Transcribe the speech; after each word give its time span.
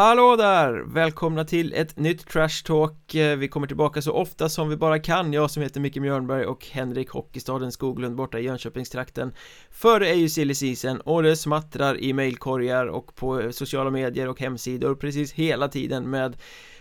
Hallå 0.00 0.36
där! 0.36 0.72
Välkomna 0.86 1.44
till 1.44 1.72
ett 1.72 1.96
nytt 1.96 2.28
Trash 2.28 2.64
Talk. 2.64 3.14
Eh, 3.14 3.36
vi 3.38 3.48
kommer 3.48 3.66
tillbaka 3.66 4.02
så 4.02 4.12
ofta 4.12 4.48
som 4.48 4.68
vi 4.68 4.76
bara 4.76 4.98
kan. 4.98 5.32
Jag 5.32 5.50
som 5.50 5.62
heter 5.62 5.80
Micke 5.80 5.96
Mjörnberg 5.96 6.44
och 6.44 6.66
Henrik 6.66 7.10
Hockeystaden 7.10 7.72
Skoglund 7.72 8.16
borta 8.16 8.38
i 8.38 8.42
Jönköpingstrakten. 8.42 9.32
Före 9.70 10.08
är 10.08 10.14
ju 10.14 10.28
silly 10.28 10.54
season 10.54 11.00
och 11.00 11.22
det 11.22 11.36
smattrar 11.36 12.00
i 12.00 12.12
mailkorgar 12.12 12.86
och 12.86 13.14
på 13.14 13.52
sociala 13.52 13.90
medier 13.90 14.28
och 14.28 14.40
hemsidor 14.40 14.94
precis 14.94 15.32
hela 15.32 15.68
tiden 15.68 16.10
med 16.10 16.36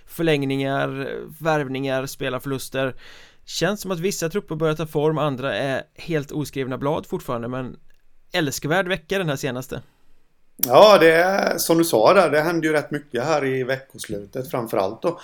förlängningar, 0.06 1.10
värvningar, 1.40 2.06
spelarförluster. 2.06 2.96
Känns 3.46 3.82
som 3.82 3.92
att 3.92 4.00
vissa 4.00 4.30
trupper 4.30 4.56
börjar 4.56 4.76
ta 4.76 4.88
form, 4.88 5.18
andra 5.18 5.56
är 5.56 5.84
helt 5.96 6.32
oskrivna 6.32 6.78
blad 6.78 7.06
fortfarande 7.06 7.48
men 7.48 7.78
Älskvärd 8.32 8.88
vecka 8.88 9.18
den 9.18 9.30
här 9.30 9.36
senaste. 9.36 9.82
Ja, 10.68 10.98
det 10.98 11.12
är 11.12 11.58
som 11.58 11.78
du 11.78 11.84
sa 11.84 12.14
där. 12.14 12.30
Det 12.30 12.42
hände 12.42 12.68
ju 12.68 12.74
rätt 12.74 12.92
mycket 12.92 13.24
här 13.24 13.46
i 13.46 13.64
veckoslutet 13.64 14.52
framförallt 14.52 15.02
då. 15.02 15.20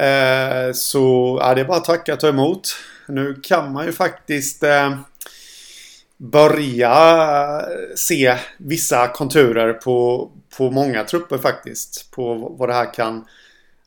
Eh, 0.00 0.72
så 0.72 1.38
ja, 1.40 1.54
det 1.54 1.60
är 1.60 1.64
bara 1.64 1.76
att 1.76 1.84
tacka 1.84 2.12
och 2.12 2.20
ta 2.20 2.28
emot. 2.28 2.76
Nu 3.08 3.34
kan 3.42 3.72
man 3.72 3.86
ju 3.86 3.92
faktiskt 3.92 4.62
eh, 4.62 4.98
börja 6.16 6.92
eh, 7.60 7.94
se 7.96 8.36
vissa 8.58 9.08
konturer 9.08 9.72
på, 9.72 10.30
på 10.56 10.70
många 10.70 11.04
trupper 11.04 11.38
faktiskt. 11.38 12.10
På 12.10 12.34
vad 12.34 12.68
det 12.68 12.74
här 12.74 12.94
kan 12.94 13.24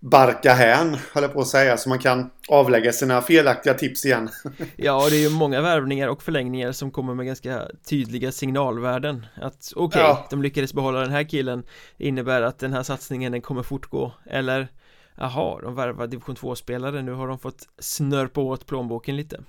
barka 0.02 0.54
hän, 0.54 0.98
höll 1.14 1.24
jag 1.24 1.34
på 1.34 1.42
att 1.42 1.48
säga, 1.48 1.78
så 1.78 1.90
man 1.90 2.00
kan 2.00 2.30
avlägga 2.50 2.92
sina 2.92 3.22
felaktiga 3.22 3.74
tips 3.74 4.06
igen. 4.06 4.30
ja, 4.76 5.10
det 5.10 5.16
är 5.16 5.20
ju 5.20 5.30
många 5.30 5.62
värvningar 5.62 6.08
och 6.08 6.24
förlängningar 6.24 6.72
som 6.72 6.92
kommer 6.92 7.14
med 7.16 7.26
ganska 7.26 7.68
tydliga 7.90 8.32
signalvärden 8.32 9.26
att 9.36 9.74
okej, 9.76 9.86
okay, 9.86 10.02
ja. 10.02 10.28
de 10.30 10.42
lyckades 10.42 10.74
behålla 10.74 11.00
den 11.00 11.12
här 11.12 11.24
killen 11.24 11.64
innebär 11.98 12.42
att 12.42 12.60
den 12.60 12.74
här 12.74 12.84
satsningen 12.84 13.32
den 13.32 13.42
kommer 13.42 13.64
fortgå 13.64 14.14
eller 14.26 14.68
jaha, 15.16 15.62
de 15.62 15.76
värvar 15.76 16.08
division 16.08 16.36
2-spelare, 16.36 17.02
nu 17.02 17.12
har 17.12 17.28
de 17.28 17.40
fått 17.40 17.68
snörpa 17.80 18.42
åt 18.42 18.66
plånboken 18.66 19.16
lite. 19.16 19.44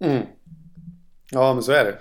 Mm. 0.00 0.22
Ja, 1.30 1.54
men 1.54 1.62
så 1.62 1.72
är 1.72 1.84
det. 1.84 1.98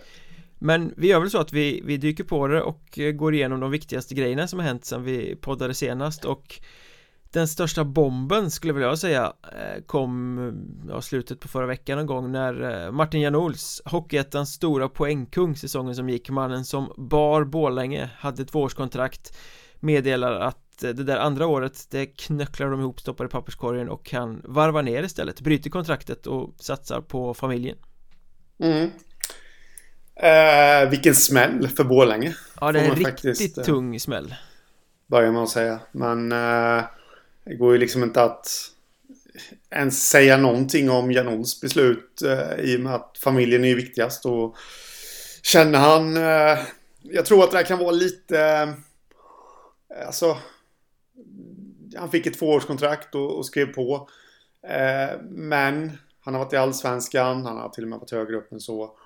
Men 0.59 0.93
vi 0.97 1.07
gör 1.07 1.19
väl 1.19 1.29
så 1.29 1.37
att 1.37 1.53
vi, 1.53 1.81
vi 1.85 1.97
dyker 1.97 2.23
på 2.23 2.47
det 2.47 2.61
och 2.61 2.99
går 3.13 3.33
igenom 3.33 3.59
de 3.59 3.71
viktigaste 3.71 4.15
grejerna 4.15 4.47
som 4.47 4.59
har 4.59 4.65
hänt 4.65 4.85
sedan 4.85 5.03
vi 5.03 5.35
poddade 5.35 5.73
senast 5.73 6.25
och 6.25 6.61
den 7.33 7.47
största 7.47 7.83
bomben 7.83 8.51
skulle 8.51 8.81
jag 8.81 8.99
säga 8.99 9.33
eh, 9.43 9.83
kom 9.85 10.37
ja, 10.89 11.01
slutet 11.01 11.39
på 11.39 11.47
förra 11.47 11.65
veckan 11.65 11.97
någon 11.97 12.05
gång 12.05 12.31
när 12.31 12.85
eh, 12.85 12.91
Martin 12.91 13.21
Janols 13.21 13.81
Hockeyettans 13.85 14.53
stora 14.53 14.89
poängkung 14.89 15.55
säsongen 15.55 15.95
som 15.95 16.09
gick 16.09 16.29
mannen 16.29 16.65
som 16.65 16.93
bar 16.97 17.43
Bålänge 17.43 18.09
hade 18.17 18.45
tvåårskontrakt 18.45 19.37
meddelar 19.79 20.39
att 20.39 20.83
eh, 20.83 20.89
det 20.89 21.03
där 21.03 21.17
andra 21.17 21.47
året 21.47 21.87
det 21.89 22.05
knöcklar 22.05 22.71
de 22.71 22.79
ihop 22.79 22.99
stoppar 22.99 23.25
i 23.25 23.29
papperskorgen 23.29 23.89
och 23.89 24.05
kan 24.05 24.41
varva 24.43 24.81
ner 24.81 25.03
istället 25.03 25.41
bryter 25.41 25.69
kontraktet 25.69 26.27
och 26.27 26.53
satsar 26.59 27.01
på 27.01 27.33
familjen. 27.33 27.77
Mm. 28.59 28.91
eh, 30.15 30.89
vilken 30.89 31.15
smäll 31.15 31.67
för 31.67 31.83
Bålänge 31.83 32.35
Ja 32.61 32.71
det 32.71 32.79
är 32.79 32.83
en 32.83 32.95
riktigt 32.95 33.07
faktiskt, 33.07 33.63
tung 33.63 33.99
smäll. 33.99 34.35
Börjar 35.07 35.31
man 35.31 35.47
säga. 35.47 35.79
Men 35.91 36.31
eh, 36.31 36.83
det 37.43 37.55
går 37.55 37.73
ju 37.73 37.77
liksom 37.79 38.03
inte 38.03 38.23
att 38.23 38.47
ens 39.69 40.09
säga 40.09 40.37
någonting 40.37 40.89
om 40.89 41.11
Janons 41.11 41.61
beslut 41.61 42.21
eh, 42.21 42.59
i 42.59 42.77
och 42.77 42.81
med 42.81 42.95
att 42.95 43.17
familjen 43.23 43.63
är 43.63 43.67
ju 43.67 43.75
viktigast. 43.75 44.25
Och 44.25 44.57
känner 45.41 45.79
han... 45.79 46.17
Eh, 46.17 46.59
jag 47.01 47.25
tror 47.25 47.43
att 47.43 47.51
det 47.51 47.57
här 47.57 47.65
kan 47.65 47.79
vara 47.79 47.91
lite... 47.91 48.39
Eh, 48.39 50.07
alltså... 50.07 50.37
Han 51.97 52.11
fick 52.11 52.25
ett 52.25 52.39
tvåårskontrakt 52.39 53.15
och, 53.15 53.37
och 53.37 53.45
skrev 53.45 53.65
på. 53.65 54.09
Eh, 54.67 55.19
men 55.29 55.97
han 56.19 56.33
har 56.33 56.43
varit 56.43 56.53
i 56.53 56.57
Allsvenskan. 56.57 57.45
Han 57.45 57.57
har 57.57 57.69
till 57.69 57.83
och 57.83 57.89
med 57.89 57.99
varit 57.99 58.11
högre 58.11 58.35
upp 58.35 58.51
än 58.51 58.59
så. 58.59 58.97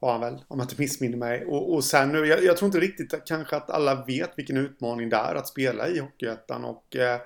Har 0.00 0.12
han 0.12 0.20
väl, 0.20 0.44
om 0.48 0.58
jag 0.58 0.64
inte 0.64 0.80
missminner 0.80 1.16
mig. 1.16 1.44
Och, 1.44 1.74
och 1.74 1.84
sen 1.84 2.12
nu, 2.12 2.26
jag, 2.26 2.44
jag, 2.44 2.56
tror 2.56 2.66
inte 2.66 2.80
riktigt 2.80 3.14
kanske 3.26 3.56
att 3.56 3.70
alla 3.70 4.04
vet 4.04 4.32
vilken 4.36 4.56
utmaning 4.56 5.08
det 5.08 5.16
är 5.16 5.34
att 5.34 5.48
spela 5.48 5.88
i 5.88 5.98
Hockeyettan. 5.98 6.64
Och 6.64 6.96
eh, 6.96 7.20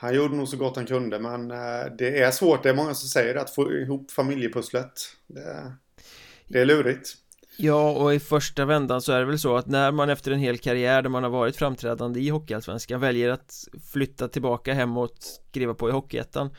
han 0.00 0.14
gjorde 0.14 0.36
nog 0.36 0.48
så 0.48 0.56
gott 0.56 0.76
han 0.76 0.86
kunde 0.86 1.18
men 1.18 1.50
eh, 1.50 1.92
det 1.98 2.22
är 2.22 2.30
svårt. 2.30 2.62
Det 2.62 2.68
är 2.68 2.74
många 2.74 2.94
som 2.94 3.08
säger 3.08 3.34
att 3.34 3.50
få 3.50 3.72
ihop 3.72 4.10
familjepusslet. 4.10 4.92
Det, 5.26 5.72
det 6.48 6.60
är 6.60 6.64
lurigt. 6.64 7.14
Ja, 7.56 7.90
och 7.90 8.14
i 8.14 8.20
första 8.20 8.64
vändan 8.64 9.02
så 9.02 9.12
är 9.12 9.18
det 9.20 9.24
väl 9.24 9.38
så 9.38 9.56
att 9.56 9.66
när 9.66 9.92
man 9.92 10.10
efter 10.10 10.30
en 10.30 10.38
hel 10.38 10.58
karriär 10.58 11.02
där 11.02 11.10
man 11.10 11.22
har 11.22 11.30
varit 11.30 11.56
framträdande 11.56 12.20
i 12.20 12.28
Hockeyallsvenskan 12.28 13.00
väljer 13.00 13.30
att 13.30 13.68
flytta 13.92 14.28
tillbaka 14.28 14.74
hemåt, 14.74 15.40
skriva 15.50 15.74
på 15.74 15.88
i 15.88 15.92
Hockeyettan 15.92 16.50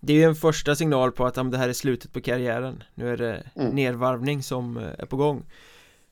Det 0.00 0.12
är 0.12 0.16
ju 0.16 0.24
en 0.24 0.34
första 0.34 0.76
signal 0.76 1.12
på 1.12 1.26
att 1.26 1.34
det 1.34 1.58
här 1.58 1.68
är 1.68 1.72
slutet 1.72 2.12
på 2.12 2.20
karriären 2.20 2.82
Nu 2.94 3.12
är 3.12 3.16
det 3.16 3.50
mm. 3.54 3.74
nedvarvning 3.74 4.42
som 4.42 4.76
eh, 4.76 4.88
är 4.98 5.06
på 5.06 5.16
gång 5.16 5.42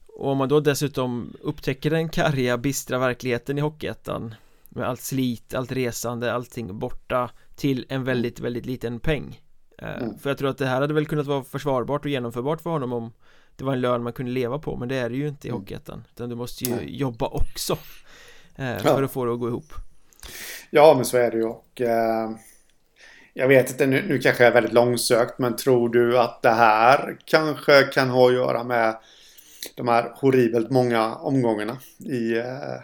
Och 0.07 0.31
om 0.31 0.39
man 0.39 0.49
då 0.49 0.61
dessutom 0.61 1.37
upptäcker 1.41 1.91
den 1.91 2.09
karga, 2.09 2.59
bistra 2.59 2.99
verkligheten 2.99 3.59
i 3.59 3.61
Hockeyettan 3.61 4.35
med 4.75 4.89
allt 4.89 5.01
slit, 5.01 5.55
allt 5.55 5.73
resande, 5.73 6.33
allting 6.33 6.79
borta 6.79 7.31
till 7.57 7.87
en 7.89 8.05
väldigt, 8.05 8.41
väldigt 8.41 8.67
liten 8.67 9.01
peng 9.01 9.41
eh, 9.79 10.03
mm. 10.03 10.19
För 10.19 10.31
jag 10.31 10.39
tror 10.39 10.51
att 10.51 10.59
det 10.59 10.67
här 10.67 10.81
hade 10.81 10.95
väl 10.95 11.07
kunnat 11.07 11.27
vara 11.27 11.45
försvarbart 11.45 12.05
och 12.05 12.11
genomförbart 12.11 12.61
för 12.61 12.71
honom 12.71 12.93
om 12.93 13.13
det 13.57 13.65
var 13.65 13.73
en 13.73 13.81
lön 13.81 14.03
man 14.03 14.13
kunde 14.13 14.33
leva 14.33 14.59
på 14.59 14.77
men 14.77 14.89
det 14.89 14.97
är 14.97 15.11
det 15.11 15.17
ju 15.17 15.29
inte 15.29 15.47
i 15.47 15.51
mm. 15.51 15.61
Hockeyettan 15.61 16.07
utan 16.11 16.29
du 16.29 16.37
måste 16.37 16.65
ju 16.65 16.73
mm. 16.73 16.85
jobba 16.89 17.27
också 17.27 17.79
eh, 18.57 18.79
för 18.79 19.03
att 19.03 19.13
få 19.13 19.25
det 19.25 19.33
att 19.33 19.41
gå 19.41 19.49
ihop 19.49 19.73
Ja 20.71 20.95
men 20.97 21.05
så 21.05 21.17
är 21.17 21.31
det 21.31 21.37
ju 21.37 21.45
och 21.45 21.81
eh, 21.81 22.31
jag 23.35 23.49
vet 23.49 23.71
inte 23.71 23.87
nu, 23.87 24.05
nu 24.09 24.19
kanske 24.19 24.43
jag 24.45 24.51
är 24.51 24.55
väldigt 24.55 24.73
långsökt 24.73 25.39
men 25.39 25.57
tror 25.57 25.89
du 25.89 26.19
att 26.19 26.43
det 26.43 26.51
här 26.51 27.17
kanske 27.25 27.83
kan 27.83 28.11
ha 28.11 28.29
att 28.29 28.35
göra 28.35 28.65
med 28.65 28.97
de 29.75 29.89
här 29.89 30.13
horribelt 30.15 30.71
många 30.71 31.15
omgångarna 31.15 31.79
i 31.99 32.39
eh, 32.39 32.81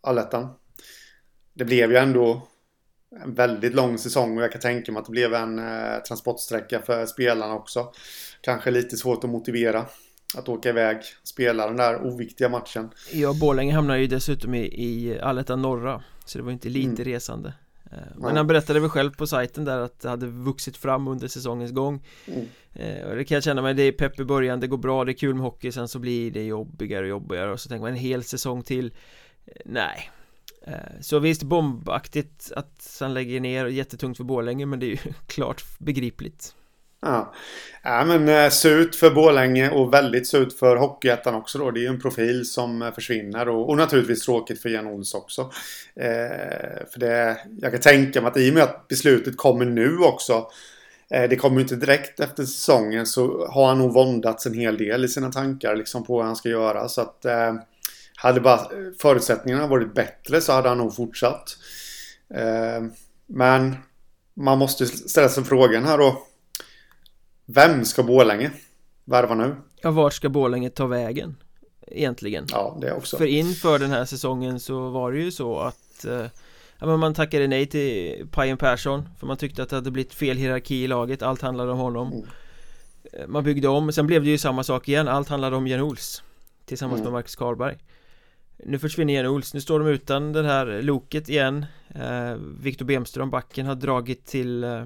allettan? 0.00 0.48
Det 1.54 1.64
blev 1.64 1.90
ju 1.90 1.96
ändå 1.96 2.48
en 3.22 3.34
väldigt 3.34 3.74
lång 3.74 3.98
säsong 3.98 4.36
och 4.36 4.42
jag 4.42 4.52
kan 4.52 4.60
tänka 4.60 4.92
mig 4.92 5.00
att 5.00 5.06
det 5.06 5.12
blev 5.12 5.34
en 5.34 5.58
eh, 5.58 5.98
transportsträcka 6.08 6.80
för 6.80 7.06
spelarna 7.06 7.54
också. 7.54 7.92
Kanske 8.40 8.70
lite 8.70 8.96
svårt 8.96 9.24
att 9.24 9.30
motivera 9.30 9.86
att 10.36 10.48
åka 10.48 10.68
iväg 10.68 10.96
spela 11.24 11.66
den 11.66 11.76
där 11.76 12.06
oviktiga 12.06 12.48
matchen. 12.48 12.90
Ja, 13.12 13.34
Borlänge 13.40 13.74
hamnar 13.74 13.96
ju 13.96 14.06
dessutom 14.06 14.54
i, 14.54 14.60
i 14.64 15.20
Allettan 15.20 15.62
norra 15.62 16.02
så 16.24 16.38
det 16.38 16.44
var 16.44 16.52
inte 16.52 16.68
lite 16.68 17.02
mm. 17.02 17.04
resande. 17.04 17.54
Eh, 17.92 17.98
men 18.16 18.30
ja. 18.30 18.36
han 18.36 18.46
berättade 18.46 18.80
väl 18.80 18.90
själv 18.90 19.10
på 19.16 19.26
sajten 19.26 19.64
där 19.64 19.78
att 19.78 20.00
det 20.00 20.08
hade 20.08 20.26
vuxit 20.26 20.76
fram 20.76 21.08
under 21.08 21.28
säsongens 21.28 21.72
gång 21.72 22.04
mm. 22.26 22.46
Eh, 22.76 23.04
och 23.04 23.16
det 23.16 23.24
kan 23.24 23.34
jag 23.34 23.44
känna 23.44 23.62
mig, 23.62 23.74
det 23.74 23.82
är 23.82 23.92
pepp 23.92 24.20
i 24.20 24.24
början, 24.24 24.60
det 24.60 24.66
går 24.66 24.76
bra, 24.76 25.04
det 25.04 25.12
är 25.12 25.14
kul 25.14 25.34
med 25.34 25.42
hockey, 25.42 25.72
sen 25.72 25.88
så 25.88 25.98
blir 25.98 26.30
det 26.30 26.44
jobbigare 26.44 27.02
och 27.02 27.08
jobbigare 27.08 27.52
och 27.52 27.60
så 27.60 27.68
tänker 27.68 27.82
man 27.82 27.90
en 27.90 27.98
hel 27.98 28.24
säsong 28.24 28.62
till 28.62 28.94
Nej, 29.64 30.10
Eh, 30.16 30.23
Eh, 30.66 31.00
så 31.00 31.18
visst 31.18 31.42
bombaktigt 31.42 32.52
att 32.56 32.96
han 33.00 33.14
lägger 33.14 33.40
ner 33.40 33.66
jättetungt 33.66 34.16
för 34.16 34.24
Borlänge 34.24 34.66
men 34.66 34.80
det 34.80 34.86
är 34.86 34.90
ju 34.90 35.12
klart 35.26 35.64
begripligt 35.78 36.54
Ja, 37.04 37.32
ja 37.82 38.04
men 38.04 38.28
eh, 38.28 38.50
surt 38.50 38.94
för 38.94 39.10
Borlänge 39.10 39.70
och 39.70 39.94
väldigt 39.94 40.26
surt 40.26 40.52
för 40.52 40.76
Hockeyettan 40.76 41.34
också 41.34 41.58
då. 41.58 41.70
Det 41.70 41.80
är 41.80 41.82
ju 41.82 41.88
en 41.88 42.00
profil 42.00 42.44
som 42.44 42.82
eh, 42.82 42.92
försvinner 42.92 43.48
och, 43.48 43.68
och 43.68 43.76
naturligtvis 43.76 44.24
tråkigt 44.24 44.62
för 44.62 44.68
Jan 44.68 44.86
Ols 44.86 45.14
också. 45.14 45.40
Eh, 45.96 46.86
för 46.92 46.98
det, 46.98 47.38
jag 47.60 47.72
kan 47.72 47.80
tänka 47.80 48.20
mig 48.20 48.30
att 48.30 48.36
i 48.36 48.50
och 48.50 48.54
med 48.54 48.62
att 48.62 48.88
beslutet 48.88 49.36
kommer 49.36 49.64
nu 49.64 49.98
också. 49.98 50.46
Eh, 51.10 51.28
det 51.28 51.36
kommer 51.36 51.60
inte 51.60 51.76
direkt 51.76 52.20
efter 52.20 52.44
säsongen 52.44 53.06
så 53.06 53.46
har 53.46 53.66
han 53.66 53.78
nog 53.78 53.92
våndats 53.92 54.46
en 54.46 54.54
hel 54.54 54.78
del 54.78 55.04
i 55.04 55.08
sina 55.08 55.32
tankar 55.32 55.76
liksom 55.76 56.04
på 56.04 56.16
vad 56.16 56.26
han 56.26 56.36
ska 56.36 56.48
göra. 56.48 56.88
Så 56.88 57.00
att 57.00 57.24
eh, 57.24 57.54
hade 58.16 58.40
bara 58.40 58.68
förutsättningarna 59.00 59.66
varit 59.66 59.94
bättre 59.94 60.40
så 60.40 60.52
hade 60.52 60.68
han 60.68 60.78
nog 60.78 60.96
fortsatt. 60.96 61.56
Eh, 62.34 62.84
men 63.26 63.76
man 64.34 64.58
måste 64.58 64.86
ställa 64.86 65.28
sig 65.28 65.44
frågan 65.44 65.84
här 65.84 65.98
då. 65.98 66.22
Vem 67.46 67.84
ska 67.84 68.02
Bålänge 68.02 68.50
värva 69.04 69.34
nu? 69.34 69.56
Ja, 69.82 69.90
vart 69.90 70.12
ska 70.12 70.28
Bålänge 70.28 70.70
ta 70.70 70.86
vägen? 70.86 71.36
Egentligen. 71.86 72.46
Ja, 72.50 72.78
det 72.80 72.92
också. 72.92 73.16
För 73.16 73.26
inför 73.26 73.78
den 73.78 73.90
här 73.90 74.04
säsongen 74.04 74.60
så 74.60 74.90
var 74.90 75.12
det 75.12 75.18
ju 75.18 75.32
så 75.32 75.58
att 75.58 76.04
eh, 76.04 76.26
Ja 76.78 76.86
men 76.86 77.00
man 77.00 77.14
tackade 77.14 77.46
nej 77.46 77.66
till 77.66 78.26
Pajen 78.30 78.56
Persson 78.56 79.08
För 79.18 79.26
man 79.26 79.36
tyckte 79.36 79.62
att 79.62 79.68
det 79.68 79.76
hade 79.76 79.90
blivit 79.90 80.14
fel 80.14 80.36
hierarki 80.36 80.84
i 80.84 80.86
laget 80.86 81.22
Allt 81.22 81.42
handlade 81.42 81.72
om 81.72 81.78
honom 81.78 82.12
mm. 82.12 82.26
Eh, 83.12 83.26
man 83.26 83.44
byggde 83.44 83.68
om, 83.68 83.92
sen 83.92 84.06
blev 84.06 84.24
det 84.24 84.30
ju 84.30 84.38
samma 84.38 84.64
sak 84.64 84.88
igen 84.88 85.08
Allt 85.08 85.28
handlade 85.28 85.56
om 85.56 85.66
Jan 85.66 85.80
Ols 85.80 86.22
Tillsammans 86.64 87.00
mm. 87.00 87.04
med 87.04 87.12
Marcus 87.12 87.36
Karlberg 87.36 87.78
nu 88.56 88.78
försvinner 88.78 89.14
Jenny 89.14 89.28
Ols, 89.28 89.54
nu 89.54 89.60
står 89.60 89.78
de 89.78 89.88
utan 89.88 90.32
det 90.32 90.42
här 90.42 90.82
loket 90.82 91.28
igen 91.28 91.66
eh, 91.88 92.34
Viktor 92.60 92.86
Bemström, 92.86 93.30
backen, 93.30 93.66
har 93.66 93.74
dragit 93.74 94.26
till 94.26 94.64
eh, 94.64 94.84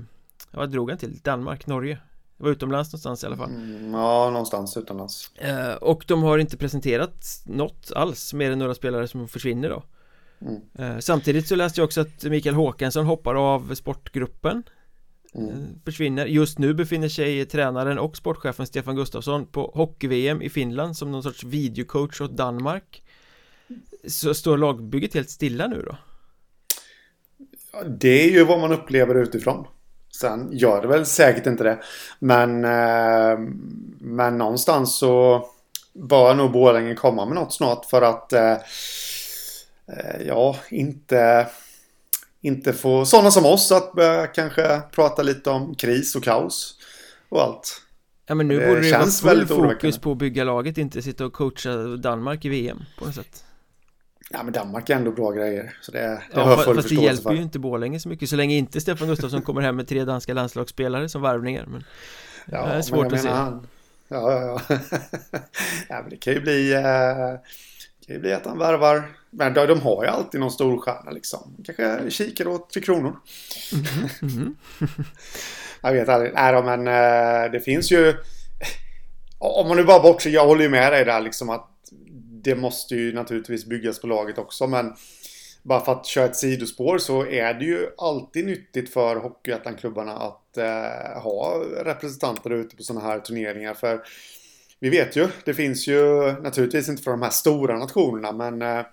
Vad 0.50 0.70
drog 0.70 0.90
han 0.90 0.98
till? 0.98 1.18
Danmark, 1.18 1.66
Norge? 1.66 1.98
Det 2.36 2.44
var 2.44 2.50
utomlands 2.50 2.92
någonstans 2.92 3.22
i 3.22 3.26
alla 3.26 3.36
fall 3.36 3.50
mm, 3.50 3.94
Ja, 3.94 4.30
någonstans 4.30 4.76
utomlands 4.76 5.30
eh, 5.34 5.72
Och 5.72 6.04
de 6.06 6.22
har 6.22 6.38
inte 6.38 6.56
presenterat 6.56 7.42
något 7.46 7.92
alls 7.92 8.34
Mer 8.34 8.50
än 8.50 8.58
några 8.58 8.74
spelare 8.74 9.08
som 9.08 9.28
försvinner 9.28 9.68
då 9.68 9.82
mm. 10.40 11.02
Samtidigt 11.02 11.48
så 11.48 11.56
läste 11.56 11.80
jag 11.80 11.84
också 11.86 12.00
att 12.00 12.24
Mikael 12.24 12.54
Håkansson 12.54 13.06
hoppar 13.06 13.34
av 13.34 13.74
sportgruppen 13.74 14.62
mm. 15.34 15.80
Försvinner 15.84 16.26
Just 16.26 16.58
nu 16.58 16.74
befinner 16.74 17.08
sig 17.08 17.46
tränaren 17.46 17.98
och 17.98 18.16
sportchefen 18.16 18.66
Stefan 18.66 18.96
Gustafsson 18.96 19.46
på 19.46 19.72
hockey-VM 19.74 20.42
i 20.42 20.50
Finland 20.50 20.96
som 20.96 21.12
någon 21.12 21.22
sorts 21.22 21.44
videocoach 21.44 22.20
åt 22.20 22.36
Danmark 22.36 23.02
Så 24.06 24.34
står 24.34 24.58
lagbygget 24.58 25.14
helt 25.14 25.30
stilla 25.30 25.66
nu 25.66 25.82
då? 25.82 25.96
Det 27.86 28.24
är 28.28 28.30
ju 28.30 28.44
vad 28.44 28.60
man 28.60 28.72
upplever 28.72 29.14
utifrån 29.14 29.66
Sen 30.20 30.48
gör 30.52 30.82
det 30.82 30.88
väl 30.88 31.06
säkert 31.06 31.46
inte 31.46 31.64
det 31.64 31.78
Men 32.18 32.64
eh, 32.64 33.38
Men 34.00 34.38
någonstans 34.38 34.98
så 34.98 35.46
Bör 35.92 36.34
nog 36.34 36.52
Borlänge 36.52 36.94
komma 36.94 37.26
med 37.26 37.34
något 37.34 37.54
snart 37.54 37.84
för 37.84 38.02
att 38.02 38.32
eh, 38.32 38.52
eh 38.52 40.26
Ja, 40.26 40.56
inte 40.70 41.46
inte 42.40 42.72
få 42.72 43.04
sådana 43.04 43.30
som 43.30 43.46
oss 43.46 43.72
att 43.72 43.92
börja 43.92 44.26
kanske 44.26 44.80
prata 44.92 45.22
lite 45.22 45.50
om 45.50 45.74
kris 45.74 46.16
och 46.16 46.24
kaos 46.24 46.74
och 47.28 47.42
allt. 47.42 47.82
Ja 48.26 48.34
men 48.34 48.48
nu 48.48 48.60
det 48.60 48.66
borde 48.66 48.80
det 48.80 48.92
vara 48.92 49.06
full 49.06 49.46
fokus 49.46 49.98
på 49.98 50.12
att 50.12 50.18
bygga 50.18 50.44
laget, 50.44 50.78
inte 50.78 51.02
sitta 51.02 51.26
och 51.26 51.32
coacha 51.32 51.76
Danmark 51.96 52.44
i 52.44 52.48
VM 52.48 52.78
på 52.98 53.04
något 53.04 53.14
sätt. 53.14 53.44
Ja 54.30 54.42
men 54.42 54.52
Danmark 54.52 54.90
är 54.90 54.94
ändå 54.94 55.12
bra 55.12 55.30
grejer 55.30 55.76
så 55.80 55.92
det, 55.92 55.98
det 55.98 56.22
ja, 56.34 56.42
har 56.42 56.74
Fast 56.74 56.88
det 56.88 56.94
hjälper 56.94 57.22
för. 57.22 57.34
ju 57.34 57.42
inte 57.42 57.58
Borlänge 57.58 58.00
så 58.00 58.08
mycket 58.08 58.28
så 58.28 58.36
länge 58.36 58.56
inte 58.56 58.80
Stefan 58.80 59.08
Gustafsson 59.08 59.42
kommer 59.42 59.60
hem 59.60 59.76
med 59.76 59.88
tre 59.88 60.04
danska 60.04 60.34
landslagsspelare 60.34 61.08
som 61.08 61.22
värvningar 61.22 61.66
men 61.66 61.84
Ja, 62.46 62.66
det 62.66 62.72
är 62.72 62.82
svårt 62.82 63.12
att 63.12 63.22
se 63.22 63.28
han, 63.28 63.66
Ja, 64.08 64.32
ja, 64.32 64.60
ja. 64.68 64.78
ja 65.88 66.00
men 66.00 66.10
det 66.10 66.16
kan 66.16 66.32
ju 66.32 66.40
bli 66.40 66.74
eh, 66.74 67.40
kan 68.08 68.16
ju 68.16 68.18
bli 68.18 68.32
att 68.32 68.46
han 68.46 68.58
värvar. 68.58 69.02
Men 69.30 69.54
de 69.54 69.80
har 69.80 70.04
ju 70.04 70.10
alltid 70.10 70.40
någon 70.40 70.50
storstjärna 70.50 71.10
liksom. 71.10 71.56
Kanske 71.64 72.10
kikar 72.10 72.48
åt 72.48 72.70
Tre 72.70 72.82
Kronor. 72.82 73.16
Mm 73.72 73.84
-hmm. 73.84 74.54
jag 75.82 75.92
vet 75.92 76.08
aldrig. 76.08 76.34
Nej 76.34 76.52
då, 76.52 76.62
men 76.62 76.88
uh, 76.88 77.52
det 77.52 77.60
finns 77.60 77.92
ju... 77.92 78.14
Om 79.38 79.68
man 79.68 79.76
nu 79.76 79.84
bara 79.84 80.02
bortser, 80.02 80.30
jag 80.30 80.46
håller 80.46 80.62
ju 80.62 80.68
med 80.68 80.92
dig 80.92 81.04
där 81.04 81.20
liksom 81.20 81.50
att 81.50 81.70
det 82.42 82.54
måste 82.54 82.94
ju 82.94 83.12
naturligtvis 83.12 83.64
byggas 83.64 84.00
på 84.00 84.06
laget 84.06 84.38
också, 84.38 84.66
men 84.66 84.94
bara 85.62 85.84
för 85.84 85.92
att 85.92 86.06
köra 86.06 86.24
ett 86.24 86.36
sidospår 86.36 86.98
så 86.98 87.26
är 87.26 87.54
det 87.54 87.64
ju 87.64 87.88
alltid 87.98 88.46
nyttigt 88.46 88.92
för 88.92 89.16
Hockeyettan-klubbarna 89.16 90.16
att 90.16 90.58
uh, 90.58 91.22
ha 91.22 91.64
representanter 91.84 92.50
ute 92.50 92.76
på 92.76 92.82
sådana 92.82 93.06
här 93.06 93.20
turneringar. 93.20 93.74
För 93.74 94.02
vi 94.80 94.90
vet 94.90 95.16
ju, 95.16 95.28
det 95.44 95.54
finns 95.54 95.86
ju 95.88 96.32
naturligtvis 96.32 96.88
inte 96.88 97.02
från 97.02 97.20
de 97.20 97.24
här 97.24 97.30
stora 97.30 97.78
nationerna 97.78 98.32
men 98.32 98.62
eh, 98.62 98.86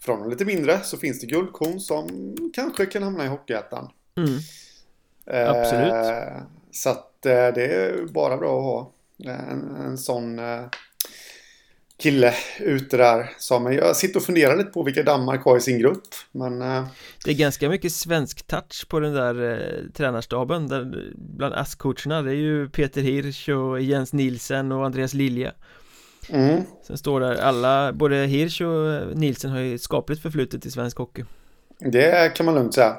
från 0.00 0.20
de 0.20 0.30
lite 0.30 0.44
mindre 0.44 0.80
så 0.82 0.96
finns 0.96 1.20
det 1.20 1.26
guldkorn 1.26 1.80
som 1.80 2.36
kanske 2.54 2.86
kan 2.86 3.02
hamna 3.02 3.24
i 3.24 3.28
Hockeyettan. 3.28 3.90
Mm. 4.16 4.38
Eh, 5.26 5.50
Absolut. 5.50 6.42
Så 6.70 6.90
att 6.90 7.26
eh, 7.26 7.48
det 7.54 7.64
är 7.64 8.06
bara 8.06 8.36
bra 8.36 8.58
att 8.58 8.64
ha 8.64 8.92
en, 9.32 9.76
en 9.76 9.98
sån 9.98 10.38
eh, 10.38 10.64
kille 12.00 12.34
ute 12.60 12.96
där 12.96 13.30
som 13.38 13.72
jag 13.72 13.96
sitter 13.96 14.16
och 14.20 14.24
funderar 14.24 14.56
lite 14.56 14.70
på 14.70 14.82
vilka 14.82 15.02
Danmark 15.02 15.44
har 15.44 15.56
i 15.56 15.60
sin 15.60 15.78
grupp 15.78 16.02
men 16.32 16.62
eh, 16.62 16.84
Det 17.24 17.30
är 17.30 17.34
ganska 17.34 17.68
mycket 17.68 17.92
svensk 17.92 18.46
touch 18.46 18.88
på 18.88 19.00
den 19.00 19.14
där 19.14 19.52
eh, 19.52 19.90
tränarstaben. 19.94 20.68
Där 20.68 21.12
bland 21.14 21.54
ASS-coacherna 21.54 22.22
det 22.22 22.30
är 22.30 22.34
ju 22.34 22.68
Peter 22.68 23.00
Hirsch 23.00 23.48
och 23.48 23.80
Jens 23.80 24.12
Nilsen 24.12 24.72
och 24.72 24.86
Andreas 24.86 25.14
Lilja 25.14 25.52
mm. 26.28 26.62
Sen 26.86 26.98
står 26.98 27.20
där. 27.20 27.34
Alla, 27.34 27.92
både 27.92 28.16
Hirsch 28.16 28.60
och 28.60 29.16
Nilsen 29.16 29.50
har 29.50 29.60
ju 29.60 29.78
skapligt 29.78 30.22
förflutet 30.22 30.66
i 30.66 30.70
svensk 30.70 30.98
hockey. 30.98 31.24
Det 31.78 32.34
kan 32.36 32.46
man 32.46 32.54
lugnt 32.54 32.74
säga. 32.74 32.96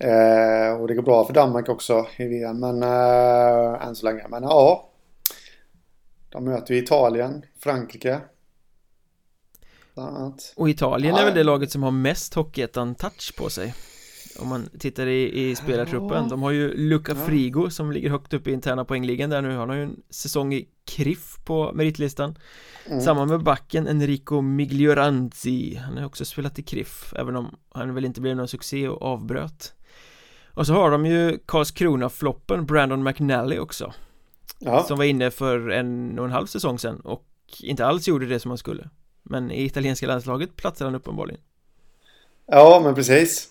Eh, 0.00 0.80
Och 0.80 0.88
det 0.88 0.94
går 0.94 1.02
bra 1.02 1.26
för 1.26 1.34
Danmark 1.34 1.68
också 1.68 2.06
i 2.16 2.24
VM 2.24 2.60
men 2.60 2.82
eh, 2.82 3.86
än 3.86 3.94
så 3.94 4.06
länge. 4.06 4.26
Men 4.28 4.42
ja 4.42 4.87
de 6.28 6.44
möter 6.44 6.74
ju 6.74 6.82
Italien, 6.82 7.44
Frankrike. 7.58 8.20
Och 10.56 10.70
Italien 10.70 11.14
ja. 11.14 11.20
är 11.20 11.24
väl 11.24 11.34
det 11.34 11.44
laget 11.44 11.70
som 11.70 11.82
har 11.82 11.90
mest 11.90 12.34
Hockeyettan-touch 12.34 13.36
på 13.36 13.50
sig 13.50 13.74
Om 14.38 14.48
man 14.48 14.68
tittar 14.78 15.06
i, 15.06 15.50
i 15.50 15.56
spelartruppen 15.56 16.22
ja. 16.22 16.28
De 16.30 16.42
har 16.42 16.50
ju 16.50 16.74
Luca 16.74 17.12
ja. 17.12 17.26
Frigo 17.26 17.70
som 17.70 17.92
ligger 17.92 18.10
högt 18.10 18.34
upp 18.34 18.46
i 18.46 18.52
interna 18.52 18.84
poängligan 18.84 19.30
där 19.30 19.42
nu 19.42 19.56
Han 19.56 19.68
har 19.68 19.76
ju 19.76 19.82
en 19.82 20.02
säsong 20.10 20.54
i 20.54 20.68
Kriff 20.84 21.36
på 21.44 21.72
meritlistan 21.74 22.38
mm. 22.86 23.00
Samma 23.00 23.26
med 23.26 23.42
backen 23.42 23.88
Enrico 23.88 24.40
Miglioranzi 24.40 25.74
Han 25.74 25.96
har 25.98 26.06
också 26.06 26.24
spelat 26.24 26.58
i 26.58 26.62
Kriff 26.62 27.14
Även 27.16 27.36
om 27.36 27.56
han 27.74 27.94
väl 27.94 28.04
inte 28.04 28.20
blev 28.20 28.36
någon 28.36 28.48
succé 28.48 28.88
och 28.88 29.02
avbröt 29.02 29.74
Och 30.54 30.66
så 30.66 30.72
har 30.72 30.90
de 30.90 31.06
ju 31.06 31.38
Karlskrona-floppen 31.46 32.66
Brandon 32.66 33.02
McNally 33.02 33.58
också 33.58 33.92
ja. 34.58 34.84
Som 34.84 34.98
var 34.98 35.04
inne 35.04 35.30
för 35.30 35.70
en 35.70 36.18
och 36.18 36.24
en 36.24 36.30
halv 36.30 36.46
säsong 36.46 36.78
sedan 36.78 37.00
och 37.00 37.24
inte 37.60 37.86
alls 37.86 38.08
gjorde 38.08 38.26
det 38.26 38.40
som 38.40 38.50
han 38.50 38.58
skulle 38.58 38.88
Men 39.22 39.50
i 39.50 39.64
italienska 39.64 40.06
landslaget 40.06 40.56
platsar 40.56 40.84
han 40.84 40.94
uppenbarligen 40.94 41.40
Ja, 42.46 42.80
men 42.84 42.94
precis 42.94 43.48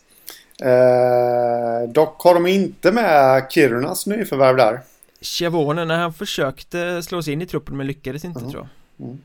eh, 0.62 1.89
Dock 1.89 2.21
har 2.21 2.33
de 2.33 2.48
inte 2.48 2.92
med 2.92 3.48
Kirunas 3.51 4.07
nyförvärv 4.07 4.57
där 4.57 4.81
Chiavone, 5.21 5.86
när 5.86 5.98
han 5.98 6.13
försökte 6.13 7.04
slå 7.04 7.24
sig 7.24 7.33
in 7.33 7.42
i 7.42 7.45
truppen 7.45 7.77
men 7.77 7.88
lyckades 7.88 8.25
inte 8.25 8.39
mm. 8.39 8.51
tror 8.51 8.68
jag 8.98 9.07
mm. 9.07 9.21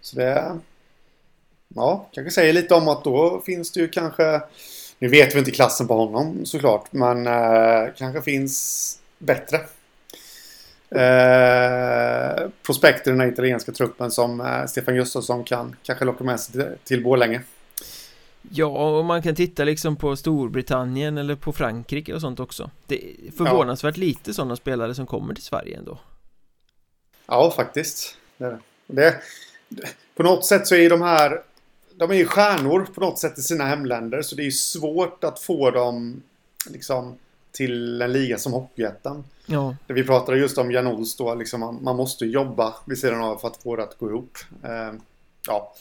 Så 0.00 0.16
det 0.16 0.58
Ja, 1.74 2.08
kanske 2.12 2.30
säger 2.30 2.52
lite 2.52 2.74
om 2.74 2.88
att 2.88 3.04
då 3.04 3.42
finns 3.46 3.72
det 3.72 3.80
ju 3.80 3.88
kanske 3.88 4.42
Nu 4.98 5.08
vet 5.08 5.34
vi 5.34 5.38
inte 5.38 5.50
klassen 5.50 5.86
på 5.86 5.94
honom 5.94 6.46
såklart 6.46 6.92
Men 6.92 7.26
eh, 7.26 7.88
kanske 7.96 8.22
finns 8.22 8.98
bättre 9.18 9.60
eh, 10.90 12.48
prospekter 12.62 13.12
i 13.12 13.16
den 13.16 13.32
italienska 13.32 13.72
truppen 13.72 14.10
som 14.10 14.40
eh, 14.40 14.66
Stefan 14.66 14.94
Gustafsson 14.94 15.44
kan 15.44 15.76
kanske 15.82 16.04
locka 16.04 16.24
med 16.24 16.40
sig 16.40 16.52
till, 16.52 16.76
till 16.84 17.04
Borlänge. 17.04 17.42
Ja, 18.42 18.98
och 18.98 19.04
man 19.04 19.22
kan 19.22 19.34
titta 19.34 19.64
liksom 19.64 19.96
på 19.96 20.16
Storbritannien 20.16 21.18
eller 21.18 21.34
på 21.34 21.52
Frankrike 21.52 22.14
och 22.14 22.20
sånt 22.20 22.40
också 22.40 22.70
Det 22.86 23.04
är 23.04 23.32
förvånansvärt 23.32 23.96
ja. 23.96 24.00
lite 24.00 24.34
sådana 24.34 24.56
spelare 24.56 24.94
som 24.94 25.06
kommer 25.06 25.34
till 25.34 25.44
Sverige 25.44 25.78
ändå 25.78 25.98
Ja, 27.26 27.52
faktiskt 27.56 28.16
det. 28.36 28.58
det 28.86 29.14
På 30.14 30.22
något 30.22 30.44
sätt 30.44 30.66
så 30.66 30.74
är 30.74 30.90
de 30.90 31.02
här 31.02 31.42
De 31.94 32.10
är 32.10 32.14
ju 32.14 32.26
stjärnor 32.26 32.86
på 32.94 33.00
något 33.00 33.18
sätt 33.18 33.38
i 33.38 33.42
sina 33.42 33.64
hemländer 33.64 34.22
så 34.22 34.36
det 34.36 34.42
är 34.42 34.44
ju 34.44 34.52
svårt 34.52 35.24
att 35.24 35.38
få 35.40 35.70
dem 35.70 36.22
liksom 36.66 37.18
till 37.52 38.02
en 38.02 38.12
liga 38.12 38.38
som 38.38 38.52
Hockeyettan. 38.52 39.24
Ja. 39.50 39.76
Vi 39.86 40.04
pratade 40.04 40.38
just 40.38 40.58
om 40.58 40.70
Jan 40.70 40.86
Ols 40.86 41.16
då, 41.16 41.34
liksom 41.34 41.60
man, 41.60 41.82
man, 41.82 41.96
måste 41.96 42.26
jobba 42.26 42.74
vid 42.86 42.98
sidan 42.98 43.22
av 43.22 43.36
för 43.36 43.48
att 43.48 43.62
få 43.62 43.76
det 43.76 43.82
att 43.82 43.98
gå 43.98 44.10
ihop. 44.10 44.38
Eh, 44.62 44.92
ja. 45.46 45.74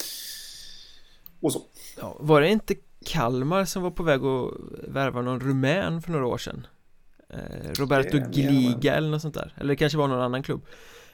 Och 1.39 1.53
så. 1.53 1.61
Ja, 1.97 2.17
var 2.19 2.41
det 2.41 2.47
inte 2.47 2.75
Kalmar 3.05 3.65
som 3.65 3.83
var 3.83 3.91
på 3.91 4.03
väg 4.03 4.23
att 4.23 4.51
värva 4.87 5.21
någon 5.21 5.39
rumän 5.39 6.01
för 6.01 6.11
några 6.11 6.25
år 6.25 6.37
sedan? 6.37 6.67
Eh, 7.29 7.71
Roberto 7.73 8.17
Gliga 8.31 8.95
eller 8.95 9.09
något 9.09 9.21
sånt 9.21 9.35
där. 9.35 9.53
Eller 9.57 9.69
det 9.69 9.75
kanske 9.75 9.97
var 9.97 10.07
någon 10.07 10.21
annan 10.21 10.43
klubb. 10.43 10.61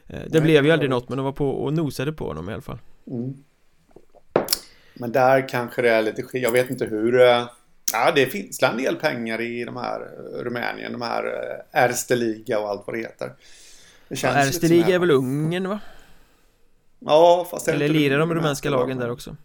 Eh, 0.07 0.19
det 0.19 0.29
Nej, 0.31 0.41
blev 0.41 0.65
ju 0.65 0.71
aldrig 0.71 0.89
något 0.89 1.09
men 1.09 1.17
de 1.17 1.25
var 1.25 1.31
på 1.31 1.49
och 1.49 1.73
nosade 1.73 2.13
på 2.13 2.27
honom 2.27 2.49
i 2.49 2.53
alla 2.53 2.61
fall. 2.61 2.79
Mm. 3.07 3.33
Men 4.93 5.11
där 5.11 5.49
kanske 5.49 5.81
det 5.81 5.89
är 5.89 6.01
lite 6.01 6.37
Jag 6.37 6.51
vet 6.51 6.69
inte 6.69 6.85
hur 6.85 7.21
eh, 7.21 7.45
Ja, 7.95 8.11
det 8.11 8.25
finns 8.25 8.63
en 8.63 8.77
del 8.77 8.95
pengar 8.95 9.41
i 9.41 9.63
de 9.63 9.77
här 9.77 10.01
eh, 10.01 10.43
Rumänien, 10.43 10.91
de 10.91 11.01
här 11.01 11.23
eh, 11.73 11.83
Erste 11.83 12.15
Liga 12.15 12.59
och 12.59 12.69
allt 12.69 12.83
vad 12.87 12.95
det 12.95 12.99
heter. 12.99 13.33
Det 14.07 14.23
ja, 14.23 14.39
Erste 14.39 14.67
Liga 14.67 14.95
är 14.95 14.99
väl 14.99 15.11
Ungern 15.11 15.69
va? 15.69 15.79
Ja, 16.99 17.47
fast 17.51 17.67
Eller 17.67 17.87
lirar 17.89 18.19
de 18.19 18.33
rumänska 18.33 18.69
lagen 18.69 18.97
där 18.97 19.11
också? 19.11 19.35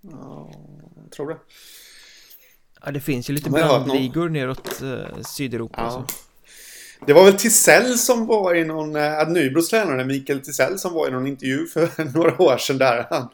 Ja, 0.00 0.50
jag 1.02 1.12
tror 1.12 1.28
det. 1.28 1.36
Ja, 2.84 2.90
det 2.90 3.00
finns 3.00 3.30
ju 3.30 3.34
lite 3.34 3.50
blandligor 3.50 4.28
neråt 4.28 4.82
eh, 4.82 5.22
Sydeuropa 5.22 5.82
ja. 5.82 5.90
så. 5.90 6.04
Det 7.06 7.12
var 7.12 7.24
väl 7.24 7.36
Tisell 7.36 7.98
som 7.98 8.26
var 8.26 8.54
i 8.54 8.64
någon, 8.64 8.96
eh, 8.96 9.28
Nybros 9.28 9.68
tränare 9.68 10.04
Mikael 10.04 10.40
Tisell 10.40 10.78
som 10.78 10.94
var 10.94 11.08
i 11.08 11.10
någon 11.10 11.26
intervju 11.26 11.66
för 11.66 12.04
några 12.14 12.42
år 12.42 12.58
sedan 12.58 12.78
där. 12.78 13.06
Han, 13.10 13.28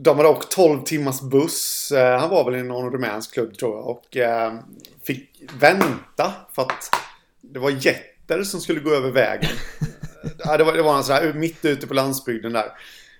de 0.00 0.16
hade 0.16 0.28
åkt 0.28 0.50
12 0.50 0.82
timmars 0.82 1.20
buss. 1.20 1.92
Eh, 1.92 2.20
han 2.20 2.30
var 2.30 2.50
väl 2.50 2.60
i 2.60 2.62
någon 2.62 2.92
rumänsk 2.92 3.32
klubb 3.32 3.58
tror 3.58 3.76
jag. 3.76 3.86
Och 3.86 4.16
eh, 4.16 4.54
fick 5.06 5.42
vänta 5.60 6.32
för 6.52 6.62
att 6.62 6.94
det 7.40 7.58
var 7.58 7.70
jätter 7.70 8.42
som 8.42 8.60
skulle 8.60 8.80
gå 8.80 8.90
över 8.90 9.10
vägen. 9.10 9.50
ja, 10.38 10.56
det 10.56 10.64
var, 10.64 10.72
det 10.72 10.82
var 10.82 10.96
en 10.96 11.04
sån 11.04 11.14
här, 11.14 11.32
mitt 11.32 11.64
ute 11.64 11.86
på 11.86 11.94
landsbygden 11.94 12.52
där. 12.52 12.72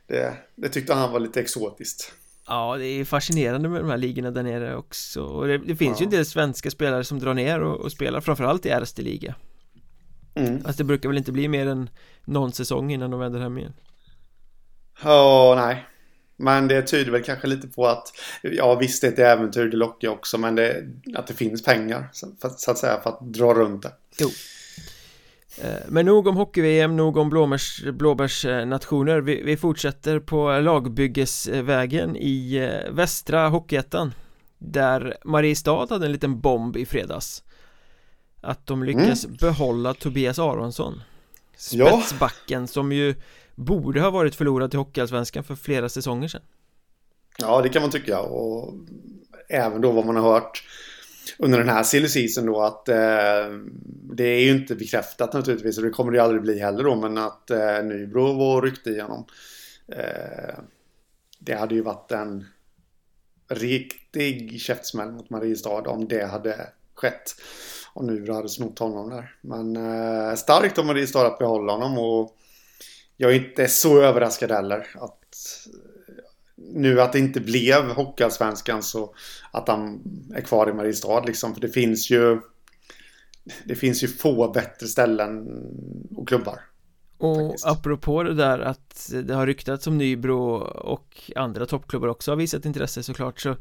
Det, 0.07 0.35
det 0.55 0.69
tyckte 0.69 0.95
han 0.95 1.13
var 1.13 1.21
lite 1.21 1.41
exotiskt. 1.41 2.13
Ja, 2.47 2.77
det 2.77 2.87
är 2.87 3.05
fascinerande 3.05 3.69
med 3.69 3.81
de 3.81 3.91
här 3.91 3.97
ligorna 3.97 4.31
där 4.31 4.43
nere 4.43 4.77
också. 4.77 5.23
Och 5.23 5.47
det, 5.47 5.59
det 5.59 5.77
finns 5.77 6.01
ja. 6.01 6.03
ju 6.03 6.05
en 6.05 6.11
del 6.11 6.27
svenska 6.27 6.71
spelare 6.71 7.05
som 7.05 7.19
drar 7.19 7.35
ner 7.35 7.61
och, 7.61 7.81
och 7.81 7.93
spelar 7.93 8.21
framförallt 8.21 8.67
i 8.67 8.69
Erste 8.69 9.03
liga. 9.03 9.35
Mm. 10.35 10.55
Alltså 10.55 10.79
det 10.79 10.85
brukar 10.85 11.09
väl 11.09 11.19
inte 11.19 11.33
bli 11.33 11.49
mer 11.49 11.67
än 11.67 11.91
någon 12.25 12.53
säsong 12.53 12.93
innan 12.93 13.11
de 13.11 13.21
vänder 13.21 13.41
hem 13.41 13.59
igen. 13.59 13.75
Ja, 15.03 15.55
nej. 15.57 15.87
Men 16.41 16.69
det 16.69 16.83
tyder 16.83 17.13
väl 17.13 17.23
kanske 17.23 17.47
lite 17.47 17.69
på 17.69 17.87
att, 17.87 18.13
ja 18.43 18.75
visst 18.75 19.01
det 19.01 19.07
är 19.07 19.13
ett 19.13 19.19
äventyr, 19.19 19.65
det 19.65 19.77
lockar 19.77 20.09
också, 20.09 20.39
men 20.39 20.55
det, 20.55 20.87
att 21.15 21.27
det 21.27 21.35
finns 21.35 21.63
pengar 21.63 22.09
så, 22.13 22.27
så 22.57 22.71
att 22.71 22.79
säga 22.79 23.01
för 23.01 23.11
att 23.11 23.21
dra 23.21 23.55
runt 23.55 23.83
det. 23.83 23.93
Jo. 24.19 24.29
Eh, 25.63 25.81
men 25.89 26.07
nog 26.07 26.27
om 26.27 26.37
hockey-VM, 26.37 26.97
nog 26.97 27.17
om 27.17 27.31
blåbärs, 27.31 27.85
blåbärsnationer 27.93 29.21
vi, 29.21 29.43
vi 29.43 29.57
fortsätter 29.57 30.21
på 30.21 30.61
lagbyggesvägen 30.61 32.17
i 32.17 32.57
eh, 32.57 32.93
västra 32.93 33.49
Hockeyettan 33.49 34.15
Där 34.59 35.17
Mariestad 35.25 35.87
hade 35.91 36.07
en 36.07 36.13
liten 36.13 36.41
bomb 36.41 36.77
i 36.77 36.87
fredags 36.87 37.43
Att 38.41 38.67
de 38.67 38.85
lyckas 38.85 39.25
mm. 39.25 39.37
behålla 39.37 39.95
Tobias 39.95 40.39
Aronsson 40.39 41.01
Spetsbacken 41.57 42.61
ja. 42.61 42.67
som 42.67 42.93
ju 42.93 43.15
borde 43.59 44.01
ha 44.01 44.11
varit 44.11 44.35
förlorad 44.35 44.71
till 44.71 44.79
Hockeyallsvenskan 44.79 45.45
för 45.45 45.55
flera 45.55 45.89
säsonger 45.89 46.29
sedan 46.29 46.43
Ja 47.39 47.63
det 47.63 47.69
kan 47.69 47.83
man 47.83 47.91
tycka 47.91 48.21
och 48.21 48.75
även 49.49 49.81
då 49.81 49.93
vad 49.93 50.07
man 50.07 50.17
har 50.17 50.33
hört 50.33 50.65
under 51.39 51.59
den 51.59 51.69
här 51.69 51.83
silly 51.83 52.09
season 52.09 52.47
då 52.47 52.61
att 52.61 52.89
eh, 52.89 52.97
det 54.13 54.25
är 54.25 54.41
ju 54.41 54.51
inte 54.51 54.75
bekräftat 54.75 55.33
naturligtvis 55.33 55.79
och 55.79 55.85
det 55.85 55.91
kommer 55.91 56.13
det 56.13 56.23
aldrig 56.23 56.43
bli 56.43 56.59
heller 56.59 56.85
då 56.85 56.97
men 56.97 57.19
att 57.19 57.51
eh, 57.51 57.83
Nybro 57.85 58.33
var 58.33 58.63
ryckte 58.63 58.91
igenom. 58.91 59.25
Eh, 59.89 60.59
det 61.39 61.55
hade 61.55 61.75
ju 61.75 61.83
varit 61.83 62.13
en 62.13 62.45
riktig 63.49 64.61
käftsmäll 64.61 65.11
mot 65.11 65.31
Mariestad 65.31 65.83
om 65.91 66.09
det 66.09 66.25
hade 66.27 66.67
skett. 66.95 67.35
Och 67.95 68.05
Nybro 68.05 68.35
hade 68.35 68.49
snott 68.49 68.79
honom 68.79 69.11
där. 69.11 69.35
Men 69.41 69.77
eh, 69.77 70.35
starkt 70.35 70.79
av 70.79 70.87
Mariestad 70.87 71.27
att 71.27 71.39
behålla 71.39 71.73
honom 71.73 71.99
och 71.99 72.37
jag 73.21 73.31
är 73.31 73.37
inte 73.37 73.69
så 73.69 74.03
överraskad 74.03 74.51
heller 74.51 74.87
att 74.95 75.19
nu 76.57 77.01
att 77.01 77.13
det 77.13 77.19
inte 77.19 77.41
blev 77.41 77.85
Hockeyallsvenskan 77.85 78.83
så 78.83 79.15
att 79.51 79.69
han 79.69 80.01
är 80.35 80.41
kvar 80.41 80.71
i 80.71 80.73
Mariestad 80.73 81.25
liksom. 81.25 81.55
För 81.55 81.61
det 81.61 81.69
finns 81.69 82.11
ju 82.11 82.41
det 83.65 83.75
finns 83.75 84.05
ju 84.05 84.09
få 84.09 84.53
bättre 84.53 84.87
ställen 84.87 85.49
och 86.17 86.29
klubbar. 86.29 86.61
Och 87.19 87.37
faktiskt. 87.37 87.67
apropå 87.67 88.23
det 88.23 88.35
där 88.35 88.59
att 88.59 89.11
det 89.25 89.35
har 89.35 89.47
ryktats 89.47 89.87
om 89.87 89.99
Nybro 89.99 90.55
och 90.63 91.31
andra 91.37 91.67
toppklubbar 91.67 92.09
också 92.09 92.31
har 92.31 92.37
visat 92.37 92.65
intresse 92.65 93.03
såklart 93.03 93.41
så 93.41 93.57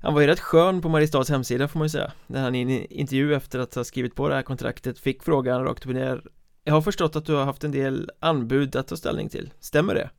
han 0.00 0.14
var 0.14 0.20
ju 0.20 0.26
rätt 0.26 0.40
skön 0.40 0.82
på 0.82 0.88
Mariestads 0.88 1.30
hemsida 1.30 1.68
får 1.68 1.78
man 1.78 1.86
ju 1.86 1.90
säga 1.90 2.12
När 2.26 2.42
han 2.42 2.54
i 2.54 2.62
en 2.62 2.70
intervju 2.70 3.34
efter 3.34 3.58
att 3.58 3.74
ha 3.74 3.84
skrivit 3.84 4.14
på 4.14 4.28
det 4.28 4.34
här 4.34 4.42
kontraktet 4.42 4.98
fick 4.98 5.22
frågan 5.22 5.64
rakt 5.64 5.82
upp 5.82 5.88
och 5.88 5.94
ner 5.94 6.22
Jag 6.64 6.74
har 6.74 6.82
förstått 6.82 7.16
att 7.16 7.24
du 7.26 7.34
har 7.34 7.44
haft 7.44 7.64
en 7.64 7.70
del 7.70 8.10
anbud 8.20 8.76
att 8.76 8.88
ta 8.88 8.96
ställning 8.96 9.28
till, 9.28 9.52
stämmer 9.60 9.94
det? 9.94 10.10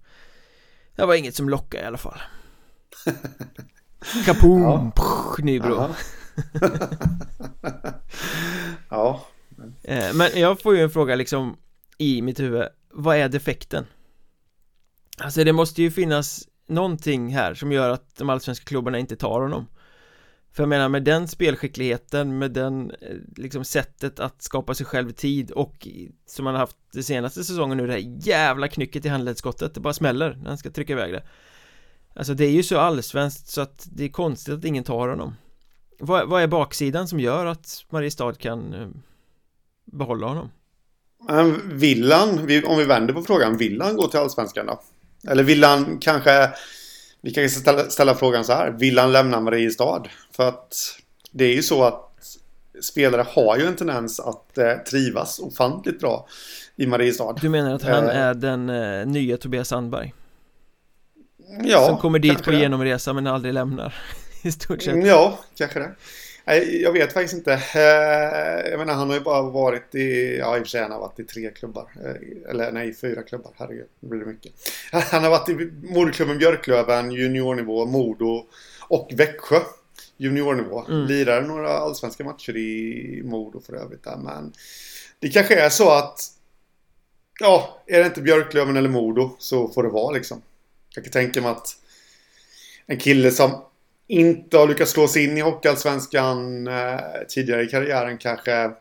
Det 0.95 1.05
var 1.05 1.15
inget 1.15 1.35
som 1.35 1.49
lockade 1.49 1.83
i 1.83 1.87
alla 1.87 1.97
fall. 1.97 2.21
Kapoom, 4.25 4.61
ja. 4.63 4.91
Pff, 4.95 5.43
Nybro 5.45 5.75
Ja. 8.89 9.21
Eh, 9.83 10.13
Men 10.13 10.29
jag 10.35 10.61
får 10.61 10.75
ju 10.75 10.81
en 10.81 10.89
fråga 10.89 11.15
liksom 11.15 11.57
i 11.97 12.21
mitt 12.21 12.39
huvud. 12.39 12.67
Vad 12.89 13.17
är 13.17 13.29
defekten? 13.29 13.85
Alltså 15.17 15.43
det 15.43 15.53
måste 15.53 15.81
ju 15.81 15.91
finnas 15.91 16.47
någonting 16.67 17.33
här 17.35 17.53
som 17.53 17.71
gör 17.71 17.89
att 17.89 18.15
de 18.15 18.29
allsvenska 18.29 18.65
klubbarna 18.65 18.99
inte 18.99 19.15
tar 19.15 19.41
honom 19.41 19.67
för 20.55 20.63
jag 20.63 20.69
menar 20.69 20.89
med 20.89 21.03
den 21.03 21.27
spelskickligheten, 21.27 22.37
med 22.37 22.51
den 22.51 22.91
eh, 22.91 23.17
liksom 23.35 23.65
sättet 23.65 24.19
att 24.19 24.41
skapa 24.41 24.73
sig 24.73 24.85
själv 24.85 25.11
tid 25.11 25.51
och 25.51 25.87
som 26.25 26.45
han 26.45 26.55
har 26.55 26.59
haft 26.59 26.77
den 26.93 27.03
senaste 27.03 27.43
säsongen 27.43 27.77
nu 27.77 27.87
det 27.87 27.93
här 27.93 28.17
jävla 28.27 28.67
knycket 28.67 29.05
i 29.05 29.09
handledsskottet, 29.09 29.73
det 29.73 29.79
bara 29.79 29.93
smäller 29.93 30.35
när 30.35 30.49
han 30.49 30.57
ska 30.57 30.71
trycka 30.71 30.93
iväg 30.93 31.13
det 31.13 31.23
Alltså 32.13 32.33
det 32.33 32.45
är 32.45 32.51
ju 32.51 32.63
så 32.63 32.77
allsvenskt 32.77 33.47
så 33.47 33.61
att 33.61 33.87
det 33.91 34.03
är 34.03 34.09
konstigt 34.09 34.53
att 34.53 34.65
ingen 34.65 34.83
tar 34.83 35.07
honom 35.07 35.35
Vad, 35.99 36.29
vad 36.29 36.43
är 36.43 36.47
baksidan 36.47 37.07
som 37.07 37.19
gör 37.19 37.45
att 37.45 37.85
Mariestad 37.89 38.33
kan 38.33 38.73
eh, 38.73 38.87
behålla 39.85 40.27
honom? 40.27 40.49
Vill 41.65 42.11
han, 42.11 42.39
om 42.65 42.77
vi 42.77 42.85
vänder 42.85 43.13
på 43.13 43.21
frågan, 43.21 43.57
vill 43.57 43.81
han 43.81 43.95
gå 43.95 44.07
till 44.07 44.19
allsvenskan 44.19 44.65
då? 44.65 44.81
Eller 45.27 45.43
vill 45.43 45.63
han 45.63 45.97
kanske, 45.99 46.49
vi 47.25 47.31
kan 47.31 47.49
ställa, 47.49 47.89
ställa 47.89 48.15
frågan 48.15 48.45
så 48.45 48.53
här, 48.53 48.71
vill 48.71 48.99
han 48.99 49.11
lämna 49.11 49.39
Mariestad? 49.39 50.03
För 50.31 50.47
att 50.47 50.75
det 51.31 51.45
är 51.45 51.53
ju 51.53 51.63
så 51.63 51.83
att 51.83 52.11
spelare 52.81 53.25
har 53.29 53.57
ju 53.57 53.65
en 53.65 53.75
tendens 53.75 54.19
att 54.19 54.57
eh, 54.57 54.73
trivas 54.89 55.39
ofantligt 55.39 55.99
bra 55.99 56.27
i 56.75 56.87
Mariestad. 56.87 57.33
Du 57.41 57.49
menar 57.49 57.73
att 57.75 57.83
han 57.83 58.03
eh, 58.09 58.17
är 58.17 58.33
den 58.33 58.69
eh, 58.69 59.07
nya 59.07 59.37
Tobias 59.37 59.67
Sandberg? 59.67 60.13
Ja, 61.63 61.87
Som 61.87 61.97
kommer 61.97 62.19
dit 62.19 62.43
på 62.43 62.51
det. 62.51 62.57
genomresa 62.57 63.13
men 63.13 63.27
aldrig 63.27 63.53
lämnar 63.53 63.95
I 64.43 64.51
stort 64.51 64.81
sett 64.81 65.05
Ja, 65.05 65.39
kanske 65.55 65.79
det 65.79 65.95
jag 66.81 66.91
vet 66.91 67.13
faktiskt 67.13 67.33
inte. 67.33 67.53
Eh, 67.53 68.71
jag 68.71 68.77
menar, 68.77 68.93
han 68.93 69.09
har 69.09 69.15
ju 69.15 69.21
bara 69.21 69.41
varit 69.41 69.95
i, 69.95 70.37
ja 70.37 70.57
i 70.57 70.59
och 70.59 70.63
för 70.63 70.69
sig 70.69 70.81
han 70.81 70.91
har 70.91 70.99
varit 70.99 71.19
i 71.19 71.23
tre 71.23 71.49
klubbar. 71.49 71.91
Eh, 72.05 72.49
eller 72.51 72.71
nej, 72.71 72.93
fyra 72.93 73.23
klubbar. 73.23 73.51
Herregud, 73.55 73.87
nu 73.99 74.09
blir 74.09 74.19
det 74.19 74.25
mycket. 74.25 74.53
Han 74.91 75.23
har 75.23 75.29
varit 75.29 75.49
i 75.49 75.71
moderklubben 75.81 76.37
Björklöven, 76.37 77.11
juniornivå, 77.11 77.85
Modo 77.85 78.45
och 78.87 79.11
Växjö. 79.13 79.59
Juniornivå. 80.17 80.85
Mm. 80.85 81.05
Lirar 81.05 81.41
några 81.41 81.69
allsvenska 81.69 82.23
matcher 82.23 82.57
i 82.57 83.21
Modo 83.25 83.61
för 83.61 83.73
övrigt 83.73 84.03
där. 84.03 84.17
Men 84.17 84.53
det 85.19 85.29
kanske 85.29 85.55
är 85.59 85.69
så 85.69 85.89
att, 85.89 86.19
ja, 87.39 87.83
är 87.87 87.99
det 87.99 88.05
inte 88.05 88.21
Björklöven 88.21 88.77
eller 88.77 88.89
Modo 88.89 89.35
så 89.39 89.67
får 89.67 89.83
det 89.83 89.89
vara 89.89 90.13
liksom. 90.13 90.41
Jag 90.95 91.03
kan 91.03 91.11
tänka 91.11 91.41
mig 91.41 91.51
att 91.51 91.77
en 92.85 92.97
kille 92.97 93.31
som 93.31 93.61
inte 94.07 94.57
har 94.57 94.67
lyckats 94.67 94.91
slå 94.91 95.07
sig 95.07 95.23
in 95.23 95.37
i 95.37 95.41
Hockeyallsvenskan 95.41 96.67
eh, 96.67 96.99
tidigare 97.29 97.63
i 97.63 97.67
karriären 97.67 98.17
kanske, 98.17 98.71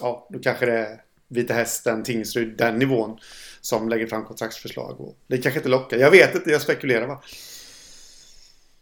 ja, 0.00 0.28
då 0.30 0.38
kanske 0.38 0.66
det 0.66 0.78
är 0.78 1.00
Vita 1.28 1.54
Hästen, 1.54 2.02
Tingsryd, 2.02 2.56
den 2.58 2.78
nivån 2.78 3.18
som 3.60 3.88
lägger 3.88 4.06
fram 4.06 4.24
kontraktsförslag. 4.24 5.00
Och 5.00 5.18
det 5.26 5.38
kanske 5.38 5.58
inte 5.58 5.68
lockar. 5.68 5.96
Jag 5.96 6.10
vet 6.10 6.34
inte, 6.34 6.50
jag 6.50 6.62
spekulerar 6.62 7.06
va. 7.06 7.22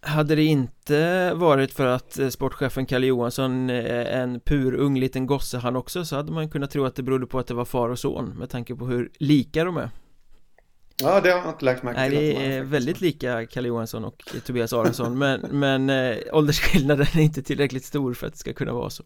Hade 0.01 0.35
det 0.35 0.43
inte 0.43 1.33
varit 1.35 1.73
för 1.73 1.87
att 1.87 2.19
eh, 2.19 2.29
sportchefen 2.29 2.87
Kalle 2.87 3.07
Johansson 3.07 3.71
är 3.71 4.05
en 4.05 4.41
purung 4.41 4.99
liten 4.99 5.27
gosse 5.27 5.59
han 5.59 5.77
också 5.77 6.05
så 6.05 6.17
hade 6.17 6.33
man 6.33 6.51
kunnat 6.51 6.71
tro 6.71 6.85
att 6.85 6.97
det 6.97 7.03
berodde 7.03 7.27
på 7.27 7.39
att 7.39 7.47
det 7.47 7.55
var 7.55 7.65
far 7.65 7.89
och 7.89 7.99
son 7.99 8.29
med 8.39 8.51
tanke 8.51 8.75
på 8.75 8.87
hur 8.87 9.11
lika 9.19 9.65
de 9.65 9.77
är. 9.77 9.91
Ja, 10.97 11.21
det 11.21 11.31
har 11.31 11.39
jag 11.39 11.49
inte 11.49 11.65
lagt 11.65 11.83
märke 11.83 12.09
till 12.09 12.19
Nej, 12.19 12.35
det 12.35 12.57
är 12.57 12.63
väldigt 12.63 13.01
lika 13.01 13.47
Kalle 13.47 13.69
Johansson 13.69 14.05
och 14.05 14.23
Tobias 14.47 14.73
Aronsson 14.73 15.19
Men, 15.19 15.41
men 15.41 15.91
äh, 15.91 16.17
åldersskillnaden 16.33 17.07
är 17.15 17.21
inte 17.21 17.43
tillräckligt 17.43 17.85
stor 17.85 18.15
för 18.15 18.27
att 18.27 18.33
det 18.33 18.39
ska 18.39 18.53
kunna 18.53 18.73
vara 18.73 18.91
så. 18.91 19.05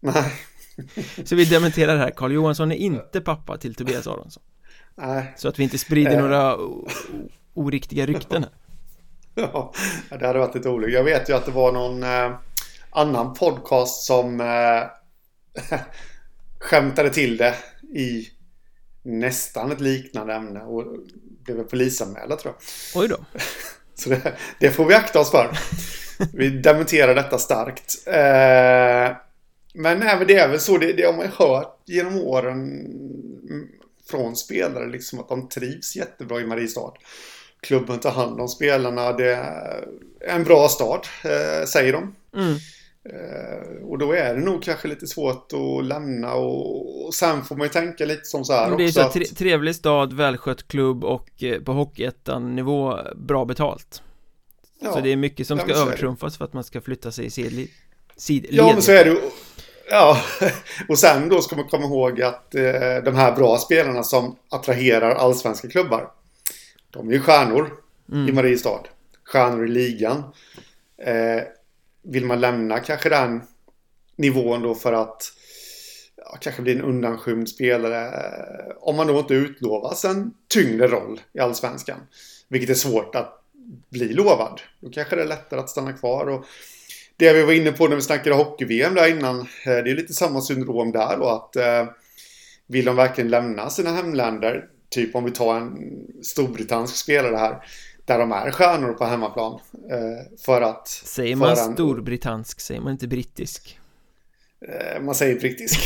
Nej. 0.00 0.32
Så 1.24 1.36
vi 1.36 1.44
dementerar 1.44 1.96
här, 1.96 2.10
Karl 2.10 2.32
Johansson 2.32 2.72
är 2.72 2.76
inte 2.76 3.20
pappa 3.20 3.56
till 3.56 3.74
Tobias 3.74 4.06
Aronsson. 4.06 4.42
Nej. 4.94 5.34
Så 5.36 5.48
att 5.48 5.58
vi 5.58 5.62
inte 5.62 5.78
sprider 5.78 6.16
äh. 6.16 6.20
några 6.20 6.56
oriktiga 7.54 8.06
rykten 8.06 8.42
här. 8.42 8.52
Ja, 9.52 9.72
det 10.18 10.26
hade 10.26 10.38
varit 10.38 10.54
lite 10.54 10.68
olyckligt. 10.68 10.96
Jag 10.96 11.04
vet 11.04 11.28
ju 11.28 11.34
att 11.34 11.46
det 11.46 11.52
var 11.52 11.72
någon 11.72 12.02
eh, 12.02 12.38
annan 12.90 13.34
podcast 13.34 14.06
som 14.06 14.40
eh, 14.40 14.82
skämtade 16.58 17.10
till 17.10 17.36
det 17.36 17.54
i 17.94 18.28
nästan 19.08 19.72
ett 19.72 19.80
liknande 19.80 20.34
ämne 20.34 20.60
och 20.60 20.84
blev 21.44 21.62
polisanmälda 21.62 22.36
tror 22.36 22.54
jag. 22.54 23.02
Oj 23.02 23.08
då. 23.08 23.16
Så 23.94 24.10
det, 24.10 24.32
det, 24.60 24.70
får 24.70 24.84
vi 24.84 24.94
akta 24.94 25.20
oss 25.20 25.30
för. 25.30 25.58
Vi 26.32 26.50
dementerar 26.50 27.14
detta 27.14 27.38
starkt. 27.38 28.06
Eh, 28.06 29.16
men 29.74 30.02
även 30.02 30.26
det 30.26 30.34
är 30.34 30.48
väl 30.48 30.60
så, 30.60 30.78
det, 30.78 30.92
det 30.92 31.02
har 31.02 31.12
man 31.12 31.26
ju 31.26 31.32
hört 31.32 31.78
genom 31.84 32.18
åren 32.18 32.86
från 34.10 34.36
spelare 34.36 34.88
liksom 34.88 35.20
att 35.20 35.28
de 35.28 35.48
trivs 35.48 35.96
jättebra 35.96 36.40
i 36.40 36.46
Mariestad. 36.46 36.92
Klubben 37.60 37.98
tar 37.98 38.10
hand 38.10 38.40
om 38.40 38.48
spelarna, 38.48 39.12
det 39.12 39.34
är 39.34 39.84
en 40.20 40.44
bra 40.44 40.68
start, 40.68 41.10
eh, 41.24 41.66
säger 41.66 41.92
de. 41.92 42.14
Mm. 42.36 42.58
Eh, 43.12 43.86
och 43.86 43.98
då 43.98 44.12
är 44.12 44.34
det 44.34 44.40
nog 44.40 44.62
kanske 44.62 44.88
lite 44.88 45.06
svårt 45.06 45.52
att 45.52 45.86
lämna 45.86 46.34
och, 46.34 47.06
och 47.06 47.14
sen 47.14 47.44
får 47.44 47.56
man 47.56 47.64
ju 47.64 47.72
tänka 47.72 48.04
lite 48.04 48.24
som 48.24 48.44
så 48.44 48.52
här 48.52 48.76
Det 48.76 48.84
är 48.84 48.88
så 48.88 49.00
att... 49.00 49.36
trevlig 49.36 49.74
stad, 49.74 50.12
välskött 50.12 50.68
klubb 50.68 51.04
och 51.04 51.42
eh, 51.42 51.62
på 51.62 51.72
Hockeyettan 51.72 52.56
nivå 52.56 52.98
bra 53.16 53.44
betalt. 53.44 54.02
Ja, 54.80 54.92
Så 54.92 55.00
det 55.00 55.12
är 55.12 55.16
mycket 55.16 55.46
som 55.46 55.58
ska 55.58 55.72
övertrumfas 55.72 56.38
för 56.38 56.44
att 56.44 56.52
man 56.52 56.64
ska 56.64 56.80
flytta 56.80 57.12
sig 57.12 57.26
i 57.26 57.30
sidled 58.16 58.54
Ja 58.54 58.72
men 58.72 58.82
så 58.82 58.92
är 58.92 59.04
det 59.04 59.16
Ja, 59.90 60.20
och 60.88 60.98
sen 60.98 61.28
då 61.28 61.40
ska 61.40 61.56
man 61.56 61.68
komma 61.68 61.84
ihåg 61.84 62.22
att 62.22 62.54
eh, 62.54 62.62
de 63.04 63.14
här 63.14 63.36
bra 63.36 63.58
spelarna 63.58 64.02
som 64.02 64.36
attraherar 64.48 65.14
allsvenska 65.14 65.68
klubbar 65.68 66.10
De 66.90 67.08
är 67.08 67.12
ju 67.12 67.20
stjärnor 67.20 67.72
mm. 68.12 68.28
i 68.28 68.32
Mariestad 68.32 68.80
Stjärnor 69.24 69.66
i 69.66 69.68
ligan. 69.68 70.24
Eh, 71.02 71.42
vill 72.08 72.24
man 72.24 72.40
lämna 72.40 72.80
kanske 72.80 73.08
den 73.08 73.42
nivån 74.16 74.62
då 74.62 74.74
för 74.74 74.92
att 74.92 75.32
ja, 76.16 76.38
kanske 76.40 76.62
bli 76.62 76.72
en 76.72 76.82
undanskymd 76.82 77.48
spelare. 77.48 78.06
Eh, 78.06 78.76
om 78.80 78.96
man 78.96 79.06
då 79.06 79.18
inte 79.18 79.34
utlovas 79.34 80.04
en 80.04 80.34
tyngre 80.48 80.86
roll 80.86 81.20
i 81.32 81.38
allsvenskan. 81.38 82.00
Vilket 82.48 82.70
är 82.70 82.74
svårt 82.74 83.14
att 83.14 83.44
bli 83.88 84.12
lovad. 84.12 84.60
Då 84.80 84.90
kanske 84.90 85.16
det 85.16 85.22
är 85.22 85.26
lättare 85.26 85.60
att 85.60 85.70
stanna 85.70 85.92
kvar. 85.92 86.26
Och 86.26 86.44
det 87.16 87.32
vi 87.32 87.42
var 87.42 87.52
inne 87.52 87.72
på 87.72 87.88
när 87.88 87.96
vi 87.96 88.02
snackade 88.02 88.36
hockey-VM 88.36 88.94
där 88.94 89.08
innan. 89.08 89.40
Eh, 89.40 89.46
det 89.64 89.90
är 89.90 89.96
lite 89.96 90.14
samma 90.14 90.40
syndrom 90.40 90.92
där 90.92 91.16
då 91.16 91.28
att 91.28 91.56
eh, 91.56 91.86
vill 92.66 92.84
de 92.84 92.96
verkligen 92.96 93.30
lämna 93.30 93.70
sina 93.70 93.90
hemländer? 93.90 94.68
Typ 94.90 95.14
om 95.14 95.24
vi 95.24 95.30
tar 95.30 95.56
en 95.56 95.76
Storbritannisk 96.22 96.96
spelare 96.96 97.36
här. 97.36 97.64
Där 98.08 98.18
de 98.18 98.32
är 98.32 98.50
stjärnor 98.50 98.92
på 98.92 99.04
hemmaplan. 99.04 99.60
Eh, 99.90 100.38
för 100.44 100.60
att... 100.60 100.88
Säger 100.88 101.36
man 101.36 101.50
en, 101.50 101.74
storbritannsk, 101.74 102.60
säger 102.60 102.80
man 102.80 102.92
inte 102.92 103.08
brittisk? 103.08 103.78
Eh, 104.68 105.02
man 105.02 105.14
säger 105.14 105.40
brittisk. 105.40 105.80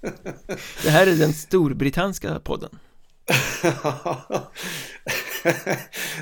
det 0.82 0.90
här 0.90 1.06
är 1.06 1.16
den 1.16 1.32
storbritannska 1.32 2.40
podden. 2.40 2.70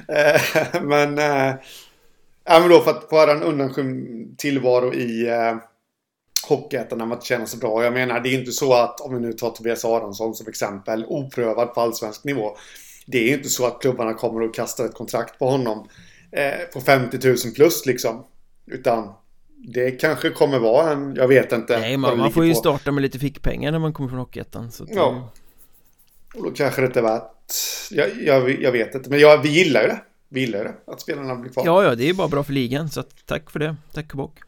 Eh, 0.09 0.83
men, 0.83 1.19
äh, 1.19 1.55
men 2.45 2.69
då 2.69 2.81
för 2.81 2.91
att 2.91 3.09
få 3.11 3.31
en 3.31 3.43
undanskymd 3.43 4.39
tillvaro 4.39 4.95
i 4.95 5.29
äh, 5.29 5.57
Hockeyettan 6.49 6.99
när 6.99 7.21
känner 7.21 7.47
sig 7.47 7.59
bra. 7.59 7.85
Jag 7.85 7.93
menar, 7.93 8.21
det 8.21 8.29
är 8.29 8.39
inte 8.39 8.53
så 8.53 8.75
att, 8.75 9.01
om 9.01 9.15
vi 9.15 9.21
nu 9.21 9.33
tar 9.33 9.51
Tobias 9.51 9.85
Aronsson 9.85 10.35
som 10.35 10.49
exempel, 10.49 11.05
oprövad 11.09 11.75
på 11.75 11.81
allsvensk 11.81 12.25
nivå. 12.25 12.57
Det 13.07 13.19
är 13.19 13.37
inte 13.37 13.49
så 13.49 13.67
att 13.67 13.81
klubbarna 13.81 14.15
kommer 14.15 14.43
och 14.43 14.55
kastar 14.55 14.85
ett 14.85 14.95
kontrakt 14.95 15.39
på 15.39 15.51
honom 15.51 15.89
eh, 16.33 16.73
på 16.73 16.81
50 16.81 17.29
000 17.29 17.37
plus 17.55 17.87
liksom. 17.87 18.25
Utan 18.67 19.13
det 19.57 19.91
kanske 19.91 20.31
kommer 20.31 20.59
vara 20.59 20.93
en, 20.93 21.15
jag 21.15 21.29
vet 21.29 21.53
inte. 21.53 21.79
Nej, 21.79 21.97
man, 21.97 22.19
man 22.19 22.33
får 22.33 22.45
ju 22.45 22.53
på. 22.53 22.59
starta 22.59 22.93
med 22.93 23.03
lite 23.03 23.19
fickpengar 23.19 23.73
när 23.73 23.79
man 23.79 23.93
kommer 23.93 24.09
från 24.09 24.19
Hockeyettan. 24.19 24.71
Ja. 24.89 25.31
Och 26.35 26.43
då 26.45 26.51
kanske 26.51 26.81
det 26.81 26.87
inte 26.87 27.01
är 27.01 27.05
värt 27.05 27.33
jag, 27.91 28.23
jag, 28.23 28.63
jag 28.63 28.73
vet 28.73 28.95
inte, 28.95 29.11
men 29.11 29.19
jag, 29.19 29.43
vi 29.43 29.49
gillar 29.49 29.83
ju 29.83 29.89
det. 29.89 30.01
Vi 30.29 30.41
gillar 30.41 30.59
ju 30.59 30.65
det, 30.65 30.75
att 30.87 31.01
spelarna 31.01 31.35
blir 31.35 31.53
kvar. 31.53 31.67
Ja, 31.67 31.85
ja, 31.85 31.95
det 31.95 32.05
är 32.05 32.07
ju 32.07 32.15
bara 32.15 32.29
bra 32.29 32.45
för 32.45 32.53
ligan, 32.53 32.89
så 32.91 33.01
att, 33.01 33.27
tack 33.27 33.51
för 33.51 33.59
det. 33.59 33.77
Tack 33.93 34.11
och 34.11 34.17
bock. 34.17 34.39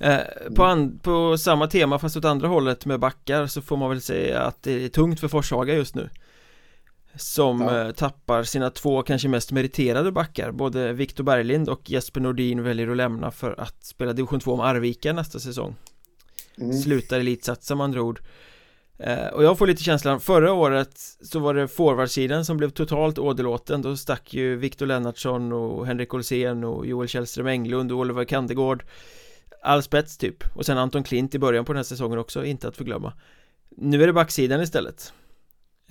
Eh, 0.00 0.18
på, 0.56 0.64
an, 0.64 0.98
på 1.02 1.38
samma 1.38 1.66
tema 1.66 1.98
fast 1.98 2.16
åt 2.16 2.24
andra 2.24 2.48
hållet 2.48 2.86
med 2.86 3.00
backar 3.00 3.46
så 3.46 3.62
får 3.62 3.76
man 3.76 3.90
väl 3.90 4.00
säga 4.00 4.40
att 4.40 4.62
det 4.62 4.84
är 4.84 4.88
tungt 4.88 5.20
för 5.20 5.28
Forshaga 5.28 5.74
just 5.74 5.94
nu 5.94 6.08
Som 7.16 7.60
ja. 7.60 7.86
eh, 7.86 7.90
tappar 7.90 8.42
sina 8.42 8.70
två 8.70 9.02
kanske 9.02 9.28
mest 9.28 9.52
meriterade 9.52 10.12
backar. 10.12 10.52
Både 10.52 10.92
Viktor 10.92 11.24
Berglind 11.24 11.68
och 11.68 11.90
Jesper 11.90 12.20
Nordin 12.20 12.62
väljer 12.62 12.88
att 12.88 12.96
lämna 12.96 13.30
för 13.30 13.60
att 13.60 13.84
spela 13.84 14.12
division 14.12 14.40
2 14.40 14.56
med 14.56 14.66
Arvika 14.66 15.12
nästa 15.12 15.38
säsong. 15.38 15.76
Mm. 16.58 16.72
Slutar 16.72 17.20
elitsatsa 17.20 17.74
med 17.74 17.84
andra 17.84 18.02
ord. 18.02 18.20
Eh, 18.98 19.26
och 19.26 19.44
jag 19.44 19.58
får 19.58 19.66
lite 19.66 19.82
känslan, 19.82 20.20
förra 20.20 20.52
året 20.52 21.00
så 21.22 21.38
var 21.38 21.54
det 21.54 21.68
forwardsidan 21.68 22.44
som 22.44 22.56
blev 22.56 22.70
totalt 22.70 23.18
åderlåten. 23.18 23.82
Då 23.82 23.96
stack 23.96 24.34
ju 24.34 24.56
Viktor 24.56 24.86
Lennartsson 24.86 25.52
och 25.52 25.86
Henrik 25.86 26.14
Olsén 26.14 26.64
och 26.64 26.86
Joel 26.86 27.08
Källström 27.08 27.46
Englund 27.46 27.92
och 27.92 27.98
Oliver 27.98 28.24
Kandegård 28.24 28.84
All 29.62 29.82
spets 29.82 30.18
typ. 30.18 30.44
Och 30.56 30.66
sen 30.66 30.78
Anton 30.78 31.04
Klint 31.04 31.34
i 31.34 31.38
början 31.38 31.64
på 31.64 31.72
den 31.72 31.78
här 31.78 31.84
säsongen 31.84 32.18
också, 32.18 32.44
inte 32.44 32.68
att 32.68 32.76
förglömma. 32.76 33.12
Nu 33.76 34.02
är 34.02 34.06
det 34.06 34.12
backsidan 34.12 34.60
istället 34.60 35.12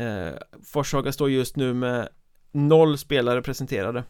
eh, 0.02 0.34
Forshaga 0.64 1.12
står 1.12 1.30
just 1.30 1.56
nu 1.56 1.74
med 1.74 2.10
noll 2.52 2.98
spelare 2.98 3.42
presenterade 3.42 4.04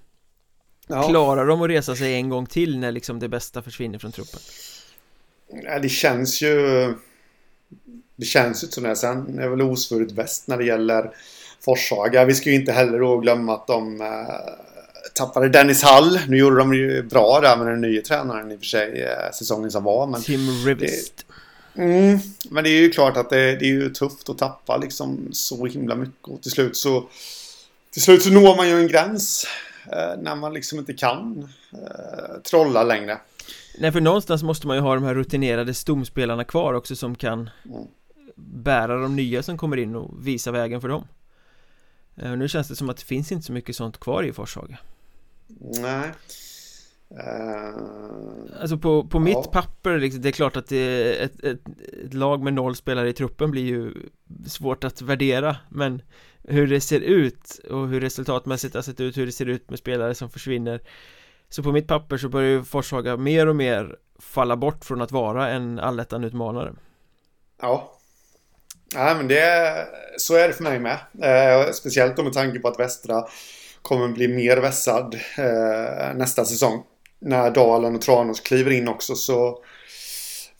ja. 0.87 1.07
Klarar 1.09 1.45
de 1.45 1.61
att 1.61 1.69
resa 1.69 1.95
sig 1.95 2.13
en 2.13 2.29
gång 2.29 2.45
till 2.45 2.77
när 2.77 2.91
liksom 2.91 3.19
det 3.19 3.29
bästa 3.29 3.61
försvinner 3.61 3.99
från 3.99 4.11
truppen? 4.11 4.39
Ja, 5.63 5.79
det 5.79 5.89
känns 5.89 6.41
ju 6.41 6.93
det 8.15 8.25
känns 8.25 8.63
ju 8.63 8.67
som 8.67 8.83
det. 8.83 8.95
Sen 8.95 9.39
är 9.39 9.47
väl 9.47 9.61
osvuret 9.61 10.11
väst 10.11 10.47
när 10.47 10.57
det 10.57 10.65
gäller 10.65 11.11
Forshaga. 11.65 12.25
Vi 12.25 12.33
ska 12.33 12.49
ju 12.49 12.55
inte 12.55 12.71
heller 12.71 12.99
då 12.99 13.17
glömma 13.17 13.53
att 13.53 13.67
de 13.67 14.01
äh, 14.01 14.07
tappade 15.13 15.49
Dennis 15.49 15.83
Hall. 15.83 16.19
Nu 16.27 16.37
gjorde 16.37 16.57
de 16.57 16.73
ju 16.73 17.03
bra 17.03 17.39
där 17.41 17.57
med 17.57 17.67
den 17.67 17.81
nya 17.81 18.01
tränaren 18.01 18.51
i 18.51 18.55
och 18.55 18.59
för 18.59 18.65
sig 18.65 19.03
äh, 19.03 19.31
säsongen 19.33 19.71
som 19.71 19.83
var. 19.83 20.07
Men 20.07 20.21
Tim 20.21 20.65
Rivest. 20.65 21.25
Mm, 21.75 22.19
men 22.49 22.63
det 22.63 22.69
är 22.69 22.81
ju 22.81 22.89
klart 22.89 23.17
att 23.17 23.29
det, 23.29 23.55
det, 23.55 23.65
är 23.65 23.73
ju 23.73 23.89
tufft 23.89 24.29
att 24.29 24.37
tappa 24.37 24.77
liksom 24.77 25.29
så 25.31 25.65
himla 25.65 25.95
mycket. 25.95 26.27
Och 26.27 26.41
till 26.41 26.51
slut 26.51 26.77
så 26.77 27.09
till 27.91 28.01
slut 28.01 28.23
så 28.23 28.29
når 28.29 28.55
man 28.55 28.69
ju 28.69 28.75
en 28.75 28.87
gräns 28.87 29.47
eh, 29.91 30.21
när 30.21 30.35
man 30.35 30.53
liksom 30.53 30.79
inte 30.79 30.93
kan 30.93 31.49
eh, 31.73 32.41
trolla 32.43 32.83
längre. 32.83 33.17
Nej, 33.77 33.91
för 33.91 34.01
någonstans 34.01 34.43
måste 34.43 34.67
man 34.67 34.75
ju 34.75 34.81
ha 34.81 34.95
de 34.95 35.03
här 35.03 35.15
rutinerade 35.15 35.73
stomspelarna 35.73 36.43
kvar 36.43 36.73
också 36.73 36.95
som 36.95 37.15
kan 37.15 37.49
mm. 37.65 37.87
bära 38.35 38.97
de 38.97 39.15
nya 39.15 39.43
som 39.43 39.57
kommer 39.57 39.77
in 39.77 39.95
och 39.95 40.27
visa 40.27 40.51
vägen 40.51 40.81
för 40.81 40.87
dem. 40.87 41.07
Uh, 42.23 42.35
Nu 42.35 42.49
känns 42.49 42.67
det 42.67 42.75
som 42.75 42.89
att 42.89 42.97
det 42.97 43.03
finns 43.03 43.31
inte 43.31 43.45
så 43.45 43.53
mycket 43.53 43.75
sånt 43.75 43.99
kvar 43.99 44.23
i 44.23 44.33
Forshaga. 44.33 44.77
Nej 45.81 46.11
Alltså 48.61 48.77
på, 48.77 49.07
på 49.07 49.17
ja. 49.17 49.21
mitt 49.21 49.51
papper, 49.51 49.99
liksom, 49.99 50.21
det 50.21 50.29
är 50.29 50.31
klart 50.31 50.57
att 50.57 50.67
det 50.67 51.15
ett, 51.23 51.43
ett, 51.43 51.59
ett, 52.05 52.13
lag 52.13 52.43
med 52.43 52.53
noll 52.53 52.75
spelare 52.75 53.09
i 53.09 53.13
truppen 53.13 53.51
blir 53.51 53.63
ju 53.63 53.93
svårt 54.47 54.83
att 54.83 55.01
värdera 55.01 55.55
Men 55.69 56.01
hur 56.43 56.67
det 56.67 56.81
ser 56.81 56.99
ut 56.99 57.59
och 57.69 57.87
hur 57.87 58.01
resultatmässigt 58.01 58.75
har 58.75 58.81
sett 58.81 58.99
ut, 58.99 59.17
hur 59.17 59.25
det 59.25 59.31
ser 59.31 59.45
ut 59.45 59.69
med 59.69 59.79
spelare 59.79 60.15
som 60.15 60.29
försvinner 60.29 60.81
Så 61.49 61.63
på 61.63 61.71
mitt 61.71 61.87
papper 61.87 62.17
så 62.17 62.29
börjar 62.29 62.49
ju 62.49 62.63
Forshaga 62.63 63.17
mer 63.17 63.47
och 63.47 63.55
mer 63.55 63.95
falla 64.19 64.55
bort 64.55 64.85
från 64.85 65.01
att 65.01 65.11
vara 65.11 65.49
en 65.49 65.79
allettan-utmanare 65.79 66.73
Ja, 67.61 67.97
Nej, 68.95 69.15
men 69.15 69.27
det, 69.27 69.87
så 70.17 70.35
är 70.35 70.47
det 70.47 70.53
för 70.53 70.63
mig 70.63 70.79
med. 70.79 70.97
Eh, 71.21 71.71
speciellt 71.71 72.17
då 72.17 72.23
med 72.23 72.33
tanke 72.33 72.59
på 72.59 72.67
att 72.67 72.79
Västra 72.79 73.25
kommer 73.81 74.07
bli 74.07 74.27
mer 74.27 74.57
vässad 74.57 75.15
eh, 75.37 76.15
nästa 76.15 76.45
säsong. 76.45 76.83
När 77.21 77.51
Dalen 77.51 77.95
och 77.95 78.01
Tranås 78.01 78.39
kliver 78.39 78.71
in 78.71 78.87
också 78.87 79.15
så 79.15 79.63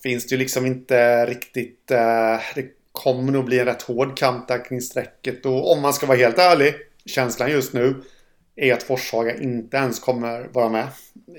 finns 0.03 0.27
det 0.27 0.35
ju 0.35 0.39
liksom 0.39 0.65
inte 0.65 1.25
riktigt... 1.25 1.91
Eh, 1.91 2.39
det 2.55 2.65
kommer 2.91 3.31
nog 3.31 3.45
bli 3.45 3.59
en 3.59 3.65
rätt 3.65 3.81
hård 3.81 4.17
kamp 4.17 4.47
där 4.47 4.65
kring 4.65 4.81
strecket. 4.81 5.45
Och 5.45 5.71
om 5.71 5.81
man 5.81 5.93
ska 5.93 6.05
vara 6.05 6.17
helt 6.17 6.37
ärlig, 6.37 6.73
känslan 7.05 7.51
just 7.51 7.73
nu 7.73 8.03
är 8.55 8.73
att 8.73 8.83
Forshaga 8.83 9.37
inte 9.37 9.77
ens 9.77 9.99
kommer 9.99 10.47
vara 10.53 10.69
med 10.69 10.87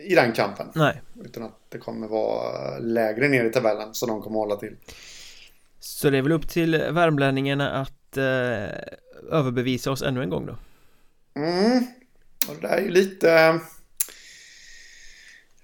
i 0.04 0.14
den 0.14 0.32
kampen. 0.32 0.66
Nej. 0.74 1.00
Utan 1.24 1.42
att 1.42 1.58
det 1.68 1.78
kommer 1.78 2.08
vara 2.08 2.78
lägre 2.78 3.28
ner 3.28 3.44
i 3.44 3.50
tabellen 3.50 3.94
så 3.94 4.06
de 4.06 4.22
kommer 4.22 4.38
hålla 4.38 4.56
till. 4.56 4.76
Så 5.80 6.10
det 6.10 6.18
är 6.18 6.22
väl 6.22 6.32
upp 6.32 6.48
till 6.48 6.70
värmlänningarna 6.90 7.70
att 7.70 8.16
eh, 8.16 8.22
överbevisa 9.30 9.90
oss 9.90 10.02
ännu 10.02 10.22
en 10.22 10.30
gång 10.30 10.46
då 10.46 10.56
Mm, 11.34 11.86
och 12.48 12.54
det 12.60 12.68
där 12.68 12.76
är 12.76 12.80
ju 12.80 12.90
lite 12.90 13.60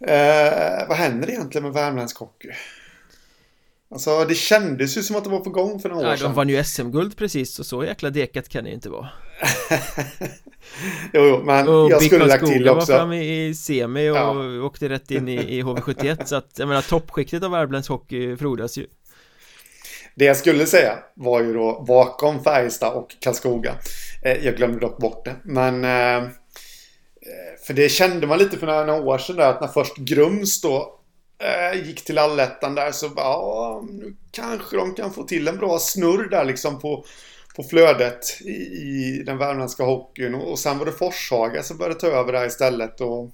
eh, 0.06 0.88
Vad 0.88 0.96
händer 0.96 1.30
egentligen 1.30 1.64
med 1.64 1.72
värmländsk 1.72 2.18
hockey? 2.18 2.48
Alltså 3.90 4.24
det 4.24 4.34
kändes 4.34 4.96
ju 4.96 5.02
som 5.02 5.16
att 5.16 5.24
det 5.24 5.30
var 5.30 5.40
på 5.40 5.50
gång 5.50 5.80
för 5.80 5.88
några 5.88 6.06
ja, 6.06 6.12
år 6.12 6.16
sedan 6.16 6.28
De 6.28 6.34
vann 6.34 6.48
ju 6.48 6.64
SM-guld 6.64 7.16
precis 7.16 7.58
och 7.58 7.66
så 7.66 7.84
jäkla 7.84 8.10
dekat 8.10 8.48
kan 8.48 8.64
det 8.64 8.70
ju 8.70 8.74
inte 8.74 8.90
vara 8.90 9.08
Jo, 11.12 11.26
jo 11.26 11.42
men 11.44 11.68
och 11.68 11.90
jag 11.90 12.02
skulle 12.02 12.26
lagt 12.26 12.46
till 12.46 12.68
också 12.68 12.92
var 12.92 12.98
framme 12.98 13.24
i 13.24 13.54
semi 13.54 14.10
och 14.10 14.16
ja. 14.16 14.62
åkte 14.62 14.88
rätt 14.88 15.10
in 15.10 15.28
i, 15.28 15.58
i 15.58 15.62
HV71 15.62 16.24
så 16.24 16.36
att 16.36 16.58
jag 16.58 16.68
menar 16.68 16.82
toppskiktet 16.82 17.42
av 17.42 17.50
värmländsk 17.50 17.90
hockey 17.90 18.36
frodas 18.36 18.78
ju 18.78 18.86
det 20.18 20.24
jag 20.24 20.36
skulle 20.36 20.66
säga 20.66 20.98
var 21.14 21.40
ju 21.40 21.52
då 21.54 21.84
bakom 21.88 22.44
Färjestad 22.44 22.92
och 22.94 23.16
Karlskoga. 23.20 23.74
Eh, 24.22 24.44
jag 24.44 24.56
glömde 24.56 24.80
dock 24.80 24.98
bort 24.98 25.24
det. 25.24 25.36
Men... 25.42 25.84
Eh, 25.84 26.28
för 27.68 27.74
det 27.74 27.88
kände 27.88 28.26
man 28.26 28.38
lite 28.38 28.58
för 28.58 28.66
några 28.66 28.94
år 28.94 29.18
sedan 29.18 29.36
där 29.36 29.50
att 29.50 29.60
när 29.60 29.68
först 29.68 29.96
Grums 29.96 30.60
då 30.60 31.00
eh, 31.42 31.86
gick 31.86 32.04
till 32.04 32.18
allettan 32.18 32.74
där 32.74 32.92
så 32.92 33.10
ja, 33.16 33.84
nu 33.90 34.16
kanske 34.30 34.76
de 34.76 34.94
kan 34.94 35.12
få 35.12 35.22
till 35.22 35.48
en 35.48 35.56
bra 35.56 35.78
snurr 35.78 36.28
där 36.28 36.44
liksom 36.44 36.78
på, 36.78 37.04
på 37.56 37.62
flödet 37.62 38.40
i, 38.40 38.50
i 38.50 39.22
den 39.26 39.38
värmländska 39.38 39.84
hockeyn. 39.84 40.34
Och, 40.34 40.50
och 40.50 40.58
sen 40.58 40.78
var 40.78 40.86
det 40.86 40.92
Forshaga 40.92 41.62
som 41.62 41.78
började 41.78 42.00
ta 42.00 42.06
över 42.06 42.32
där 42.32 42.46
istället. 42.46 43.00
Och 43.00 43.30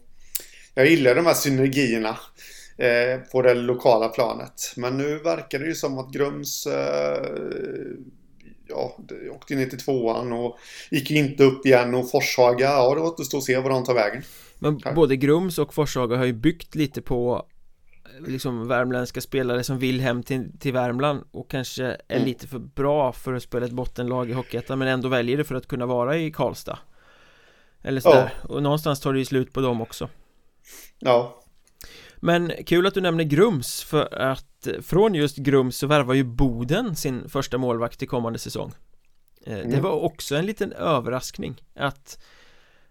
jag 0.74 0.86
gillar 0.86 1.14
de 1.14 1.26
här 1.26 1.34
synergierna 1.34 2.18
eh, 2.78 3.20
på 3.32 3.42
det 3.42 3.54
lokala 3.54 4.08
planet. 4.08 4.72
Men 4.76 4.96
nu 4.96 5.18
verkar 5.18 5.58
det 5.58 5.66
ju 5.66 5.74
som 5.74 5.98
att 5.98 6.12
Grums 6.12 6.66
eh, 6.66 7.22
ja, 8.74 8.96
åkte 9.32 9.54
ner 9.54 9.66
till 9.66 9.78
tvåan 9.78 10.32
och 10.32 10.58
gick 10.90 11.10
inte 11.10 11.44
upp 11.44 11.66
igen 11.66 11.94
och 11.94 12.10
Forshaga, 12.10 12.66
ja 12.66 12.94
det 12.94 13.00
återstår 13.00 13.38
att 13.38 13.44
se 13.44 13.58
var 13.58 13.70
de 13.70 13.84
tar 13.84 13.94
vägen. 13.94 14.22
Men 14.58 14.80
Här. 14.84 14.94
både 14.94 15.16
Grums 15.16 15.58
och 15.58 15.74
Forshaga 15.74 16.16
har 16.16 16.24
ju 16.24 16.32
byggt 16.32 16.74
lite 16.74 17.02
på 17.02 17.46
liksom 18.26 18.68
värmländska 18.68 19.20
spelare 19.20 19.64
som 19.64 19.78
vill 19.78 20.00
hem 20.00 20.22
till, 20.22 20.58
till 20.58 20.72
Värmland 20.72 21.24
och 21.30 21.50
kanske 21.50 21.84
är 21.84 22.16
mm. 22.16 22.24
lite 22.24 22.46
för 22.46 22.58
bra 22.58 23.12
för 23.12 23.32
att 23.32 23.42
spela 23.42 23.66
ett 23.66 23.72
bottenlag 23.72 24.30
i 24.30 24.32
Hockeyettan 24.32 24.78
men 24.78 24.88
ändå 24.88 25.08
väljer 25.08 25.36
det 25.36 25.44
för 25.44 25.54
att 25.54 25.68
kunna 25.68 25.86
vara 25.86 26.16
i 26.16 26.30
Karlstad 26.30 26.78
Eller 27.82 28.00
sådär, 28.00 28.34
ja. 28.42 28.48
och 28.48 28.62
någonstans 28.62 29.00
tar 29.00 29.12
det 29.12 29.18
ju 29.18 29.24
slut 29.24 29.52
på 29.52 29.60
dem 29.60 29.80
också 29.80 30.08
Ja 30.98 31.43
men 32.24 32.52
kul 32.66 32.86
att 32.86 32.94
du 32.94 33.00
nämner 33.00 33.24
Grums 33.24 33.82
för 33.82 34.14
att 34.22 34.68
från 34.82 35.14
just 35.14 35.36
Grums 35.36 35.76
så 35.76 35.86
värvar 35.86 36.14
ju 36.14 36.24
Boden 36.24 36.96
sin 36.96 37.28
första 37.28 37.58
målvakt 37.58 37.98
till 37.98 38.08
kommande 38.08 38.38
säsong. 38.38 38.72
Eh, 39.46 39.56
Det 39.56 39.62
mm. 39.62 39.82
var 39.82 39.90
också 39.90 40.36
en 40.36 40.46
liten 40.46 40.72
överraskning 40.72 41.62
att 41.74 42.18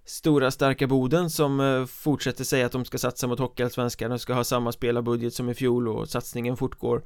Stora 0.06 0.52
starka 0.52 0.88
Boden 0.88 1.30
som 1.30 1.60
eh, 1.60 1.86
fortsätter 1.86 2.44
säga 2.44 2.66
att 2.66 2.72
de 2.72 2.86
ska 2.86 2.98
satsa 2.98 3.28
mot 3.28 3.40
Hockeyallsvenskan 3.40 4.12
och 4.12 4.22
ska 4.22 4.34
ha 4.34 4.44
samma 4.44 4.72
spelarbudget 4.72 5.34
som 5.34 5.50
i 5.50 5.54
fjol 5.54 5.88
och 5.88 6.10
satsningen 6.10 6.58
fortgår 6.58 7.04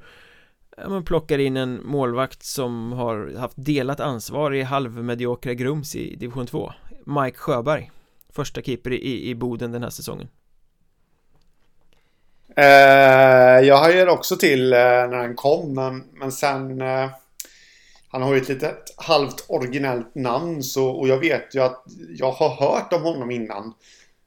Man 0.88 1.04
plockar 1.04 1.38
in 1.38 1.56
en 1.56 1.86
målvakt 1.86 2.42
som 2.42 2.92
har 2.92 3.34
haft 3.38 3.56
delat 3.56 4.00
ansvar 4.00 4.54
i 4.54 4.62
halvmediokra 4.62 5.54
Grums 5.54 5.96
i 5.96 6.16
division 6.16 6.46
2 6.46 6.72
Mike 7.06 7.38
Sjöberg 7.38 7.90
Första 8.32 8.62
keeper 8.62 8.92
i, 8.92 9.30
i 9.30 9.34
Boden 9.34 9.72
den 9.72 9.82
här 9.82 9.90
säsongen 9.90 10.28
eh, 12.58 13.66
Jag 13.66 13.76
hajade 13.76 14.10
också 14.10 14.36
till 14.36 14.72
eh, 14.72 14.78
när 14.78 15.16
han 15.16 15.34
kom 15.34 15.74
men, 15.74 16.04
men 16.12 16.32
sen 16.32 16.80
eh, 16.80 17.10
Han 18.08 18.22
har 18.22 18.34
ju 18.34 18.40
ett 18.40 18.48
litet 18.48 18.94
halvt 18.96 19.44
originellt 19.48 20.14
namn 20.14 20.62
så, 20.62 20.88
och 20.88 21.08
jag 21.08 21.18
vet 21.18 21.54
ju 21.54 21.62
att 21.62 21.84
jag 22.18 22.30
har 22.30 22.48
hört 22.48 22.92
om 22.92 23.02
honom 23.02 23.30
innan 23.30 23.74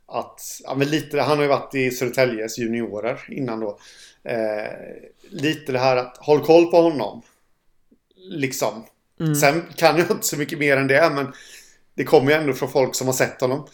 att, 0.07 0.41
ja, 0.63 0.75
men 0.75 0.87
lite, 0.87 1.21
han 1.21 1.37
har 1.37 1.43
ju 1.43 1.49
varit 1.49 1.75
i 1.75 1.91
Södertäljes 1.91 2.57
juniorer 2.57 3.19
innan 3.29 3.59
då. 3.59 3.79
Eh, 4.23 4.71
lite 5.29 5.71
det 5.71 5.79
här 5.79 5.97
att 5.97 6.17
håll 6.17 6.45
koll 6.45 6.71
på 6.71 6.81
honom. 6.81 7.21
Liksom. 8.15 8.85
Mm. 9.19 9.35
Sen 9.35 9.63
kan 9.75 9.97
jag 9.97 10.11
inte 10.11 10.27
så 10.27 10.37
mycket 10.37 10.59
mer 10.59 10.77
än 10.77 10.87
det 10.87 11.11
men 11.15 11.33
det 11.95 12.03
kommer 12.03 12.31
ju 12.31 12.37
ändå 12.37 12.53
från 12.53 12.69
folk 12.69 12.95
som 12.95 13.07
har 13.07 13.13
sett 13.13 13.41
honom 13.41 13.67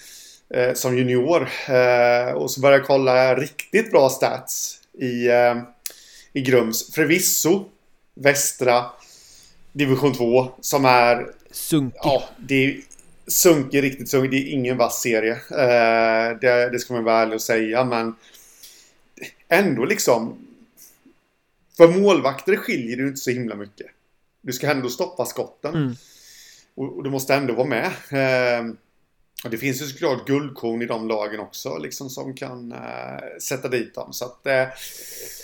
eh, 0.50 0.74
som 0.74 0.98
junior. 0.98 1.50
Eh, 1.70 2.34
och 2.34 2.52
så 2.52 2.62
började 2.62 2.78
jag 2.78 2.88
kolla 2.88 3.36
riktigt 3.36 3.92
bra 3.92 4.10
stats 4.10 4.80
i, 5.00 5.28
eh, 5.28 5.58
i 6.34 6.42
Grums. 6.42 6.94
Förvisso 6.94 7.66
västra 8.14 8.86
division 9.72 10.14
2 10.14 10.48
som 10.62 10.86
är... 10.86 11.28
Sunkig. 11.52 12.00
Ja, 12.04 12.24
det 12.38 12.66
är 12.66 12.78
sunkig, 13.28 13.84
riktigt 13.84 14.10
sunkig. 14.10 14.32
Det 14.32 14.38
är 14.38 14.54
ingen 14.54 14.78
vass 14.78 15.02
serie. 15.02 15.34
Eh, 15.34 16.38
det, 16.42 16.70
det 16.70 16.80
ska 16.80 16.94
man 16.94 17.04
vara 17.04 17.22
ärlig 17.22 17.36
och 17.36 17.42
säga 17.42 17.84
men 17.84 18.16
ändå 19.50 19.86
liksom 19.86 20.38
för 21.78 21.88
målvakter 21.88 22.56
skiljer 22.56 22.98
det 22.98 23.04
inte 23.04 23.20
så 23.20 23.32
himla 23.32 23.56
mycket. 23.56 23.88
Du 24.42 24.54
ska 24.54 24.72
ändå 24.72 24.90
stoppa 24.90 25.26
skotten. 25.26 25.76
Mm. 25.76 25.96
Och, 26.76 26.98
och, 26.98 27.04
du 27.04 27.10
måste 27.10 27.36
ändå 27.36 27.54
vara 27.54 27.68
med. 27.68 27.92
Och 29.44 29.50
det 29.50 29.58
finns 29.58 29.82
ju 29.82 29.86
såklart 29.86 30.28
guldkorn 30.28 30.82
i 30.82 30.86
de 30.86 31.08
lagen 31.08 31.40
också 31.40 31.78
liksom 31.78 32.10
som 32.10 32.34
kan 32.34 32.72
eh, 32.72 33.38
sätta 33.42 33.68
dit 33.68 33.96
dem. 33.96 34.14
Så 34.14 34.26
att 34.26 34.48
eh, 34.48 34.68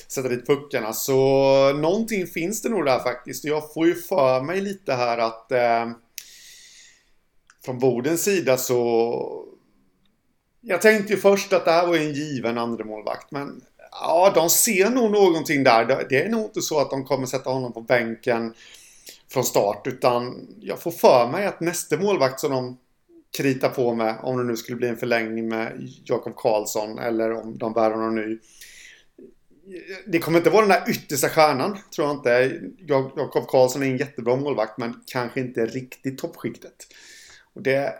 sätta 0.07 0.29
dit 0.29 0.47
puckarna. 0.47 0.93
Så 0.93 1.73
någonting 1.73 2.27
finns 2.27 2.61
det 2.61 2.69
nog 2.69 2.85
där 2.85 2.99
faktiskt. 2.99 3.43
Jag 3.43 3.73
får 3.73 3.87
ju 3.87 3.95
för 3.95 4.41
mig 4.41 4.61
lite 4.61 4.93
här 4.93 5.17
att 5.17 5.51
eh, 5.51 5.91
från 7.65 7.79
Bodens 7.79 8.23
sida 8.23 8.57
så 8.57 9.45
jag 10.61 10.81
tänkte 10.81 11.13
ju 11.13 11.19
först 11.19 11.53
att 11.53 11.65
det 11.65 11.71
här 11.71 11.87
var 11.87 11.95
en 11.95 12.13
given 12.13 12.57
andra 12.57 12.85
målvakt 12.85 13.31
men 13.31 13.61
ja, 13.91 14.31
de 14.35 14.49
ser 14.49 14.89
nog 14.89 15.11
någonting 15.11 15.63
där. 15.63 16.05
Det 16.09 16.23
är 16.23 16.29
nog 16.29 16.45
inte 16.45 16.61
så 16.61 16.79
att 16.79 16.89
de 16.89 17.05
kommer 17.05 17.25
sätta 17.25 17.49
honom 17.49 17.73
på 17.73 17.81
bänken 17.81 18.53
från 19.31 19.43
start 19.43 19.87
utan 19.87 20.47
jag 20.59 20.79
får 20.79 20.91
för 20.91 21.27
mig 21.27 21.45
att 21.45 21.59
nästa 21.59 21.97
målvakt 21.97 22.39
som 22.39 22.51
de 22.51 22.77
krita 23.37 23.69
på 23.69 23.93
med 23.93 24.15
om 24.21 24.37
det 24.37 24.43
nu 24.43 24.55
skulle 24.55 24.77
bli 24.77 24.87
en 24.87 24.97
förlängning 24.97 25.47
med 25.47 25.89
Jakob 26.03 26.35
Karlsson 26.35 26.99
eller 26.99 27.31
om 27.31 27.57
de 27.57 27.73
bär 27.73 27.91
honom 27.91 28.15
ny. 28.15 28.39
Det 30.07 30.19
kommer 30.19 30.37
inte 30.37 30.49
vara 30.49 30.65
den 30.65 30.69
där 30.69 30.89
yttersta 30.91 31.29
stjärnan, 31.29 31.77
tror 31.95 32.07
jag 32.07 32.17
inte. 32.17 32.59
Jakob 33.17 33.47
Karlsson 33.47 33.83
är 33.83 33.87
en 33.87 33.97
jättebra 33.97 34.35
målvakt, 34.35 34.77
men 34.77 35.01
kanske 35.05 35.39
inte 35.39 35.65
riktigt 35.65 36.17
toppskiktet. 36.17 36.75
Och 37.53 37.63
det, 37.63 37.93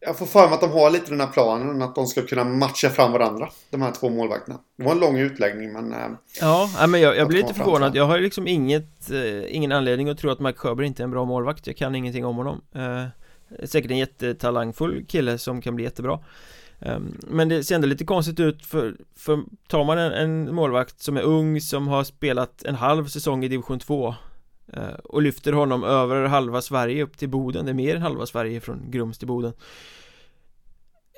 jag 0.00 0.18
får 0.18 0.26
för 0.26 0.46
mig 0.46 0.54
att 0.54 0.60
de 0.60 0.70
har 0.70 0.90
lite 0.90 1.10
den 1.10 1.20
här 1.20 1.26
planen, 1.26 1.82
att 1.82 1.94
de 1.94 2.06
ska 2.06 2.22
kunna 2.22 2.44
matcha 2.44 2.90
fram 2.90 3.12
varandra, 3.12 3.48
de 3.70 3.82
här 3.82 3.92
två 3.92 4.08
målvakterna. 4.08 4.60
Det 4.76 4.84
var 4.84 4.92
en 4.92 4.98
lång 4.98 5.18
utläggning, 5.18 5.72
men... 5.72 5.92
Eh, 5.92 6.10
ja, 6.40 6.86
men 6.88 7.00
jag, 7.00 7.16
jag 7.16 7.28
blir 7.28 7.42
lite 7.42 7.54
förvånad. 7.54 7.96
Jag 7.96 8.04
har 8.04 8.18
liksom 8.18 8.48
inget, 8.48 9.10
eh, 9.10 9.56
ingen 9.56 9.72
anledning 9.72 10.08
att 10.08 10.18
tro 10.18 10.30
att 10.30 10.40
Mike 10.40 10.58
Sjöberg 10.58 10.86
inte 10.86 11.02
är 11.02 11.04
en 11.04 11.10
bra 11.10 11.24
målvakt. 11.24 11.66
Jag 11.66 11.76
kan 11.76 11.94
ingenting 11.94 12.24
om 12.24 12.36
honom. 12.36 12.60
Eh, 12.74 13.04
Säkert 13.64 13.90
en 13.90 13.98
jättetalangfull 13.98 15.04
kille 15.06 15.38
som 15.38 15.60
kan 15.60 15.74
bli 15.74 15.84
jättebra. 15.84 16.20
Ehm, 16.80 17.18
Men 17.20 17.48
det 17.48 17.64
ser 17.64 17.74
ändå 17.74 17.86
lite 17.86 18.04
konstigt 18.04 18.40
ut 18.40 18.66
för, 18.66 18.96
för 19.16 19.42
tar 19.68 19.84
man 19.84 19.98
en, 19.98 20.12
en 20.12 20.54
målvakt 20.54 21.02
som 21.02 21.16
är 21.16 21.22
ung 21.22 21.60
som 21.60 21.88
har 21.88 22.04
spelat 22.04 22.62
en 22.62 22.74
halv 22.74 23.06
säsong 23.06 23.44
i 23.44 23.48
division 23.48 23.78
2 23.78 24.14
eh, 24.72 24.82
och 25.04 25.22
lyfter 25.22 25.52
honom 25.52 25.84
över 25.84 26.24
halva 26.24 26.62
Sverige 26.62 27.02
upp 27.02 27.18
till 27.18 27.28
Boden, 27.28 27.64
det 27.64 27.70
är 27.70 27.74
mer 27.74 27.96
än 27.96 28.02
halva 28.02 28.26
Sverige 28.26 28.60
från 28.60 28.90
Grums 28.90 29.18
till 29.18 29.28
Boden. 29.28 29.52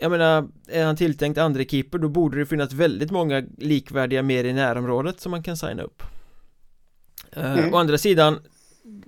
Jag 0.00 0.10
menar, 0.10 0.48
är 0.68 0.84
han 0.84 0.96
tilltänkt 0.96 1.38
andra 1.38 1.64
keeper 1.64 1.98
då 1.98 2.08
borde 2.08 2.38
det 2.38 2.46
finnas 2.46 2.72
väldigt 2.72 3.10
många 3.10 3.42
likvärdiga 3.58 4.22
mer 4.22 4.44
i 4.44 4.52
närområdet 4.52 5.20
som 5.20 5.30
man 5.30 5.42
kan 5.42 5.56
signa 5.56 5.82
upp. 5.82 6.02
Eh, 7.32 7.58
mm. 7.58 7.74
Å 7.74 7.76
andra 7.76 7.98
sidan 7.98 8.38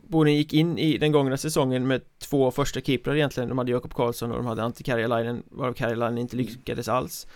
Boden 0.09 0.35
gick 0.35 0.53
in 0.53 0.79
i 0.79 0.99
den 0.99 1.13
gångna 1.13 1.37
säsongen 1.37 1.87
med 1.87 2.01
två 2.19 2.51
första 2.51 2.81
keeprar 2.81 3.15
egentligen. 3.15 3.49
De 3.49 3.59
hade 3.59 3.71
Jakob 3.71 3.95
Karlsson 3.95 4.31
och 4.31 4.37
de 4.37 4.47
hade 4.47 4.63
Antti 4.63 4.85
Karjalainen 4.85 5.43
Varav 5.51 5.73
Karjalainen 5.73 6.19
inte 6.19 6.37
lyckades 6.37 6.89
alls. 6.89 7.27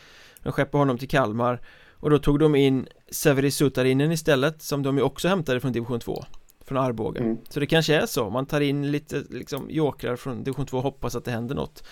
De 0.42 0.52
skeppade 0.52 0.80
honom 0.80 0.98
till 0.98 1.08
Kalmar. 1.08 1.60
Och 2.00 2.10
då 2.10 2.18
tog 2.18 2.38
de 2.38 2.54
in 2.54 2.86
Severi 3.10 3.50
Sutarinen 3.50 4.12
istället 4.12 4.62
Som 4.62 4.82
de 4.82 4.96
ju 4.96 5.02
också 5.02 5.28
hämtade 5.28 5.60
från 5.60 5.72
division 5.72 6.00
2 6.00 6.24
Från 6.60 6.78
Arboga. 6.78 7.20
Mm. 7.20 7.38
Så 7.48 7.60
det 7.60 7.66
kanske 7.66 7.94
är 7.94 8.06
så. 8.06 8.30
Man 8.30 8.46
tar 8.46 8.60
in 8.60 8.90
lite 8.90 9.22
liksom 9.30 9.70
jokrar 9.70 10.16
från 10.16 10.44
division 10.44 10.66
2 10.66 10.76
och 10.76 10.82
hoppas 10.82 11.16
att 11.16 11.24
det 11.24 11.30
händer 11.30 11.54
något. 11.54 11.84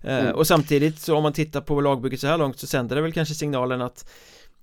Eh, 0.00 0.18
mm. 0.18 0.34
Och 0.34 0.46
samtidigt 0.46 0.98
så 0.98 1.16
om 1.16 1.22
man 1.22 1.32
tittar 1.32 1.60
på 1.60 1.80
lagbygget 1.80 2.20
så 2.20 2.26
här 2.26 2.38
långt 2.38 2.58
så 2.58 2.66
sänder 2.66 2.96
det 2.96 3.02
väl 3.02 3.12
kanske 3.12 3.34
signalen 3.34 3.82
att 3.82 4.10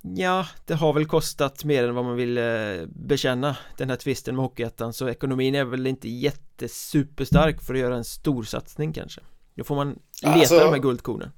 Ja, 0.02 0.48
det 0.66 0.74
har 0.74 0.94
väl 0.94 1.06
kostat 1.06 1.64
mer 1.64 1.84
än 1.84 1.96
vad 1.96 2.06
man 2.06 2.16
vill 2.16 2.38
eh, 2.38 2.44
bekänna 2.88 3.58
den 3.78 3.90
här 3.90 3.98
tvisten 3.98 4.36
med 4.36 4.44
Hockeyettan 4.44 4.94
så 4.94 5.10
ekonomin 5.10 5.56
är 5.56 5.66
väl 5.66 5.88
inte 5.88 6.10
jättesuperstark 6.10 7.62
för 7.62 7.74
att 7.74 7.80
göra 7.80 7.96
en 7.96 8.04
stor 8.04 8.44
satsning 8.44 8.94
kanske 8.94 9.22
Då 9.56 9.64
får 9.64 9.76
man 9.76 10.00
leta 10.22 10.34
alltså, 10.34 10.60
de 10.60 10.70
här 10.70 10.78
guldkornen 10.78 11.32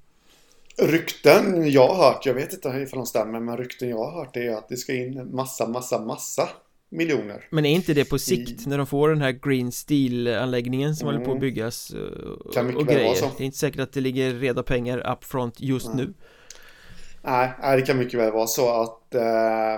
Rykten 0.77 1.71
jag 1.71 1.87
har 1.87 1.95
hört, 1.95 2.25
jag 2.25 2.33
vet 2.33 2.53
inte 2.53 2.67
ifall 2.67 2.99
de 2.99 3.05
stämmer 3.05 3.39
men 3.39 3.57
rykten 3.57 3.89
jag 3.89 3.97
har 3.97 4.11
hört 4.11 4.35
är 4.35 4.49
att 4.49 4.69
det 4.69 4.77
ska 4.77 4.93
in 4.93 5.35
massa, 5.35 5.67
massa, 5.67 5.99
massa 5.99 6.49
miljoner 6.89 7.47
Men 7.51 7.65
är 7.65 7.75
inte 7.75 7.93
det 7.93 8.05
på 8.05 8.19
sikt 8.19 8.67
I... 8.67 8.69
när 8.69 8.77
de 8.77 8.87
får 8.87 9.09
den 9.09 9.21
här 9.21 9.31
Green 9.31 9.71
Steel 9.71 10.27
anläggningen 10.27 10.95
som 10.95 11.07
mm. 11.07 11.15
håller 11.15 11.25
på 11.25 11.31
att 11.31 11.37
mm. 11.37 11.49
byggas 11.49 11.89
och, 11.89 12.53
kan 12.53 12.75
och 12.75 12.87
grejer? 12.87 13.31
Det 13.37 13.43
är 13.43 13.45
inte 13.45 13.57
säkert 13.57 13.81
att 13.81 13.93
det 13.93 14.01
ligger 14.01 14.33
reda 14.33 14.63
pengar 14.63 15.11
up 15.11 15.23
front 15.23 15.55
just 15.59 15.85
mm. 15.85 15.97
nu 15.97 16.13
Nej, 17.23 17.51
det 17.61 17.81
kan 17.81 17.97
mycket 17.97 18.19
väl 18.19 18.31
vara 18.31 18.47
så 18.47 18.69
att, 18.81 19.15
eh, 19.15 19.75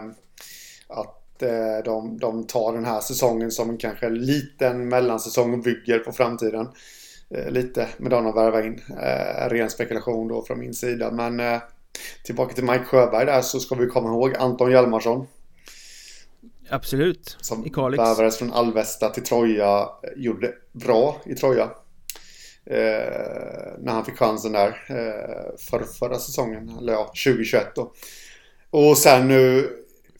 att 0.87 1.41
eh, 1.41 1.83
de, 1.85 2.17
de 2.19 2.47
tar 2.47 2.73
den 2.73 2.85
här 2.85 2.99
säsongen 2.99 3.51
som 3.51 3.69
en 3.69 3.77
kanske 3.77 4.09
liten 4.09 4.89
mellansäsong 4.89 5.53
och 5.53 5.63
bygger 5.63 5.99
på 5.99 6.11
framtiden. 6.11 6.67
Eh, 7.29 7.51
lite 7.51 7.87
med 7.97 8.11
dem 8.11 8.27
att 8.27 8.35
värva 8.35 8.63
in. 8.63 8.81
Eh, 8.89 9.49
ren 9.49 9.69
spekulation 9.69 10.27
då 10.27 10.45
från 10.45 10.59
min 10.59 10.73
sida. 10.73 11.11
Men 11.11 11.39
eh, 11.39 11.61
tillbaka 12.23 12.53
till 12.53 12.63
Mike 12.63 12.83
Sjöberg 12.85 13.25
där 13.25 13.41
så 13.41 13.59
ska 13.59 13.75
vi 13.75 13.87
komma 13.87 14.09
ihåg 14.09 14.35
Anton 14.35 14.71
Hjalmarsson. 14.71 15.27
Absolut, 16.69 17.37
som 17.41 17.65
i 17.65 17.69
Kalix. 17.69 18.03
Som 18.03 18.05
värvades 18.05 18.37
från 18.37 18.53
Alvesta 18.53 19.09
till 19.09 19.23
Troja. 19.23 19.89
Gjorde 20.15 20.53
bra 20.71 21.21
i 21.25 21.35
Troja. 21.35 21.69
Eh, 22.65 23.73
när 23.79 23.91
han 23.91 24.05
fick 24.05 24.17
chansen 24.17 24.51
där 24.51 24.69
eh, 24.89 25.57
för 25.57 25.83
förra 25.99 26.19
säsongen, 26.19 26.77
eller 26.79 26.93
ja, 26.93 27.05
2021 27.05 27.75
då. 27.75 27.93
Och 28.69 28.97
sen 28.97 29.27
nu 29.27 29.69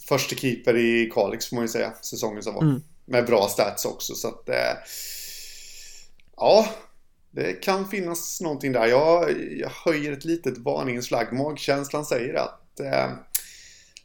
första 0.08 0.36
keeper 0.36 0.78
i 0.78 1.12
Kalix 1.14 1.50
får 1.50 1.56
man 1.56 1.64
ju 1.64 1.70
säga, 1.70 1.94
säsongen 2.02 2.44
som 2.44 2.54
var. 2.56 2.62
Mm. 2.62 2.82
Med 3.06 3.26
bra 3.26 3.48
stats 3.48 3.86
också 3.86 4.16
så 4.16 4.28
att 4.28 4.50
eh, 4.50 4.56
Ja, 6.38 6.68
det 7.32 7.54
kan 7.54 7.88
finnas 7.88 8.42
någonting 8.42 8.72
där. 8.72 8.88
Jag, 8.88 9.32
jag 9.58 9.70
höjer 9.70 10.12
ett 10.12 10.26
litet 10.26 10.58
varningens 10.58 11.08
flagg. 11.08 11.34
Magkänslan 11.34 12.06
säger 12.06 12.34
att 12.34 12.80
eh, 12.80 13.10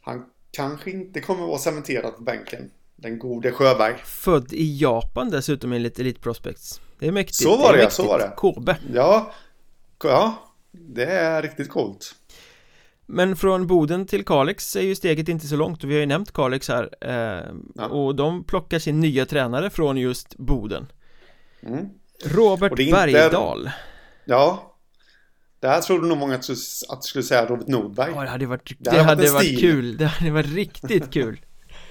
han 0.01 0.25
kanske 0.51 0.91
inte 0.91 1.19
kommer 1.19 1.47
vara 1.47 1.59
cementerad 1.59 2.15
på 2.15 2.23
bänken. 2.23 2.71
Den 2.95 3.19
gode 3.19 3.51
Sjöberg. 3.51 3.95
Född 4.05 4.53
i 4.53 4.77
Japan 4.81 5.29
dessutom 5.29 5.71
enligt 5.71 5.99
Elite 5.99 6.19
Prospects. 6.19 6.81
Det 7.01 7.07
är 7.07 7.11
mäktigt. 7.11 7.35
Så 7.35 7.57
var 7.57 7.73
det, 7.73 7.83
det 7.83 7.89
så 7.89 8.07
var 8.07 8.19
det. 8.19 8.33
Kobe. 8.37 8.77
Ja, 8.93 9.31
ja, 10.03 10.35
det 10.71 11.05
är 11.05 11.41
riktigt 11.41 11.69
coolt. 11.69 12.15
Men 13.05 13.35
från 13.35 13.67
Boden 13.67 14.05
till 14.05 14.25
Kalix 14.25 14.75
är 14.75 14.81
ju 14.81 14.95
steget 14.95 15.29
inte 15.29 15.47
så 15.47 15.55
långt 15.55 15.83
och 15.83 15.89
vi 15.89 15.93
har 15.93 15.99
ju 15.99 16.05
nämnt 16.05 16.31
Kalix 16.31 16.67
här 16.67 16.89
eh, 17.01 17.53
ja. 17.75 17.87
Och 17.87 18.15
de 18.15 18.43
plockar 18.43 18.79
sin 18.79 18.99
nya 18.99 19.25
tränare 19.25 19.69
från 19.69 19.97
just 19.97 20.37
Boden 20.37 20.91
mm. 21.63 21.89
Robert 22.25 22.79
inte... 22.79 22.91
Bergdahl 22.91 23.69
Ja 24.25 24.75
Det 25.59 25.67
här 25.67 25.81
trodde 25.81 26.07
nog 26.07 26.17
många 26.17 26.35
att 26.35 26.47
du, 26.47 26.53
att 26.89 27.01
du 27.01 27.07
skulle 27.07 27.23
säga 27.23 27.45
Robert 27.45 27.67
Nordberg 27.67 28.11
Ja 28.15 28.21
det 28.21 28.29
hade 28.29 28.45
varit, 28.45 28.75
det, 28.79 28.91
det 28.91 29.01
hade 29.01 29.31
varit, 29.31 29.59
kul 29.59 29.97
Det 29.97 30.05
hade 30.05 30.31
varit 30.31 30.53
riktigt 30.53 31.11
kul 31.11 31.41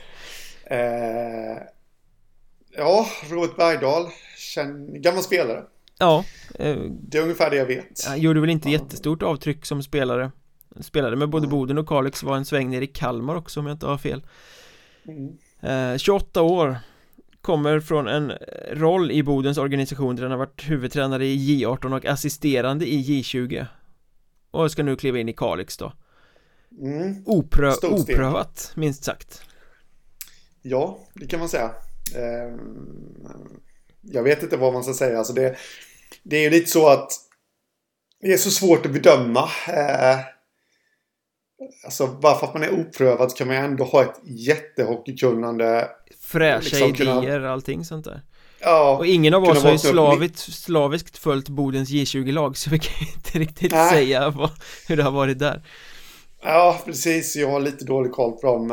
eh, 0.65 1.57
Ja, 2.81 3.07
Robert 3.31 3.57
Bergdahl, 3.57 4.09
känn, 4.37 5.03
gammal 5.03 5.23
spelare. 5.23 5.65
Ja 5.99 6.25
eh, 6.59 6.77
Det 6.91 7.19
är 7.19 7.23
ungefär 7.23 7.51
det 7.51 7.57
jag 7.57 7.67
vet 7.67 8.07
Han 8.07 8.21
gjorde 8.21 8.41
väl 8.41 8.51
inte 8.51 8.69
ja. 8.69 8.73
jättestort 8.73 9.23
avtryck 9.23 9.67
som 9.67 9.83
spelare 9.83 10.31
Spelade 10.81 11.17
med 11.17 11.29
både 11.29 11.47
Boden 11.47 11.79
och 11.79 11.89
Kalix 11.89 12.23
var 12.23 12.37
en 12.37 12.45
sväng 12.45 12.71
ner 12.71 12.83
i 12.83 12.87
Kalmar 12.87 13.35
också 13.35 13.61
om 13.61 13.67
jag 13.67 13.75
inte 13.75 13.87
har 13.87 13.99
fel 13.99 14.27
mm. 15.09 15.93
eh, 15.93 15.99
28 15.99 16.43
år 16.43 16.79
Kommer 17.41 17.81
från 17.81 18.09
en 18.09 18.33
roll 18.73 19.11
i 19.11 19.23
Bodens 19.23 19.59
organisation 19.59 20.17
där 20.17 20.23
han 20.23 20.31
har 20.31 20.39
varit 20.39 20.71
huvudtränare 20.71 21.27
i 21.27 21.37
J18 21.37 21.97
och 21.97 22.07
assisterande 22.07 22.87
i 22.87 23.03
J20 23.03 23.67
Och 24.51 24.71
ska 24.71 24.83
nu 24.83 24.97
kliva 24.97 25.19
in 25.19 25.29
i 25.29 25.33
Kalix 25.33 25.77
då 25.77 25.93
mm. 26.81 27.23
Oprö 27.27 27.73
Oprövat, 27.83 28.73
minst 28.75 29.05
sagt 29.05 29.43
Ja, 30.63 30.99
det 31.15 31.27
kan 31.27 31.41
man 31.41 31.49
säga 31.49 31.71
eh, 32.17 32.57
Jag 34.03 34.23
vet 34.23 34.43
inte 34.43 34.57
vad 34.57 34.73
man 34.73 34.85
ska 34.85 34.95
säga, 34.95 35.19
alltså 35.19 35.33
det 35.33 35.57
Det 36.23 36.37
är 36.37 36.41
ju 36.41 36.51
lite 36.51 36.71
så 36.71 36.89
att 36.89 37.13
Det 38.21 38.33
är 38.33 38.37
så 38.37 38.51
svårt 38.51 38.87
att 38.87 38.93
bedöma 38.93 39.49
eh, 39.69 40.19
Alltså 41.85 42.07
bara 42.07 42.39
för 42.39 42.47
att 42.47 42.55
man 42.55 42.63
är 42.63 42.81
oprövad 42.81 43.37
kan 43.37 43.47
man 43.47 43.57
ändå 43.57 43.85
ha 43.85 44.03
ett 44.03 44.21
jättehockeykunnande 44.25 45.89
Fräscha 46.21 46.61
liksom 46.61 47.07
idéer, 47.07 47.39
kunna... 47.39 47.53
allting 47.53 47.85
sånt 47.85 48.05
där 48.05 48.23
Ja, 48.63 48.97
och 48.97 49.07
ingen 49.07 49.35
av 49.35 49.45
oss 49.45 49.63
har 49.63 49.73
ju 49.73 49.79
slaviskt, 49.79 50.39
slaviskt 50.39 51.19
följt 51.19 51.49
Bodens 51.49 51.91
J20-lag 51.91 52.57
så 52.57 52.71
vi 52.71 52.79
kan 52.79 53.09
inte 53.17 53.39
riktigt 53.39 53.73
Nej. 53.73 53.91
säga 53.91 54.31
vad, 54.31 54.51
hur 54.89 54.97
det 54.97 55.03
har 55.03 55.11
varit 55.11 55.39
där 55.39 55.63
Ja, 56.43 56.81
precis. 56.85 57.37
Jag 57.37 57.51
har 57.51 57.61
lite 57.61 57.85
dålig 57.85 58.13
koll 58.13 58.33
på 58.33 58.47
dem. 58.47 58.71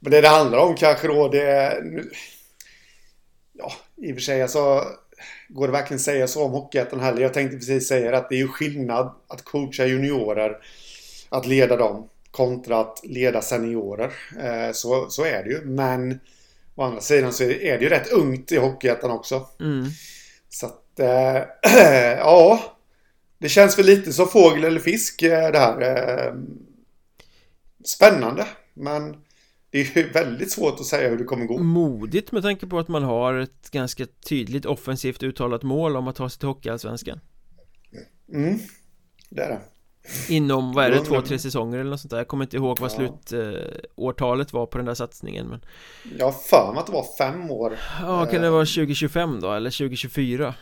Men 0.00 0.10
det 0.10 0.20
det 0.20 0.28
handlar 0.28 0.58
om 0.58 0.74
kanske 0.74 1.06
då 1.06 1.28
det 1.28 1.42
är... 1.42 2.04
Ja, 3.52 3.72
i 3.96 4.12
och 4.12 4.16
för 4.16 4.22
sig 4.22 4.42
alltså... 4.42 4.84
Går 5.48 5.66
det 5.66 5.72
verkligen 5.72 6.00
säga 6.00 6.26
så 6.26 6.44
om 6.44 6.50
Hockeyettan 6.50 7.00
heller? 7.00 7.22
Jag 7.22 7.34
tänkte 7.34 7.56
precis 7.56 7.88
säga 7.88 8.16
att 8.16 8.28
det 8.28 8.34
är 8.34 8.38
ju 8.38 8.48
skillnad 8.48 9.14
att 9.28 9.44
coacha 9.44 9.86
juniorer 9.86 10.56
att 11.28 11.46
leda 11.46 11.76
dem 11.76 12.08
kontra 12.30 12.80
att 12.80 13.00
leda 13.02 13.42
seniorer. 13.42 14.12
Eh, 14.38 14.72
så, 14.72 15.10
så 15.10 15.24
är 15.24 15.44
det 15.44 15.50
ju. 15.50 15.64
Men 15.64 16.20
å 16.74 16.82
andra 16.82 17.00
sidan 17.00 17.32
så 17.32 17.44
är 17.44 17.78
det 17.78 17.84
ju 17.84 17.88
rätt 17.88 18.12
ungt 18.12 18.52
i 18.52 18.56
Hockeyettan 18.56 19.10
också. 19.10 19.46
Mm. 19.60 19.86
Så 20.48 20.66
att, 20.66 21.00
äh, 21.00 21.42
ja. 22.18 22.62
Det 23.38 23.48
känns 23.48 23.78
väl 23.78 23.86
lite 23.86 24.12
som 24.12 24.28
fågel 24.28 24.64
eller 24.64 24.80
fisk 24.80 25.22
eh, 25.22 25.52
det 25.52 25.58
här. 25.58 26.34
Spännande. 27.84 28.46
Men 28.74 29.16
det 29.70 29.80
är 29.80 29.98
ju 29.98 30.10
väldigt 30.10 30.50
svårt 30.50 30.80
att 30.80 30.86
säga 30.86 31.08
hur 31.08 31.18
det 31.18 31.24
kommer 31.24 31.46
gå. 31.46 31.58
Modigt 31.58 32.32
med 32.32 32.42
tanke 32.42 32.66
på 32.66 32.78
att 32.78 32.88
man 32.88 33.02
har 33.02 33.34
ett 33.34 33.70
ganska 33.70 34.06
tydligt 34.28 34.66
offensivt 34.66 35.22
uttalat 35.22 35.62
mål 35.62 35.96
om 35.96 36.08
att 36.08 36.16
ta 36.16 36.28
sig 36.28 36.38
till 36.38 36.48
Hockeyallsvenskan. 36.48 37.20
Mm, 38.32 38.58
det 39.28 39.42
är 39.42 39.48
det. 39.48 39.60
Inom, 40.28 40.72
vad 40.72 40.84
är 40.84 40.90
det, 40.90 41.04
två, 41.04 41.22
tre 41.22 41.38
säsonger 41.38 41.78
eller 41.78 41.90
något 41.90 42.00
sånt 42.00 42.10
där 42.10 42.18
Jag 42.18 42.28
kommer 42.28 42.44
inte 42.44 42.56
ihåg 42.56 42.78
vad 42.80 42.90
ja. 42.90 42.94
slutårtalet 43.28 44.52
var 44.52 44.66
på 44.66 44.78
den 44.78 44.86
där 44.86 44.94
satsningen 44.94 45.46
men 45.46 45.64
Jag 46.18 46.26
har 46.26 46.32
för 46.32 46.72
mig 46.72 46.80
att 46.80 46.86
det 46.86 46.92
var 46.92 47.06
fem 47.18 47.50
år 47.50 47.78
Ja, 48.00 48.26
kan 48.26 48.42
det 48.42 48.50
vara 48.50 48.64
2025 48.64 49.40
då, 49.40 49.52
eller 49.52 49.70
2024? 49.70 50.54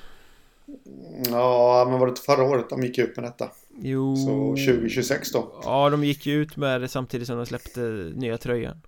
Ja, 1.30 1.86
men 1.90 2.00
var 2.00 2.06
det 2.06 2.16
förra 2.16 2.42
året 2.42 2.70
de 2.70 2.82
gick 2.82 2.98
ut 2.98 3.16
med 3.16 3.24
detta? 3.24 3.50
Jo 3.82 4.16
Så 4.16 4.48
2026 4.50 5.32
då? 5.32 5.60
Ja, 5.64 5.90
de 5.90 6.04
gick 6.04 6.26
ju 6.26 6.42
ut 6.42 6.56
med 6.56 6.80
det 6.80 6.88
samtidigt 6.88 7.26
som 7.26 7.36
de 7.36 7.46
släppte 7.46 7.80
nya 8.14 8.38
tröjan 8.38 8.80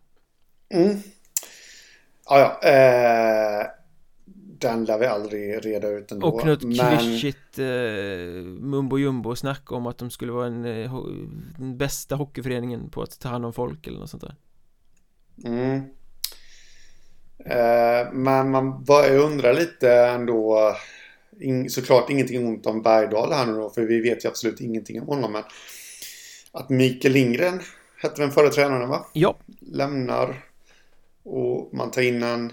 Mm. 0.71 0.97
Ja, 2.25 2.59
ja. 2.63 2.69
Eh, 2.69 3.67
den 4.61 4.85
lär 4.85 4.99
vi 4.99 5.07
aldrig 5.07 5.67
reda 5.67 5.89
ut 5.89 6.13
ändå. 6.13 6.27
Och 6.27 6.47
något 6.47 6.63
men... 6.63 6.99
klyschigt 6.99 7.59
eh, 7.59 7.67
mumbo 8.61 8.99
jumbo 8.99 9.37
snack 9.37 9.73
om 9.73 9.87
att 9.87 9.99
de 9.99 10.11
skulle 10.11 10.33
vara 10.33 10.47
en, 10.47 10.65
eh, 10.65 11.05
den 11.59 11.79
bästa 11.79 12.15
hockeyföreningen 12.15 12.91
på 12.91 13.03
att 13.03 13.21
ta 13.21 13.29
hand 13.29 13.47
om 13.47 13.53
folk 13.53 13.87
eller 13.87 13.99
något 13.99 14.11
sånt 14.11 14.23
där. 14.23 14.37
Mm. 15.45 15.77
eh, 17.45 18.13
Men 18.13 18.51
man 18.51 18.85
börjar 18.85 19.19
undra 19.19 19.53
lite 19.53 19.93
ändå 19.93 20.75
in, 21.41 21.71
Såklart 21.71 22.11
ingenting 22.11 22.47
ont 22.47 22.67
om 22.67 22.83
Bergdahl 22.83 23.33
här 23.33 23.47
nu 23.47 23.53
då 23.53 23.71
för 23.71 23.83
vi 23.83 24.01
vet 24.01 24.25
ju 24.25 24.29
absolut 24.29 24.61
ingenting 24.61 25.01
om 25.01 25.07
honom 25.07 25.33
men 25.33 25.43
Att 26.53 26.69
Mikael 26.69 27.15
Lindgren 27.15 27.61
hette 28.03 28.23
den 28.23 28.31
förra 28.31 28.49
tränaren 28.49 28.89
va? 28.89 29.07
Ja. 29.13 29.37
Lämnar 29.61 30.50
och 31.25 31.75
man 31.75 31.91
tar 31.91 32.03
in 32.03 32.23
en 32.23 32.53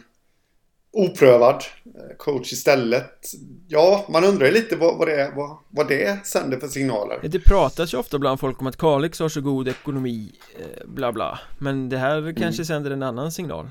oprövad 0.91 1.63
eh, 1.85 2.17
coach 2.17 2.53
istället. 2.53 3.21
Ja, 3.67 4.05
man 4.09 4.23
undrar 4.23 4.51
lite 4.51 4.75
vad, 4.75 4.97
vad, 4.97 5.07
det, 5.07 5.33
vad, 5.35 5.57
vad 5.69 5.87
det 5.87 6.25
sänder 6.25 6.59
för 6.59 6.67
signaler. 6.67 7.19
Det 7.23 7.39
pratas 7.39 7.93
ju 7.93 7.97
ofta 7.97 8.19
bland 8.19 8.39
folk 8.39 8.61
om 8.61 8.67
att 8.67 8.77
Kalix 8.77 9.19
har 9.19 9.29
så 9.29 9.41
god 9.41 9.67
ekonomi, 9.67 10.31
eh, 10.59 10.87
bla 10.87 11.11
bla. 11.11 11.39
Men 11.57 11.89
det 11.89 11.97
här 11.97 12.21
kanske 12.21 12.61
mm. 12.61 12.65
sänder 12.65 12.91
en 12.91 13.03
annan 13.03 13.31
signal. 13.31 13.69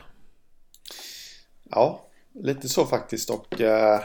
Ja, 1.70 2.06
lite 2.34 2.68
så 2.68 2.86
faktiskt 2.86 3.30
och 3.30 3.60
eh, 3.60 4.00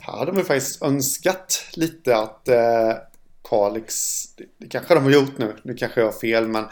här 0.00 0.18
hade 0.18 0.32
man 0.32 0.44
faktiskt 0.44 0.82
önskat 0.82 1.64
lite 1.74 2.16
att 2.16 2.48
eh, 2.48 2.92
Kalix, 3.48 4.24
det, 4.36 4.44
det 4.58 4.68
kanske 4.68 4.94
de 4.94 5.04
har 5.04 5.10
gjort 5.10 5.38
nu, 5.38 5.56
nu 5.62 5.74
kanske 5.74 6.00
jag 6.00 6.06
har 6.06 6.12
fel 6.12 6.48
men 6.48 6.64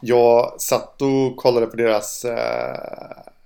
jag 0.00 0.60
satt 0.60 1.02
och 1.02 1.36
kollade 1.36 1.66
på 1.66 1.76
deras 1.76 2.24
eh, 2.24 2.76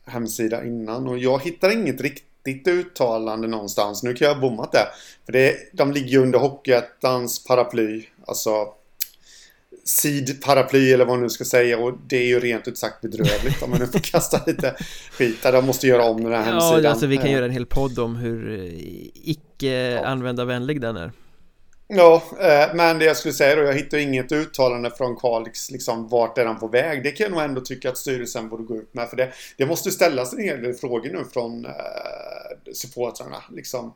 hemsida 0.06 0.64
innan 0.64 1.08
och 1.08 1.18
jag 1.18 1.42
hittar 1.42 1.72
inget 1.72 2.00
riktigt 2.00 2.68
uttalande 2.68 3.48
någonstans. 3.48 4.02
Nu 4.02 4.14
kan 4.14 4.28
jag 4.28 4.34
ha 4.34 4.40
bommat 4.40 4.72
det. 4.72 4.86
För 5.26 5.32
det, 5.32 5.56
de 5.72 5.92
ligger 5.92 6.08
ju 6.08 6.18
under 6.18 6.38
Hockeyettans 6.38 7.44
paraply. 7.44 8.06
Alltså 8.26 8.50
SID-paraply 9.84 10.92
eller 10.92 11.04
vad 11.04 11.14
man 11.16 11.22
nu 11.22 11.30
ska 11.30 11.44
säga 11.44 11.78
och 11.78 11.98
det 12.06 12.16
är 12.16 12.26
ju 12.26 12.40
rent 12.40 12.68
ut 12.68 12.78
sagt 12.78 13.00
bedrövligt 13.00 13.62
om 13.62 13.70
man 13.70 13.78
nu 13.78 13.86
får 13.86 13.98
kasta 14.12 14.40
lite 14.46 14.74
skit 15.12 15.42
där. 15.42 15.52
De 15.52 15.66
måste 15.66 15.86
göra 15.86 16.04
om 16.04 16.22
den 16.22 16.32
här 16.32 16.42
hemsidan. 16.42 16.82
Ja, 16.82 16.90
alltså 16.90 17.06
vi 17.06 17.16
kan 17.16 17.30
göra 17.30 17.44
en 17.44 17.50
hel 17.50 17.66
podd 17.66 17.98
om 17.98 18.16
hur 18.16 18.60
eh, 18.60 18.72
icke-användarvänlig 19.14 20.80
den 20.80 20.96
är. 20.96 21.12
Ja, 21.86 22.22
eh, 22.40 22.74
men 22.74 22.98
det 22.98 23.04
jag 23.04 23.16
skulle 23.16 23.34
säga 23.34 23.56
då, 23.56 23.62
jag 23.62 23.74
hittar 23.74 23.98
inget 23.98 24.32
uttalande 24.32 24.90
från 24.90 25.16
Kalix, 25.16 25.70
liksom 25.70 26.08
vart 26.08 26.38
är 26.38 26.46
han 26.46 26.58
på 26.58 26.68
väg? 26.68 27.02
Det 27.02 27.10
kan 27.10 27.24
jag 27.24 27.32
nog 27.32 27.42
ändå 27.42 27.60
tycka 27.60 27.88
att 27.88 27.98
styrelsen 27.98 28.48
borde 28.48 28.62
gå 28.62 28.76
ut 28.76 28.94
med, 28.94 29.08
för 29.08 29.16
det, 29.16 29.32
det 29.56 29.66
måste 29.66 29.90
ställas 29.90 30.32
en 30.32 30.42
hel 30.42 30.62
del 30.62 30.74
frågor 30.74 31.10
nu 31.10 31.24
från 31.24 31.64
eh, 31.64 31.72
supportrarna, 32.72 33.42
liksom. 33.50 33.94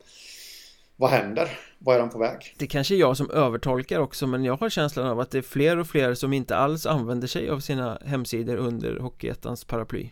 Vad 0.95 1.09
händer? 1.09 1.59
Vad 1.77 1.95
är 1.95 1.99
de 1.99 2.09
på 2.09 2.17
väg? 2.17 2.55
Det 2.57 2.67
kanske 2.67 2.95
är 2.95 2.97
jag 2.97 3.17
som 3.17 3.31
övertolkar 3.31 3.99
också 3.99 4.27
men 4.27 4.43
jag 4.43 4.57
har 4.57 4.69
känslan 4.69 5.07
av 5.07 5.19
att 5.19 5.31
det 5.31 5.37
är 5.37 5.41
fler 5.41 5.77
och 5.77 5.87
fler 5.87 6.13
som 6.13 6.33
inte 6.33 6.55
alls 6.55 6.85
använder 6.85 7.27
sig 7.27 7.49
av 7.49 7.59
sina 7.59 8.01
hemsidor 8.05 8.55
under 8.55 8.97
Hockeyettans 8.99 9.63
paraply 9.63 10.09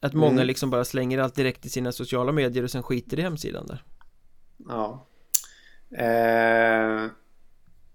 Att 0.00 0.12
många 0.12 0.32
mm. 0.32 0.46
liksom 0.46 0.70
bara 0.70 0.84
slänger 0.84 1.18
allt 1.18 1.34
direkt 1.34 1.66
i 1.66 1.68
sina 1.68 1.92
sociala 1.92 2.32
medier 2.32 2.64
och 2.64 2.70
sen 2.70 2.82
skiter 2.82 3.18
i 3.18 3.22
hemsidan 3.22 3.66
där 3.66 3.84
Ja 4.68 5.06
Eh, 5.98 7.10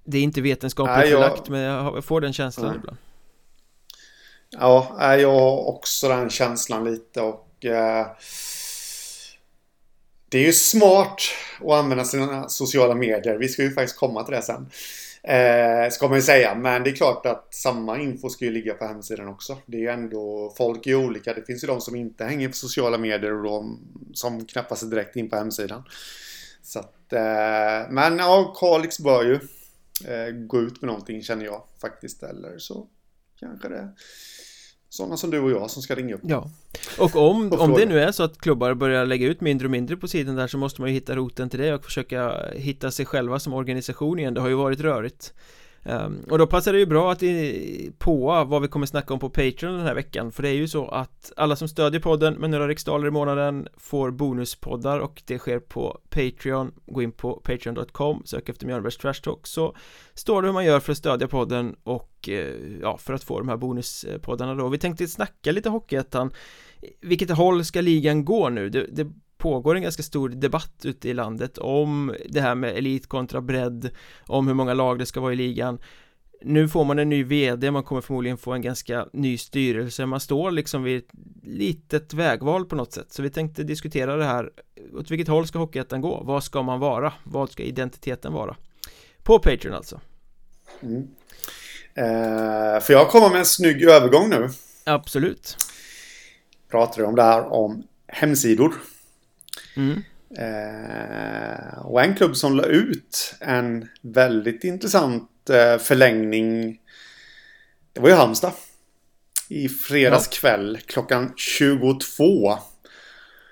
det 0.03 0.17
är 0.17 0.21
inte 0.21 0.41
vetenskapligt 0.41 1.11
jag, 1.11 1.21
belagt 1.21 1.49
men 1.49 1.61
jag 1.61 2.05
får 2.05 2.21
den 2.21 2.33
känslan 2.33 2.67
nej. 2.67 2.77
ibland. 2.77 2.97
Ja, 4.49 5.15
jag 5.15 5.31
har 5.31 5.67
också 5.67 6.07
den 6.07 6.29
känslan 6.29 6.83
lite 6.83 7.21
och 7.21 7.65
eh, 7.65 8.07
det 10.29 10.37
är 10.37 10.45
ju 10.45 10.53
smart 10.53 11.21
att 11.61 11.71
använda 11.71 12.03
sina 12.03 12.49
sociala 12.49 12.95
medier. 12.95 13.37
Vi 13.37 13.47
ska 13.47 13.63
ju 13.63 13.71
faktiskt 13.71 13.99
komma 13.99 14.23
till 14.23 14.35
det 14.35 14.41
sen. 14.41 14.69
Eh, 15.23 15.89
ska 15.89 16.07
man 16.07 16.17
ju 16.17 16.21
säga. 16.21 16.55
Men 16.55 16.83
det 16.83 16.89
är 16.89 16.95
klart 16.95 17.25
att 17.25 17.53
samma 17.53 17.99
info 17.99 18.29
ska 18.29 18.45
ju 18.45 18.51
ligga 18.51 18.73
på 18.73 18.85
hemsidan 18.85 19.27
också. 19.27 19.57
Det 19.65 19.77
är 19.77 19.81
ju 19.81 19.89
ändå, 19.89 20.53
folk 20.57 20.87
är 20.87 20.95
olika. 20.95 21.33
Det 21.33 21.45
finns 21.45 21.63
ju 21.63 21.67
de 21.67 21.81
som 21.81 21.95
inte 21.95 22.25
hänger 22.25 22.47
på 22.47 22.53
sociala 22.53 22.97
medier 22.97 23.33
och 23.33 23.43
de 23.43 23.79
som 24.13 24.45
knappar 24.45 24.75
sig 24.75 24.89
direkt 24.89 25.15
in 25.15 25.29
på 25.29 25.35
hemsidan. 25.35 25.83
Så 26.67 26.79
att, 26.79 27.13
eh, 27.13 27.89
men 27.89 28.17
ja, 28.17 28.55
Kalix 28.59 28.99
bör 28.99 29.23
ju 29.23 29.33
eh, 30.13 30.31
gå 30.31 30.61
ut 30.61 30.81
med 30.81 30.87
någonting 30.87 31.23
känner 31.23 31.45
jag 31.45 31.63
faktiskt. 31.81 32.23
Eller 32.23 32.57
så 32.57 32.87
kanske 33.39 33.69
det 33.69 33.77
är 33.77 33.91
sådana 34.89 35.17
som 35.17 35.29
du 35.29 35.39
och 35.39 35.51
jag 35.51 35.71
som 35.71 35.81
ska 35.81 35.95
ringa 35.95 36.15
upp. 36.15 36.21
Ja, 36.23 36.49
och 36.99 37.15
om, 37.15 37.53
om 37.53 37.73
det 37.73 37.85
nu 37.85 37.99
är 37.99 38.11
så 38.11 38.23
att 38.23 38.37
klubbar 38.37 38.73
börjar 38.73 39.05
lägga 39.05 39.27
ut 39.27 39.41
mindre 39.41 39.67
och 39.67 39.71
mindre 39.71 39.97
på 39.97 40.07
sidan 40.07 40.35
där 40.35 40.47
så 40.47 40.57
måste 40.57 40.81
man 40.81 40.89
ju 40.89 40.93
hitta 40.93 41.15
roten 41.15 41.49
till 41.49 41.59
det 41.59 41.73
och 41.73 41.85
försöka 41.85 42.49
hitta 42.51 42.91
sig 42.91 43.05
själva 43.05 43.39
som 43.39 43.53
organisation 43.53 44.19
igen. 44.19 44.33
Det 44.33 44.41
har 44.41 44.49
ju 44.49 44.55
varit 44.55 44.79
rörigt. 44.79 45.33
Um, 45.89 46.25
och 46.29 46.37
då 46.37 46.47
passar 46.47 46.73
det 46.73 46.79
ju 46.79 46.85
bra 46.85 47.11
att 47.11 47.23
på 47.97 48.45
vad 48.47 48.61
vi 48.61 48.67
kommer 48.67 48.85
snacka 48.85 49.13
om 49.13 49.19
på 49.19 49.29
Patreon 49.29 49.77
den 49.77 49.85
här 49.85 49.95
veckan 49.95 50.31
För 50.31 50.43
det 50.43 50.49
är 50.49 50.53
ju 50.53 50.67
så 50.67 50.87
att 50.87 51.31
alla 51.35 51.55
som 51.55 51.67
stödjer 51.67 52.01
podden 52.01 52.33
med 52.33 52.49
några 52.49 52.67
riksdaler 52.67 53.07
i 53.07 53.11
månaden 53.11 53.67
får 53.77 54.11
bonuspoddar 54.11 54.99
och 54.99 55.23
det 55.25 55.37
sker 55.37 55.59
på 55.59 55.99
Patreon. 56.09 56.71
Gå 56.85 57.01
in 57.01 57.11
på 57.11 57.33
patreon.com, 57.33 58.21
sök 58.25 58.49
efter 58.49 58.65
Mjölnbergs 58.65 58.97
Trash 58.97 59.21
Talk 59.23 59.47
så 59.47 59.75
står 60.13 60.41
det 60.41 60.47
hur 60.47 60.53
man 60.53 60.65
gör 60.65 60.79
för 60.79 60.91
att 60.91 60.97
stödja 60.97 61.27
podden 61.27 61.75
och 61.83 62.29
eh, 62.29 62.55
ja, 62.81 62.97
för 62.97 63.13
att 63.13 63.23
få 63.23 63.39
de 63.39 63.49
här 63.49 63.57
bonuspoddarna 63.57 64.55
då. 64.55 64.67
Vi 64.67 64.77
tänkte 64.77 65.07
snacka 65.07 65.51
lite 65.51 65.69
Hockeyettan. 65.69 66.31
Vilket 67.01 67.29
håll 67.29 67.65
ska 67.65 67.81
ligan 67.81 68.25
gå 68.25 68.49
nu? 68.49 68.69
Det, 68.69 68.85
det 68.91 69.07
pågår 69.37 69.75
en 69.75 69.81
ganska 69.81 70.03
stor 70.03 70.29
debatt 70.29 70.81
ute 70.83 71.09
i 71.09 71.13
landet 71.13 71.57
om 71.57 72.15
det 72.29 72.41
här 72.41 72.55
med 72.55 72.77
elit 72.77 73.07
kontra 73.07 73.41
bredd 73.41 73.89
om 74.27 74.47
hur 74.47 74.53
många 74.53 74.73
lag 74.73 74.99
det 74.99 75.05
ska 75.05 75.19
vara 75.19 75.33
i 75.33 75.35
ligan 75.35 75.79
nu 76.41 76.67
får 76.67 76.85
man 76.85 76.99
en 76.99 77.09
ny 77.09 77.23
vd, 77.23 77.71
man 77.71 77.83
kommer 77.83 78.01
förmodligen 78.01 78.37
få 78.37 78.53
en 78.53 78.61
ganska 78.61 79.07
ny 79.13 79.37
styrelse 79.37 80.05
Man 80.05 80.19
står 80.19 80.51
liksom 80.51 80.83
vid 80.83 80.97
ett 80.97 81.09
litet 81.43 82.13
vägval 82.13 82.65
på 82.65 82.75
något 82.75 82.93
sätt 82.93 83.07
Så 83.09 83.21
vi 83.21 83.29
tänkte 83.29 83.63
diskutera 83.63 84.15
det 84.15 84.25
här 84.25 84.49
Åt 84.93 85.11
vilket 85.11 85.27
håll 85.27 85.47
ska 85.47 85.59
Hockeyettan 85.59 86.01
gå? 86.01 86.23
Vad 86.23 86.43
ska 86.43 86.63
man 86.63 86.79
vara? 86.79 87.13
Vad 87.23 87.51
ska 87.51 87.63
identiteten 87.63 88.33
vara? 88.33 88.55
På 89.23 89.39
Patreon 89.39 89.73
alltså 89.75 90.01
mm. 90.81 91.07
eh, 91.93 92.81
För 92.81 92.93
jag 92.93 93.09
kommer 93.09 93.29
med 93.29 93.39
en 93.39 93.45
snygg 93.45 93.83
övergång 93.83 94.29
nu 94.29 94.49
Absolut 94.83 95.57
Pratar 96.71 97.03
om 97.03 97.15
det 97.15 97.23
här 97.23 97.53
om 97.53 97.83
hemsidor 98.07 98.73
mm. 99.77 100.03
eh, 100.37 101.79
Och 101.85 102.03
en 102.03 102.15
klubb 102.15 102.35
som 102.35 102.55
la 102.55 102.63
ut 102.63 103.35
en 103.39 103.87
väldigt 104.01 104.63
intressant 104.63 105.31
Eh, 105.49 105.77
förlängning. 105.77 106.79
Det 107.93 108.01
var 108.01 108.09
ju 108.09 108.15
Halmstad. 108.15 108.51
I 109.49 109.69
fredags 109.69 110.29
ja. 110.31 110.37
kväll 110.39 110.79
klockan 110.85 111.33
22. 111.35 112.57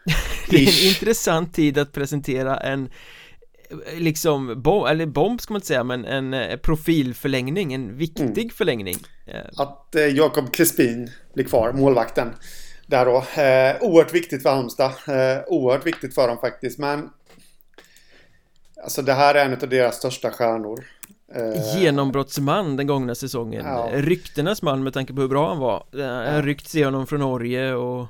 det 0.50 0.56
är 0.56 0.84
en 0.84 0.88
intressant 0.88 1.54
tid 1.54 1.78
att 1.78 1.92
presentera 1.92 2.58
en 2.58 2.90
liksom, 3.98 4.62
bomb, 4.62 4.88
eller 4.88 5.06
bomb 5.06 5.42
ska 5.42 5.54
man 5.54 5.58
inte 5.58 5.68
säga 5.68 5.84
men 5.84 6.06
en 6.06 6.34
eh, 6.34 6.58
profilförlängning, 6.58 7.74
en 7.74 7.98
viktig 7.98 8.40
mm. 8.40 8.50
förlängning 8.50 8.98
Att 9.58 9.96
eh, 9.96 10.06
Jakob 10.06 10.54
Crespin 10.54 11.12
blir 11.34 11.46
kvar, 11.46 11.74
målvakten 11.74 12.34
Där 12.86 13.06
då, 13.06 13.17
eh, 13.17 13.91
oerhört 13.91 14.13
viktigt 14.13 14.43
för 14.43 14.50
Halmstad. 14.50 14.91
Eh, 15.08 15.43
Oerhört 15.48 15.86
viktigt 15.86 16.15
för 16.15 16.28
dem 16.28 16.38
faktiskt. 16.38 16.80
Men 16.80 17.10
Alltså 18.84 19.02
det 19.02 19.13
här 19.13 19.36
är 19.36 19.45
en 19.45 19.54
av 19.54 19.69
deras 19.69 19.95
största 19.95 20.32
stjärnor. 20.32 20.86
Eh, 21.36 21.78
Genombrottsman 21.80 22.78
den 22.78 22.88
gångna 22.88 23.15
säsongen. 23.15 23.65
Ja. 23.65 23.89
Ryktenas 23.93 24.62
man 24.62 24.84
med 24.84 24.93
tanke 24.93 25.13
på 25.13 25.21
hur 25.21 25.28
bra 25.28 25.48
han 25.50 25.60
var. 25.60 25.84
Jag 25.91 26.32
har 26.32 26.43
ryckts 26.43 26.76
i 26.76 26.84
honom 26.84 27.08
från 27.08 27.19
Norge 27.19 27.74
och 27.74 28.08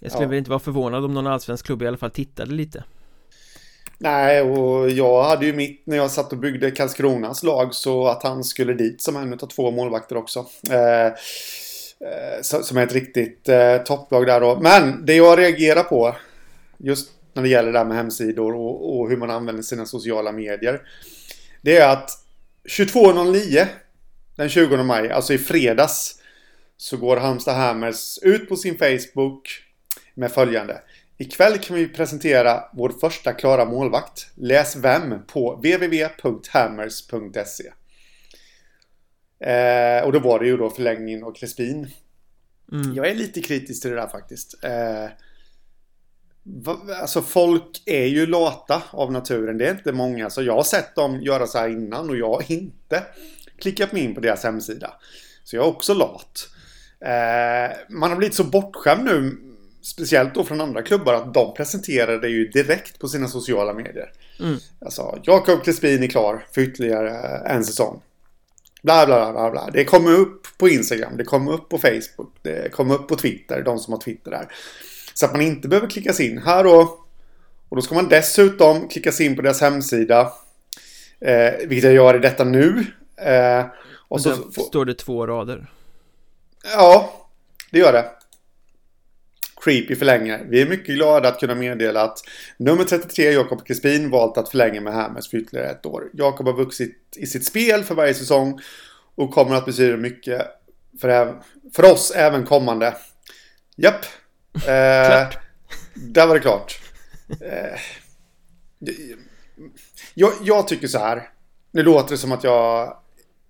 Jag 0.00 0.10
skulle 0.10 0.24
ja. 0.24 0.28
väl 0.28 0.38
inte 0.38 0.50
vara 0.50 0.60
förvånad 0.60 1.04
om 1.04 1.14
någon 1.14 1.26
allsvensk 1.26 1.66
klubb 1.66 1.82
i 1.82 1.86
alla 1.86 1.96
fall 1.96 2.10
tittade 2.10 2.52
lite. 2.52 2.84
Nej, 3.98 4.42
och 4.42 4.90
jag 4.90 5.22
hade 5.22 5.46
ju 5.46 5.52
mitt 5.52 5.86
när 5.86 5.96
jag 5.96 6.10
satt 6.10 6.32
och 6.32 6.38
byggde 6.38 6.70
Karlskronas 6.70 7.42
lag 7.42 7.74
så 7.74 8.06
att 8.06 8.22
han 8.22 8.44
skulle 8.44 8.74
dit 8.74 9.02
som 9.02 9.16
en 9.16 9.32
av 9.32 9.36
två 9.46 9.70
målvakter 9.70 10.16
också. 10.16 10.46
Eh, 10.70 11.06
eh, 11.06 11.12
Eh, 12.00 12.42
som 12.42 12.76
är 12.76 12.86
ett 12.86 12.92
riktigt 12.92 13.48
eh, 13.48 13.76
topplag 13.76 14.26
där 14.26 14.40
då. 14.40 14.60
Men 14.60 15.06
det 15.06 15.14
jag 15.14 15.38
reagerar 15.38 15.82
på 15.82 16.16
just 16.78 17.10
när 17.32 17.42
det 17.42 17.48
gäller 17.48 17.72
det 17.72 17.78
här 17.78 17.86
med 17.86 17.96
hemsidor 17.96 18.54
och, 18.54 19.00
och 19.00 19.10
hur 19.10 19.16
man 19.16 19.30
använder 19.30 19.62
sina 19.62 19.86
sociala 19.86 20.32
medier. 20.32 20.82
Det 21.62 21.76
är 21.76 21.88
att 21.88 22.10
22.09 22.68 23.66
den 24.36 24.48
20 24.48 24.76
maj, 24.76 25.10
alltså 25.10 25.34
i 25.34 25.38
fredags, 25.38 26.18
så 26.76 26.96
går 26.96 27.16
Halmstad 27.16 27.56
Hammers 27.56 28.18
ut 28.22 28.48
på 28.48 28.56
sin 28.56 28.78
Facebook 28.78 29.62
med 30.14 30.32
följande. 30.32 30.80
Ikväll 31.18 31.58
kan 31.58 31.76
vi 31.76 31.88
presentera 31.88 32.64
vår 32.72 32.92
första 33.00 33.32
klara 33.32 33.64
målvakt. 33.64 34.26
Läs 34.34 34.76
vem 34.76 35.26
på 35.26 35.54
www.hammers.se 35.54 37.72
eh, 39.40 40.04
Och 40.04 40.12
då 40.12 40.18
var 40.18 40.38
det 40.38 40.46
ju 40.46 40.56
då 40.56 40.70
förlängningen 40.70 41.24
och 41.24 41.36
Crespin. 41.36 41.90
Mm. 42.72 42.94
Jag 42.94 43.08
är 43.08 43.14
lite 43.14 43.40
kritisk 43.40 43.82
till 43.82 43.90
det 43.90 43.96
där 43.96 44.08
faktiskt. 44.08 44.64
Eh, 44.64 45.08
Alltså 47.00 47.22
folk 47.22 47.82
är 47.86 48.04
ju 48.04 48.26
lata 48.26 48.82
av 48.90 49.12
naturen. 49.12 49.58
Det 49.58 49.66
är 49.66 49.70
inte 49.70 49.92
många. 49.92 50.30
Så 50.30 50.42
jag 50.42 50.54
har 50.54 50.62
sett 50.62 50.94
dem 50.94 51.20
göra 51.20 51.46
så 51.46 51.58
här 51.58 51.68
innan 51.68 52.10
och 52.10 52.16
jag 52.16 52.28
har 52.30 52.52
inte 52.52 53.02
klickat 53.58 53.92
mig 53.92 54.04
in 54.04 54.14
på 54.14 54.20
deras 54.20 54.44
hemsida. 54.44 54.92
Så 55.44 55.56
jag 55.56 55.64
är 55.64 55.68
också 55.68 55.94
lat. 55.94 56.48
Eh, 57.00 57.76
man 57.88 58.10
har 58.10 58.16
blivit 58.16 58.34
så 58.34 58.44
bortskämd 58.44 59.04
nu. 59.04 59.36
Speciellt 59.82 60.34
då 60.34 60.44
från 60.44 60.60
andra 60.60 60.82
klubbar 60.82 61.14
att 61.14 61.34
de 61.34 61.54
presenterar 61.54 62.18
det 62.18 62.28
ju 62.28 62.48
direkt 62.48 62.98
på 62.98 63.08
sina 63.08 63.28
sociala 63.28 63.74
medier. 63.74 64.12
Mm. 64.40 64.56
Alltså, 64.80 65.18
Jakob 65.22 65.64
Crespin 65.64 66.02
är 66.02 66.06
klar 66.06 66.46
för 66.52 66.60
ytterligare 66.60 67.10
en 67.46 67.64
säsong. 67.64 68.02
Bla, 68.84 69.06
bla, 69.06 69.32
bla, 69.32 69.50
bla. 69.50 69.70
Det 69.72 69.84
kommer 69.84 70.12
upp 70.12 70.46
på 70.58 70.68
Instagram, 70.68 71.16
det 71.16 71.24
kommer 71.24 71.52
upp 71.52 71.68
på 71.68 71.78
Facebook, 71.78 72.34
det 72.42 72.72
kommer 72.72 72.94
upp 72.94 73.08
på 73.08 73.16
Twitter, 73.16 73.62
de 73.62 73.78
som 73.78 73.92
har 73.92 74.00
Twitter 74.00 74.30
där. 74.30 74.48
Så 75.14 75.26
att 75.26 75.32
man 75.32 75.40
inte 75.40 75.68
behöver 75.68 75.88
klicka 75.88 76.12
sig 76.12 76.30
in 76.30 76.38
här 76.38 76.64
då. 76.64 76.98
Och 77.68 77.76
då 77.76 77.82
ska 77.82 77.94
man 77.94 78.08
dessutom 78.08 78.88
klicka 78.88 79.12
sig 79.12 79.26
in 79.26 79.36
på 79.36 79.42
deras 79.42 79.60
hemsida. 79.60 80.32
Eh, 81.20 81.52
vilket 81.66 81.84
jag 81.84 81.94
gör 81.94 82.16
i 82.16 82.18
detta 82.18 82.44
nu. 82.44 82.86
Eh, 83.16 83.64
och 84.08 84.20
så 84.20 84.34
står 84.52 84.84
det 84.84 84.94
två 84.94 85.26
rader. 85.26 85.66
Ja, 86.76 87.26
det 87.70 87.78
gör 87.78 87.92
det. 87.92 88.10
Creepy 89.64 89.96
förlänger. 89.96 90.46
Vi 90.48 90.62
är 90.62 90.66
mycket 90.66 90.94
glada 90.94 91.28
att 91.28 91.40
kunna 91.40 91.54
meddela 91.54 92.02
att 92.02 92.18
nummer 92.56 92.84
33, 92.84 93.32
Jakob 93.32 93.66
Crispin, 93.66 94.10
valt 94.10 94.38
att 94.38 94.48
förlänga 94.48 94.80
med 94.80 94.92
Hammers 94.92 95.30
för 95.30 95.36
ytterligare 95.36 95.70
ett 95.70 95.86
år. 95.86 96.10
Jakob 96.12 96.46
har 96.46 96.54
vuxit 96.54 96.96
i 97.16 97.26
sitt 97.26 97.46
spel 97.46 97.84
för 97.84 97.94
varje 97.94 98.14
säsong 98.14 98.60
och 99.14 99.30
kommer 99.30 99.56
att 99.56 99.66
betyda 99.66 99.96
mycket 99.96 100.46
för, 101.00 101.42
för 101.76 101.92
oss 101.92 102.10
även 102.10 102.46
kommande. 102.46 102.94
Japp, 103.76 104.04
Eh, 104.66 105.28
där 105.94 106.26
var 106.26 106.34
det 106.34 106.40
klart. 106.40 106.80
Eh, 107.40 107.80
jag, 110.14 110.32
jag, 110.42 110.68
tycker 110.68 110.86
så 110.86 110.98
här. 110.98 111.30
Nu 111.70 111.82
låter 111.82 112.10
det 112.10 112.18
som 112.18 112.32
att 112.32 112.44
jag 112.44 112.96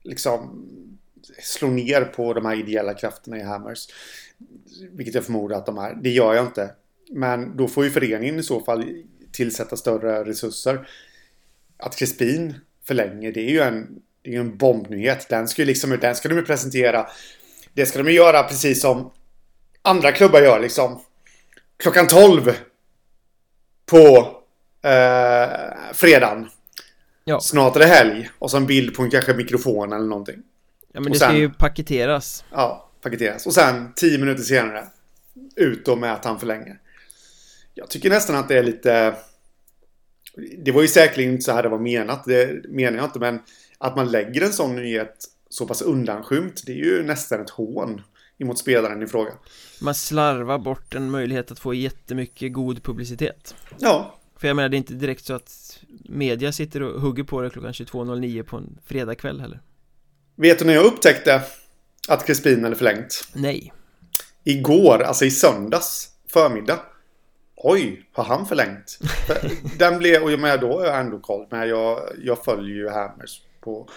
liksom 0.03 0.69
slår 1.43 1.69
ner 1.69 2.05
på 2.05 2.35
de 2.35 2.47
här 2.47 2.59
ideella 2.59 2.95
krafterna 2.95 3.37
i 3.39 3.43
Hammers. 3.43 3.89
Vilket 4.93 5.15
jag 5.15 5.25
förmodar 5.25 5.57
att 5.57 5.67
de 5.67 5.79
är. 5.79 5.95
Det 5.95 6.11
gör 6.11 6.35
jag 6.35 6.47
inte. 6.47 6.71
Men 7.11 7.57
då 7.57 7.69
får 7.69 7.85
ju 7.85 7.91
föreningen 7.91 8.39
i 8.39 8.43
så 8.43 8.61
fall 8.61 8.85
tillsätta 9.33 9.77
större 9.77 10.25
resurser. 10.25 10.89
Att 11.77 11.97
Crispin 11.97 12.55
förlänger, 12.85 13.33
det 13.33 13.41
är 13.41 13.51
ju 13.51 13.61
en, 13.61 14.03
det 14.23 14.35
är 14.35 14.41
en 14.41 14.57
bombnyhet. 14.57 15.29
Den 15.29 15.49
ska, 15.49 15.65
liksom, 15.65 15.99
den 16.01 16.15
ska 16.15 16.29
de 16.29 16.35
ju 16.35 16.45
presentera. 16.45 17.07
Det 17.73 17.87
ska 17.87 17.99
de 18.03 18.11
ju 18.11 18.17
göra 18.17 18.43
precis 18.43 18.81
som 18.81 19.11
andra 19.83 20.13
klubbar 20.13 20.41
gör 20.41 20.61
liksom. 20.61 21.01
Klockan 21.77 22.07
12 22.07 22.53
på 23.87 24.17
eh, 24.83 25.49
fredagen. 25.93 26.49
Ja. 27.25 27.41
Snart 27.41 27.77
är 27.77 27.81
det 27.81 27.87
helg. 27.87 28.31
Och 28.39 28.51
så 28.51 28.57
en 28.57 28.67
bild 28.67 28.97
på 28.97 29.03
en 29.03 29.11
kanske 29.11 29.35
mikrofon 29.35 29.93
eller 29.93 30.07
någonting. 30.07 30.43
Ja 30.93 31.01
men 31.01 31.05
och 31.05 31.11
det 31.11 31.19
sen, 31.19 31.29
ska 31.29 31.39
ju 31.39 31.51
paketeras. 31.51 32.45
Ja, 32.53 32.84
paketeras. 33.05 33.47
Och 33.47 33.55
sen 33.55 33.93
10 33.97 34.19
minuter 34.19 34.43
senare. 34.43 34.87
Ut 35.57 35.99
med 35.99 36.13
att 36.13 36.25
han 36.25 36.41
förlänger. 36.41 36.79
Jag 37.75 37.91
tycker 37.91 38.11
nästan 38.11 38.37
att 38.37 38.49
det 38.49 38.59
är 38.59 38.63
lite... 38.63 39.17
Det 40.59 40.73
var 40.73 40.83
ju 40.83 40.89
säkerligen 40.89 41.33
inte 41.33 41.45
så 41.45 41.53
här 41.53 41.63
det 41.63 41.69
var 41.69 41.79
menat. 41.79 42.25
Det 42.25 42.65
menar 42.69 42.99
jag 42.99 43.07
inte. 43.07 43.19
Men 43.19 43.41
att 43.79 43.97
man 43.97 44.11
lägger 44.11 44.43
en 44.43 44.53
sån 44.53 44.77
nyhet 44.77 45.25
så 45.49 45.67
pass 45.67 45.83
undanskymt. 45.83 46.63
Det 46.67 46.73
är 46.73 46.77
ju 46.77 47.03
nästan 47.03 47.41
ett 47.41 47.51
hån 47.51 48.03
emot 48.39 48.59
spelaren 48.59 49.03
i 49.03 49.07
fråga. 49.07 49.33
Man 49.81 49.95
slarvar 49.95 50.59
bort 50.59 50.95
en 50.95 51.11
möjlighet 51.11 51.51
att 51.51 51.59
få 51.59 51.75
jättemycket 51.75 52.53
god 52.53 52.83
publicitet. 52.83 53.55
Ja. 53.79 54.19
För 54.37 54.49
jag 54.49 54.57
menar 54.57 54.69
det 54.69 54.77
är 54.77 54.79
inte 54.79 54.95
direkt 54.95 55.25
så 55.25 55.35
att 55.35 55.81
media 56.05 56.53
sitter 56.53 56.83
och 56.83 57.01
hugger 57.01 57.25
på 57.25 57.43
det 57.43 57.51
klockan 57.51 57.73
22.09 57.73 58.43
på 58.43 58.57
en 58.57 58.79
fredagkväll 58.87 59.41
heller. 59.41 59.61
Vet 60.37 60.59
du 60.59 60.65
när 60.65 60.75
jag 60.75 60.85
upptäckte 60.85 61.43
att 62.09 62.27
Crespin 62.27 62.65
hade 62.65 62.77
förlängt? 62.77 63.29
Nej. 63.33 63.73
Igår, 64.45 65.03
alltså 65.03 65.25
i 65.25 65.31
söndags 65.31 66.09
förmiddag. 66.33 66.81
Oj, 67.57 68.09
har 68.13 68.25
han 68.25 68.47
förlängt? 68.47 68.99
Den 69.79 69.99
blev, 69.99 70.23
och 70.23 70.33
jag 70.33 70.41
menar 70.41 70.59
då 70.59 70.79
har 70.79 70.87
jag 70.87 71.01
ändå 71.01 71.19
koll, 71.19 71.47
men 71.51 71.69
jag, 71.69 72.01
jag 72.25 72.45
följer 72.45 72.77
ju 72.77 72.89
Hammers 72.89 73.41
på 73.61 73.89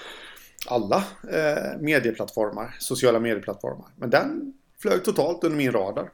alla 0.67 1.03
eh, 1.31 1.79
medieplattformar, 1.79 2.75
sociala 2.79 3.19
medieplattformar. 3.19 3.87
Men 3.95 4.09
den 4.09 4.53
flög 4.81 5.03
totalt 5.03 5.43
under 5.43 5.57
min 5.57 5.71
radar. 5.71 6.09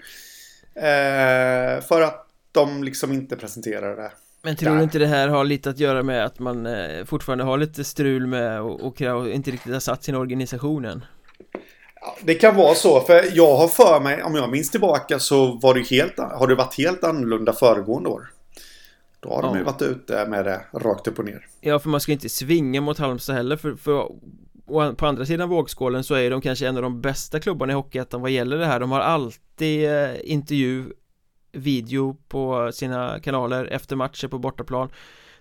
Eh, 0.75 1.81
för 1.81 2.01
att 2.01 2.27
de 2.51 2.83
liksom 2.83 3.13
inte 3.13 3.35
presenterade 3.35 3.95
det. 3.95 4.11
Men 4.41 4.55
tror 4.55 4.77
du 4.77 4.83
inte 4.83 4.99
det 4.99 5.07
här 5.07 5.27
har 5.27 5.43
lite 5.43 5.69
att 5.69 5.79
göra 5.79 6.03
med 6.03 6.25
att 6.25 6.39
man 6.39 6.65
eh, 6.65 7.05
fortfarande 7.05 7.43
har 7.43 7.57
lite 7.57 7.83
strul 7.83 8.27
med 8.27 8.61
och, 8.61 8.81
och, 8.81 9.01
och 9.01 9.29
inte 9.29 9.51
riktigt 9.51 9.73
har 9.73 9.79
satt 9.79 10.03
sin 10.03 10.15
organisation 10.15 10.85
än? 10.85 11.05
Det 12.21 12.35
kan 12.35 12.55
vara 12.55 12.75
så, 12.75 13.01
för 13.01 13.25
jag 13.33 13.57
har 13.57 13.67
för 13.67 13.99
mig, 13.99 14.23
om 14.23 14.35
jag 14.35 14.49
minns 14.49 14.71
tillbaka 14.71 15.19
så 15.19 15.51
var 15.51 15.73
det 15.73 15.81
helt, 15.81 16.19
har 16.19 16.47
det 16.47 16.55
varit 16.55 16.77
helt 16.77 17.03
annorlunda 17.03 17.53
föregående 17.53 18.09
år. 18.09 18.29
Då 19.19 19.29
har 19.29 19.43
ja. 19.43 19.47
de 19.47 19.57
ju 19.57 19.63
varit 19.63 19.81
ute 19.81 20.25
med 20.27 20.45
det 20.45 20.61
rakt 20.73 21.07
upp 21.07 21.19
och 21.19 21.25
ner 21.25 21.47
Ja, 21.61 21.79
för 21.79 21.89
man 21.89 22.01
ska 22.01 22.11
inte 22.11 22.29
svinga 22.29 22.81
mot 22.81 22.97
Halmstad 22.97 23.35
heller 23.35 23.57
för, 23.57 23.75
för 23.75 24.09
på 24.95 25.05
andra 25.05 25.25
sidan 25.25 25.49
vågskålen 25.49 26.03
så 26.03 26.15
är 26.15 26.29
de 26.29 26.41
kanske 26.41 26.67
en 26.67 26.77
av 26.77 26.83
de 26.83 27.01
bästa 27.01 27.39
klubbarna 27.39 27.73
i 27.73 27.75
Hockeyettan 27.75 28.21
vad 28.21 28.31
gäller 28.31 28.57
det 28.57 28.65
här 28.65 28.79
De 28.79 28.91
har 28.91 28.99
alltid 28.99 29.91
eh, 29.91 30.09
intervju 30.23 30.85
video 31.51 32.17
på 32.27 32.71
sina 32.73 33.19
kanaler 33.19 33.65
efter 33.65 33.95
matcher 33.95 34.27
på 34.27 34.39
bortaplan 34.39 34.89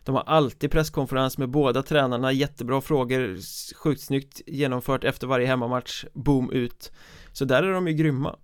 De 0.04 0.14
har 0.14 0.22
alltid 0.22 0.70
presskonferens 0.70 1.38
med 1.38 1.48
båda 1.48 1.82
tränarna, 1.82 2.32
jättebra 2.32 2.80
frågor, 2.80 3.36
sjukt 3.74 4.00
snyggt 4.00 4.40
genomfört 4.46 5.04
efter 5.04 5.26
varje 5.26 5.46
hemmamatch, 5.46 6.04
boom 6.12 6.52
ut 6.52 6.92
Så 7.32 7.44
där 7.44 7.62
är 7.62 7.72
de 7.72 7.88
ju 7.88 7.94
grymma 7.94 8.36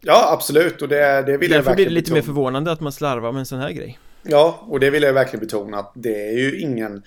Ja, 0.00 0.32
absolut 0.32 0.82
och 0.82 0.88
det, 0.88 1.22
det 1.22 1.36
vill 1.36 1.50
Därför 1.50 1.54
jag 1.54 1.62
verkligen 1.62 1.76
blir 1.76 1.84
det 1.84 1.90
lite 1.90 2.02
betona. 2.02 2.16
mer 2.16 2.22
förvånande 2.22 2.72
att 2.72 2.80
man 2.80 2.92
slarvar 2.92 3.32
med 3.32 3.40
en 3.40 3.46
sån 3.46 3.58
här 3.58 3.70
grej 3.70 3.98
Ja, 4.22 4.64
och 4.68 4.80
det 4.80 4.90
vill 4.90 5.02
jag 5.02 5.12
verkligen 5.12 5.40
betona 5.40 5.78
att 5.78 5.92
det 5.94 6.28
är 6.28 6.38
ju 6.38 6.60
ingen 6.60 7.02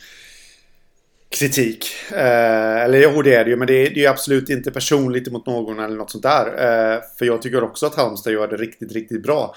kritik. 1.40 1.86
Eh, 2.12 2.82
eller 2.84 3.04
jo, 3.04 3.22
det 3.22 3.36
är 3.36 3.44
det 3.44 3.50
ju, 3.50 3.56
men 3.56 3.68
det 3.68 3.74
är, 3.74 3.90
det 3.90 4.06
är 4.06 4.10
absolut 4.10 4.50
inte 4.50 4.72
personligt 4.72 5.32
mot 5.32 5.46
någon 5.46 5.80
eller 5.80 5.96
något 5.96 6.12
sånt 6.12 6.24
där. 6.24 6.46
Eh, 6.48 7.00
för 7.20 7.26
jag 7.26 7.42
tycker 7.42 7.64
också 7.64 7.86
att 7.86 7.96
Halmstad 7.96 8.34
gör 8.34 8.48
det 8.48 8.58
riktigt, 8.58 8.92
riktigt 8.92 9.24
bra. 9.24 9.56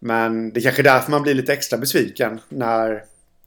Men 0.00 0.52
det 0.52 0.60
är 0.60 0.62
kanske 0.62 0.82
är 0.82 0.84
därför 0.84 1.10
man 1.10 1.22
blir 1.22 1.34
lite 1.34 1.52
extra 1.52 1.78
besviken 1.78 2.40
när, 2.48 3.02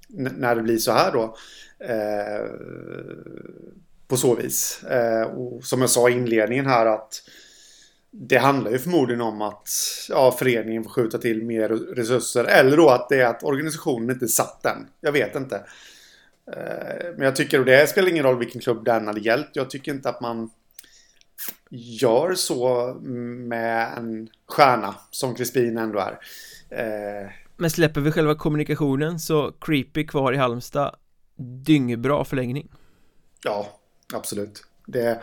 när 0.10 0.56
det 0.56 0.62
blir 0.62 0.78
så 0.78 0.92
här 0.92 1.12
då. 1.12 1.38
Eh, 1.80 2.50
på 4.08 4.18
så 4.18 4.36
vis. 4.36 4.84
Eh, 4.84 5.22
och 5.22 5.64
som 5.64 5.82
jag 5.82 5.90
sa 5.90 6.10
i 6.10 6.14
inledningen 6.14 6.66
här 6.66 6.86
att 6.86 7.22
det 8.12 8.38
handlar 8.38 8.72
ju 8.72 8.80
förmodligen 8.80 9.22
om 9.22 9.42
att 9.42 9.70
ja, 10.10 10.36
föreningen 10.40 10.84
får 10.84 10.90
skjuta 10.90 11.18
till 11.18 11.44
mer 11.44 11.70
resurser. 11.70 12.44
Eller 12.44 12.78
då 12.78 12.90
att 12.90 13.10
det 13.10 13.22
är 13.22 13.26
att 13.26 13.44
organisationen 13.44 14.10
inte 14.10 14.28
satt 14.28 14.64
den. 14.64 14.88
Jag 15.02 15.12
vet 15.12 15.36
inte. 15.36 15.56
Eh, 16.52 17.14
Men 17.18 17.26
jag 17.26 17.36
tycker, 17.36 17.60
och 17.60 17.66
det 17.66 17.90
spelar 17.90 18.10
ingen 18.10 18.24
roll 18.24 18.40
vilken 18.40 18.62
klubb 18.62 18.86
den 18.86 19.08
hade 19.08 19.20
gällt. 19.20 19.50
Jag 19.54 19.70
tycker 19.70 19.92
inte 19.92 20.10
att 20.10 20.22
man 20.22 20.50
gör 21.70 22.34
så 22.34 22.94
med 23.02 23.98
en 23.98 24.30
stjärna 24.48 24.96
som 25.12 25.36
Crispin 25.36 25.78
ändå 25.78 26.00
är. 26.00 26.20
Eh, 26.70 27.30
men 27.60 27.70
släpper 27.70 28.02
vi 28.02 28.12
själva 28.12 28.36
kommunikationen 28.36 29.20
så 29.20 29.52
creepy 29.62 30.08
kvar 30.08 30.34
i 30.34 30.38
Halmstad 30.38 30.96
Dyngbra 31.66 32.26
förlängning 32.26 32.68
Ja, 33.44 33.68
absolut. 34.14 34.64
Det, 34.88 35.22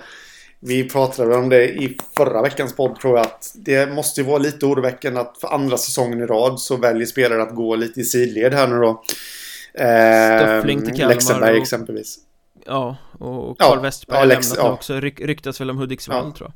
vi 0.61 0.89
pratade 0.89 1.37
om 1.37 1.49
det 1.49 1.69
i 1.69 1.99
förra 2.17 2.43
veckans 2.43 2.77
podd 2.77 3.01
tror 3.01 3.17
jag 3.19 3.27
att 3.27 3.53
det 3.57 3.93
måste 3.95 4.21
ju 4.21 4.27
vara 4.27 4.39
lite 4.39 4.67
oroväckande 4.67 5.21
att 5.21 5.39
för 5.41 5.49
andra 5.49 5.79
säsongen 5.79 6.21
i 6.21 6.27
rad 6.27 6.61
så 6.61 6.77
väljer 6.77 7.07
spelare 7.07 7.43
att 7.43 7.55
gå 7.55 7.77
lite 7.77 8.01
i 8.01 8.05
sidled 8.05 8.55
här 8.55 8.69
nu 8.69 8.77
då. 8.79 9.03
Eh, 9.75 10.39
Stöffling 10.39 10.83
till 10.85 10.95
Kalmar 10.97 11.15
Leksandberg 11.15 11.57
och- 11.57 11.63
exempelvis. 11.63 12.19
Ja, 12.67 12.97
och 13.19 13.57
Ja, 13.59 13.69
Carl 13.69 13.81
Westberg 13.83 14.19
ja, 14.19 14.25
Lex- 14.25 14.51
lämnat 14.51 14.67
ja. 14.67 14.73
också, 14.73 15.01
Ryk, 15.01 15.21
ryktas 15.21 15.61
väl 15.61 15.71
om 15.71 15.79
Hudiksvall 15.79 16.25
Ja. 16.27 16.33
tror 16.37 16.53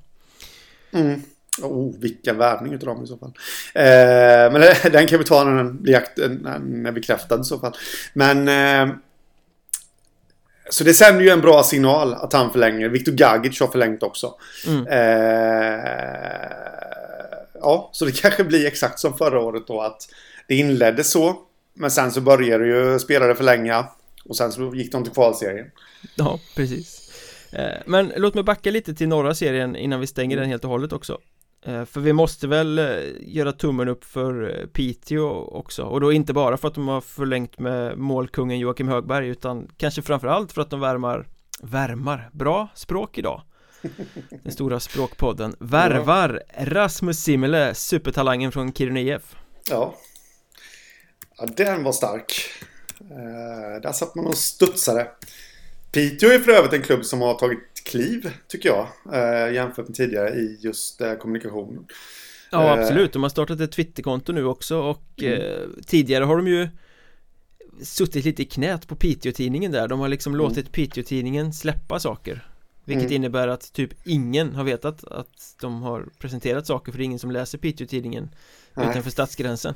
jag 0.91 1.01
Mm. 1.01 1.22
Oh, 1.63 1.95
vilken 1.99 2.39
värvning 2.39 2.73
utav 2.73 2.87
dem 2.87 3.05
i 3.05 3.07
så 3.07 3.17
fall. 3.17 3.33
Eh, 3.75 4.53
men 4.53 4.61
den 4.93 5.07
kan 5.07 5.19
vi 5.19 5.25
ta 5.25 5.45
när 5.45 5.57
den 5.57 5.83
blir 5.83 6.93
bekräftad 6.93 7.41
i 7.41 7.45
så 7.45 7.59
fall. 7.59 7.73
Men... 8.13 8.49
Eh, 8.49 8.95
så 10.71 10.85
det 10.85 10.95
sänder 10.95 11.21
ju 11.21 11.29
en 11.29 11.41
bra 11.41 11.63
signal 11.63 12.15
att 12.15 12.33
han 12.33 12.53
förlänger. 12.53 12.89
Viktor 12.89 13.13
Gagic 13.13 13.61
har 13.61 13.67
förlängt 13.67 14.03
också. 14.03 14.35
Mm. 14.67 14.87
Eh, 14.87 15.85
ja, 17.61 17.91
så 17.93 18.05
det 18.05 18.13
kanske 18.21 18.45
blir 18.45 18.67
exakt 18.67 18.99
som 18.99 19.17
förra 19.17 19.41
året 19.41 19.67
då 19.67 19.81
att 19.81 20.09
det 20.49 20.55
inleddes 20.55 21.11
så. 21.11 21.37
Men 21.75 21.91
sen 21.91 22.13
så 22.13 22.21
började 22.21 22.67
ju 22.67 22.99
spelare 22.99 23.35
förlänga. 23.35 23.87
Och 24.25 24.37
sen 24.37 24.53
så 24.53 24.75
gick 24.75 24.93
de 24.93 25.05
till 25.05 25.13
kvalserien. 25.13 25.67
Ja, 26.15 26.41
precis 26.57 27.01
Eh, 27.53 27.79
Men 27.87 28.13
låt 28.17 28.35
mig 28.35 28.45
backa 28.45 28.71
lite 28.71 28.95
till 28.95 29.09
norra 29.09 29.35
serien 29.35 29.77
innan 29.77 30.01
vi 30.01 30.07
stänger 30.07 30.37
den 30.37 30.49
helt 30.49 30.65
och 30.65 30.71
hållet 30.71 30.93
också 30.93 31.19
För 31.65 32.01
vi 32.01 32.13
måste 32.13 32.47
väl 32.47 32.79
eh, 32.79 32.87
göra 33.21 33.53
tummen 33.53 33.89
upp 33.89 34.05
för 34.05 34.61
eh, 34.61 34.67
Piteå 34.67 35.29
också 35.31 35.83
Och 35.83 36.01
då 36.01 36.13
inte 36.13 36.33
bara 36.33 36.57
för 36.57 36.69
att 36.69 36.75
de 36.75 36.89
har 36.89 37.01
förlängt 37.01 37.59
med 37.59 37.99
målkungen 37.99 38.59
Joakim 38.59 38.89
Högberg 38.89 39.29
Utan 39.29 39.69
kanske 39.77 40.03
framförallt 40.03 40.53
för 40.53 40.63
att 40.63 40.71
de 40.71 40.81
värmar 40.81 41.27
Värmar, 41.63 42.31
bra 42.33 42.69
språk 42.75 43.19
idag 43.19 43.43
Den 44.43 44.53
stora 44.53 44.81
språkpodden 44.81 45.57
Värvar 45.59 46.43
Rasmus 46.59 47.19
Simele, 47.21 47.75
supertalangen 47.75 48.53
från 48.53 48.73
Kiruna 48.73 49.01
IF 49.01 49.37
Ja. 49.69 49.95
Ja, 51.39 51.47
den 51.57 51.85
var 51.85 51.93
stark. 51.93 52.33
Eh, 53.01 53.81
där 53.83 53.93
satt 53.93 54.15
man 54.15 54.27
och 54.27 54.37
studsade. 54.37 55.09
Piteå 55.93 56.31
är 56.31 56.39
för 56.39 56.51
övrigt 56.51 56.73
en 56.73 56.83
klubb 56.83 57.05
som 57.05 57.21
har 57.21 57.35
tagit 57.35 57.70
kliv, 57.85 58.31
tycker 58.49 58.68
jag. 58.68 58.89
Eh, 59.12 59.55
jämfört 59.55 59.89
med 59.89 59.97
tidigare 59.97 60.31
i 60.31 60.59
just 60.61 61.01
eh, 61.01 61.14
kommunikationen. 61.14 61.87
Ja 62.51 62.64
Eh. 62.76 62.81
absolut, 62.83 63.12
de 63.12 63.22
har 63.22 63.31
startat 63.31 63.61
ett 63.61 63.72
Twitterkonto 63.72 64.33
nu 64.33 64.45
också 64.45 64.78
och 64.78 65.22
eh, 65.22 65.68
tidigare 65.87 66.24
har 66.24 66.37
de 66.37 66.47
ju 66.49 66.68
suttit 67.83 68.24
lite 68.24 68.43
i 68.43 68.45
knät 68.45 68.89
på 68.89 68.97
Piteå-tidningen 68.97 69.72
där 69.72 69.89
De 69.89 70.01
har 70.01 70.09
liksom 70.09 70.37
låtit 70.37 70.72
Piteå-tidningen 70.72 71.53
släppa 71.53 72.01
saker 72.01 72.47
Vilket 72.85 73.05
Mm. 73.05 73.14
innebär 73.16 73.49
att 73.49 73.72
typ 73.72 73.91
ingen 74.05 74.55
har 74.55 74.64
vetat 74.64 75.05
att 75.05 75.57
de 75.61 75.83
har 75.83 76.07
presenterat 76.18 76.66
saker 76.66 76.93
för 76.93 76.99
det 76.99 77.03
är 77.03 77.07
ingen 77.07 77.18
som 77.18 77.31
läser 77.31 77.59
Piteå-tidningen 77.59 78.31
utanför 78.76 79.11
stadsgränsen 79.11 79.74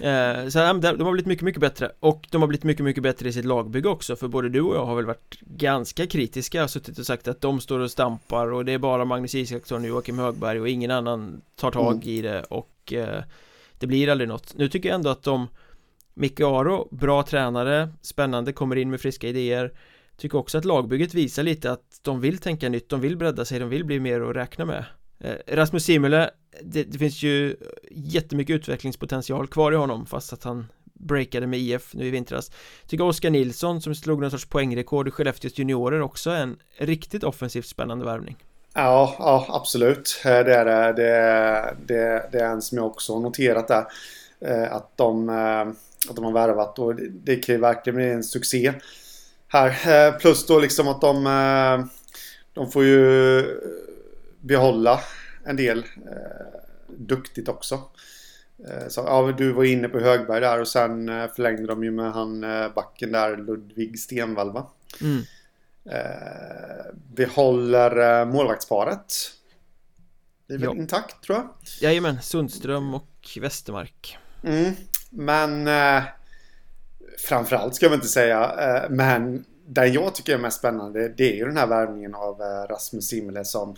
Eh, 0.00 0.48
Så 0.48 0.58
de 0.58 1.00
har 1.00 1.12
blivit 1.12 1.26
mycket, 1.26 1.44
mycket 1.44 1.60
bättre. 1.60 1.92
Och 2.00 2.28
de 2.30 2.42
har 2.42 2.48
blivit 2.48 2.64
mycket, 2.64 2.84
mycket 2.84 3.02
bättre 3.02 3.28
i 3.28 3.32
sitt 3.32 3.44
lagbygge 3.44 3.88
också. 3.88 4.16
För 4.16 4.28
både 4.28 4.48
du 4.48 4.60
och 4.60 4.76
jag 4.76 4.84
har 4.86 4.96
väl 4.96 5.06
varit 5.06 5.40
ganska 5.40 6.06
kritiska. 6.06 6.68
Suttit 6.68 6.98
och 6.98 7.06
sagt 7.06 7.28
att 7.28 7.40
de 7.40 7.60
står 7.60 7.78
och 7.78 7.90
stampar 7.90 8.52
Och 8.52 8.64
det 8.64 8.72
är 8.72 8.78
bara 8.78 9.04
Magnus 9.04 9.34
Isaksson 9.34 9.82
och 9.82 9.88
Joakim 9.88 10.18
Högberg 10.18 10.60
och 10.60 10.68
ingen 10.68 10.90
annan 10.90 11.40
tar 11.56 11.70
tag 11.70 11.92
Mm. 11.94 12.08
i 12.08 12.22
det. 12.22 12.42
Och 12.42 12.92
eh, 12.92 13.22
det 13.78 13.86
blir 13.86 14.08
aldrig 14.08 14.28
något. 14.28 14.54
Nu 14.56 14.68
tycker 14.68 14.88
jag 14.88 14.94
ändå 14.96 15.10
att 15.10 15.22
de 15.22 15.48
Micke 16.14 16.40
Aro, 16.40 16.88
bra 16.90 17.22
tränare, 17.22 17.88
spännande, 18.02 18.52
kommer 18.52 18.76
in 18.76 18.90
med 18.90 19.00
friska 19.00 19.28
idéer. 19.28 19.72
Tycker 20.16 20.38
också 20.38 20.58
att 20.58 20.64
lagbygget 20.64 21.14
visar 21.14 21.42
lite 21.42 21.72
att 21.72 22.00
de 22.02 22.20
vill 22.20 22.38
tänka 22.38 22.68
nytt, 22.68 22.88
de 22.88 23.00
vill 23.00 23.16
bredda 23.16 23.44
sig, 23.44 23.58
de 23.58 23.68
vill 23.68 23.84
bli 23.84 24.00
mer 24.00 24.20
att 24.20 24.36
räkna 24.36 24.64
med 24.64 24.84
Eh, 25.20 25.34
Rasmus 25.46 25.84
Simele, 25.84 26.30
det, 26.62 26.84
det 26.84 26.98
finns 26.98 27.22
ju 27.22 27.56
jättemycket 27.90 28.54
utvecklingspotential 28.54 29.46
kvar 29.48 29.72
i 29.72 29.76
honom 29.76 30.06
fast 30.06 30.32
att 30.32 30.44
han 30.44 30.66
breakade 30.84 31.46
med 31.46 31.58
IF 31.58 31.94
nu 31.94 32.06
i 32.06 32.10
vintras 32.10 32.50
Tycker 32.86 33.04
Oskar 33.04 33.30
Nilsson 33.30 33.80
som 33.80 33.94
slog 33.94 34.20
någon 34.20 34.30
sorts 34.30 34.46
poängrekord 34.46 35.08
i 35.08 35.10
Skellefteås 35.10 35.58
juniorer 35.58 36.00
också 36.00 36.30
är 36.30 36.42
en 36.42 36.56
riktigt 36.76 37.24
offensivt 37.24 37.66
spännande 37.66 38.04
värvning 38.04 38.36
Ja, 38.74 39.16
ja, 39.18 39.46
absolut. 39.48 40.22
Eh, 40.24 40.30
det 40.30 40.54
är 40.54 40.64
det. 40.64 40.92
Det, 41.02 41.74
det, 41.86 42.28
det 42.32 42.38
är 42.38 42.48
en 42.48 42.62
som 42.62 42.78
jag 42.78 42.86
också 42.86 43.14
har 43.14 43.20
noterat 43.20 43.68
där. 43.68 43.84
Eh, 44.40 44.72
att 44.72 44.96
de, 44.96 45.28
att 46.08 46.16
de 46.16 46.24
har 46.24 46.32
värvat 46.32 46.78
och 46.78 46.94
det, 46.94 47.08
det 47.08 47.36
kan 47.36 47.54
ju 47.54 47.60
verkligen 47.60 47.96
bli 47.96 48.10
en 48.10 48.24
succé 48.24 48.72
här. 49.48 50.18
Plus 50.18 50.46
då 50.46 50.58
liksom 50.58 50.88
att 50.88 51.00
de, 51.00 51.24
de 52.54 52.70
får 52.70 52.84
ju 52.84 53.44
behålla 54.40 55.00
en 55.44 55.56
del 55.56 55.78
eh, 55.78 56.60
duktigt 56.98 57.48
också. 57.48 57.74
Eh, 58.68 58.88
Så, 58.88 59.00
ja, 59.00 59.34
du 59.38 59.52
var 59.52 59.64
inne 59.64 59.88
på 59.88 60.00
Högberg 60.00 60.40
där 60.40 60.60
och 60.60 60.68
sen 60.68 61.08
eh, 61.08 61.28
förlängde 61.36 61.66
de 61.66 61.84
ju 61.84 61.90
med 61.90 62.12
han 62.12 62.44
eh, 62.44 62.72
backen 62.74 63.12
där, 63.12 63.36
Ludvig 63.36 63.98
Stenvall 63.98 64.52
va? 64.52 64.70
mm. 65.00 65.22
Eh, 65.84 66.94
behåller 67.14 68.20
eh, 68.20 68.26
målvaktsparet. 68.26 69.14
Det 70.46 70.54
är 70.54 70.58
väl 70.58 70.64
Ja. 70.66 70.74
intakt 70.82 71.24
tror 71.24 71.38
jag. 71.38 71.48
Jajamän, 71.80 72.22
Sundström 72.22 72.94
och 72.94 73.38
Westermark 73.40 74.18
Mm. 74.44 74.72
Men 75.10 75.68
eh, 75.68 76.02
framförallt 77.18 77.74
ska 77.74 77.84
jag 77.84 77.90
väl 77.90 77.96
inte 77.98 78.08
säga. 78.08 78.52
Eh, 78.58 78.90
men 78.90 79.44
det 79.66 79.86
jag 79.86 80.14
tycker 80.14 80.34
är 80.34 80.38
mest 80.38 80.58
spännande 80.58 81.08
det 81.08 81.32
är 81.32 81.36
ju 81.36 81.44
den 81.44 81.56
här 81.56 81.66
värvningen 81.66 82.14
av 82.14 82.40
eh, 82.42 82.68
Rasmus 82.68 83.06
Simele 83.08 83.44
som 83.44 83.76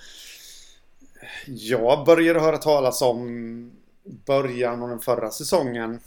jag 1.47 2.07
började 2.07 2.41
höra 2.41 2.59
talas 2.59 3.03
om 3.03 3.73
början 4.27 4.83
av 4.83 4.89
den 4.89 5.01
förra 5.01 5.31
säsongen. 5.31 6.01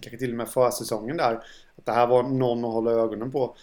Kanske 0.00 0.18
till 0.18 0.30
och 0.30 0.36
med 0.36 0.48
försäsongen 0.48 1.16
där. 1.16 1.34
Att 1.78 1.86
det 1.86 1.92
här 1.92 2.06
var 2.06 2.22
någon 2.22 2.64
att 2.64 2.72
hålla 2.72 2.90
ögonen 2.90 3.30
på 3.30 3.56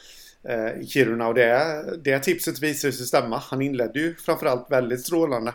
eh, 0.43 0.81
i 0.81 0.87
Kiruna 0.87 1.27
och 1.27 1.33
det, 1.33 1.83
det 2.03 2.19
tipset 2.19 2.59
visade 2.63 2.93
sig 2.93 3.05
stämma. 3.05 3.37
Han 3.37 3.61
inledde 3.61 3.99
ju 3.99 4.15
framförallt 4.15 4.65
väldigt 4.71 5.01
strålande. 5.05 5.53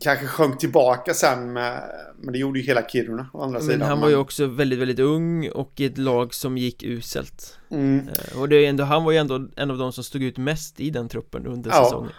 Kanske 0.00 0.26
sjönk 0.26 0.58
tillbaka 0.60 1.14
sen 1.14 1.52
med, 1.52 1.82
men 2.20 2.32
det 2.32 2.38
gjorde 2.38 2.58
ju 2.58 2.64
hela 2.64 2.88
Kiruna 2.88 3.26
å 3.32 3.42
andra 3.42 3.58
Men 3.58 3.68
sidan. 3.68 3.88
han 3.88 4.00
var 4.00 4.08
ju 4.08 4.16
också 4.16 4.46
väldigt, 4.46 4.78
väldigt 4.78 4.98
ung 4.98 5.48
och 5.50 5.72
i 5.80 5.84
ett 5.84 5.98
lag 5.98 6.34
som 6.34 6.58
gick 6.58 6.82
uselt 6.82 7.58
Mm. 7.70 8.08
Eh, 8.08 8.40
Och 8.40 8.48
det 8.48 8.56
är 8.56 8.68
ändå, 8.68 8.84
han 8.84 9.04
var 9.04 9.12
ju 9.12 9.18
ändå 9.18 9.48
en 9.56 9.70
av 9.70 9.78
de 9.78 9.92
som 9.92 10.04
stod 10.04 10.22
ut 10.22 10.36
mest 10.36 10.80
i 10.80 10.90
den 10.90 11.08
truppen 11.08 11.46
under 11.46 11.70
Ja. 11.70 11.84
säsongen 11.84 12.12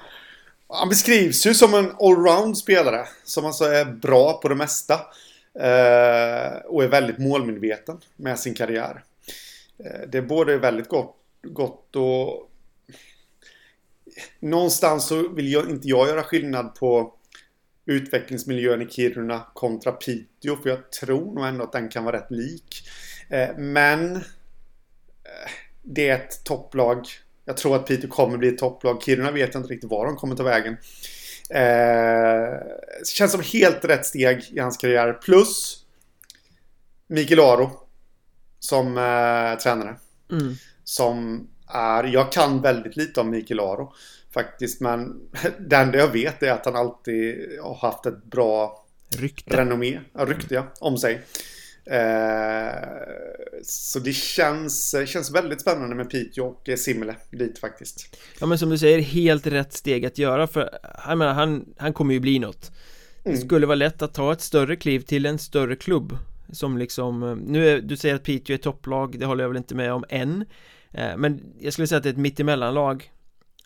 han 0.68 0.90
beskrivs 0.90 1.46
ju 1.46 1.54
som 1.54 1.74
en 1.74 1.92
allround 2.00 2.58
spelare. 2.58 3.08
Som 3.24 3.46
alltså 3.46 3.64
är 3.66 3.86
bra 3.86 4.34
på 4.42 4.50
det 4.50 4.56
mesta. 4.56 4.94
Eh, 5.60 6.58
och 6.66 6.84
är 6.84 6.88
väldigt 6.88 7.18
målmedveten 7.18 7.98
med 8.16 8.40
sin 8.40 8.54
karriär. 8.54 9.04
Eh, 9.78 10.10
det 10.10 10.18
är 10.18 10.22
både 10.22 10.58
väldigt 10.58 10.90
gott, 10.90 11.16
gott 11.42 11.96
och... 11.96 12.52
Någonstans 14.40 15.08
så 15.08 15.30
vill 15.30 15.52
jag, 15.52 15.70
inte 15.70 15.88
jag 15.88 16.08
göra 16.08 16.24
skillnad 16.24 16.76
på 16.76 17.14
utvecklingsmiljön 17.86 18.82
i 18.82 18.88
Kiruna 18.90 19.46
kontra 19.54 19.92
Piteå. 19.92 20.56
För 20.56 20.70
jag 20.70 20.92
tror 20.92 21.36
nog 21.36 21.46
ändå 21.46 21.64
att 21.64 21.72
den 21.72 21.90
kan 21.90 22.04
vara 22.04 22.18
rätt 22.18 22.32
lik. 22.32 22.88
Eh, 23.30 23.58
men 23.58 24.16
eh, 24.16 24.22
det 25.82 26.10
är 26.10 26.16
ett 26.16 26.44
topplag. 26.44 27.08
Jag 27.46 27.58
tror 27.58 27.76
att 27.76 27.88
Piteå 27.88 28.10
kommer 28.10 28.38
bli 28.38 28.48
ett 28.48 28.58
topplag. 28.58 29.04
Kiruna 29.04 29.32
vet 29.32 29.54
jag 29.54 29.62
inte 29.62 29.74
riktigt 29.74 29.90
var 29.90 30.06
de 30.06 30.16
kommer 30.16 30.36
ta 30.36 30.44
vägen. 30.44 30.78
Eh, 31.50 32.60
känns 33.06 33.32
som 33.32 33.42
helt 33.42 33.86
rätt 33.86 34.06
steg 34.06 34.50
i 34.52 34.60
hans 34.60 34.78
karriär. 34.78 35.14
Plus 35.14 35.84
Mikael 37.08 37.40
Aro 37.40 37.72
som 38.60 38.98
eh, 38.98 39.60
tränare. 39.64 39.96
Mm. 40.32 40.54
Som 40.84 41.48
är, 41.68 42.04
jag 42.04 42.32
kan 42.32 42.62
väldigt 42.62 42.98
lite 42.98 43.22
om 43.22 43.30
Mikael 43.30 43.60
Aro 43.60 43.94
faktiskt. 44.34 44.82
Men 44.82 45.22
det 45.60 45.76
enda 45.76 45.98
jag 45.98 46.08
vet 46.08 46.44
är 46.44 46.52
att 46.52 46.66
han 46.66 46.76
alltid 46.76 47.50
har 47.62 47.76
haft 47.76 48.06
ett 48.06 48.24
bra 48.24 48.86
Rykte. 49.18 49.58
renommé, 49.58 50.00
ja, 50.14 50.26
rykte 50.26 50.56
ja, 50.56 50.68
om 50.80 50.98
sig. 50.98 51.22
Eh, 51.86 52.90
så 53.64 54.00
det 54.00 54.14
känns, 54.14 54.96
känns 55.06 55.32
väldigt 55.32 55.62
spännande 55.62 55.96
med 55.96 56.10
Piteå 56.10 56.46
och 56.46 56.70
Simle 56.80 57.16
dit 57.32 57.60
faktiskt. 57.60 58.18
Ja 58.40 58.46
men 58.46 58.60
som 58.60 58.70
du 58.70 58.78
säger, 58.78 59.00
helt 59.00 59.48
rätt 59.48 59.74
steg 59.74 60.06
att 60.06 60.18
göra 60.18 60.48
för 60.48 60.70
jag 61.08 61.18
menar, 61.18 61.34
han, 61.34 61.66
han 61.78 61.94
kommer 61.94 62.14
ju 62.14 62.20
bli 62.20 62.40
något. 62.40 62.72
Det 63.24 63.30
Mm. 63.30 63.42
skulle 63.42 63.66
vara 63.66 63.76
lätt 63.76 64.02
att 64.02 64.14
ta 64.14 64.34
ett 64.34 64.42
större 64.42 64.76
kliv 64.76 65.00
till 65.00 65.26
en 65.26 65.40
större 65.40 65.76
klubb 65.76 66.18
Som 66.52 66.78
liksom, 66.78 67.40
nu 67.48 67.70
är, 67.70 67.82
du 67.82 67.98
säger 67.98 68.16
att 68.16 68.24
Piteå 68.24 68.54
är 68.54 68.58
topplag, 68.58 69.20
det 69.20 69.26
håller 69.26 69.44
jag 69.44 69.50
väl 69.50 69.58
inte 69.58 69.76
med 69.76 69.94
om 69.94 70.04
än. 70.10 70.46
Eh, 70.92 71.18
Men 71.18 71.42
jag 71.60 71.74
skulle 71.74 71.88
säga 71.88 71.98
att 71.98 72.04
det 72.04 72.10
är 72.10 72.14
ett 72.14 72.18
mittemellanlag. 72.20 73.12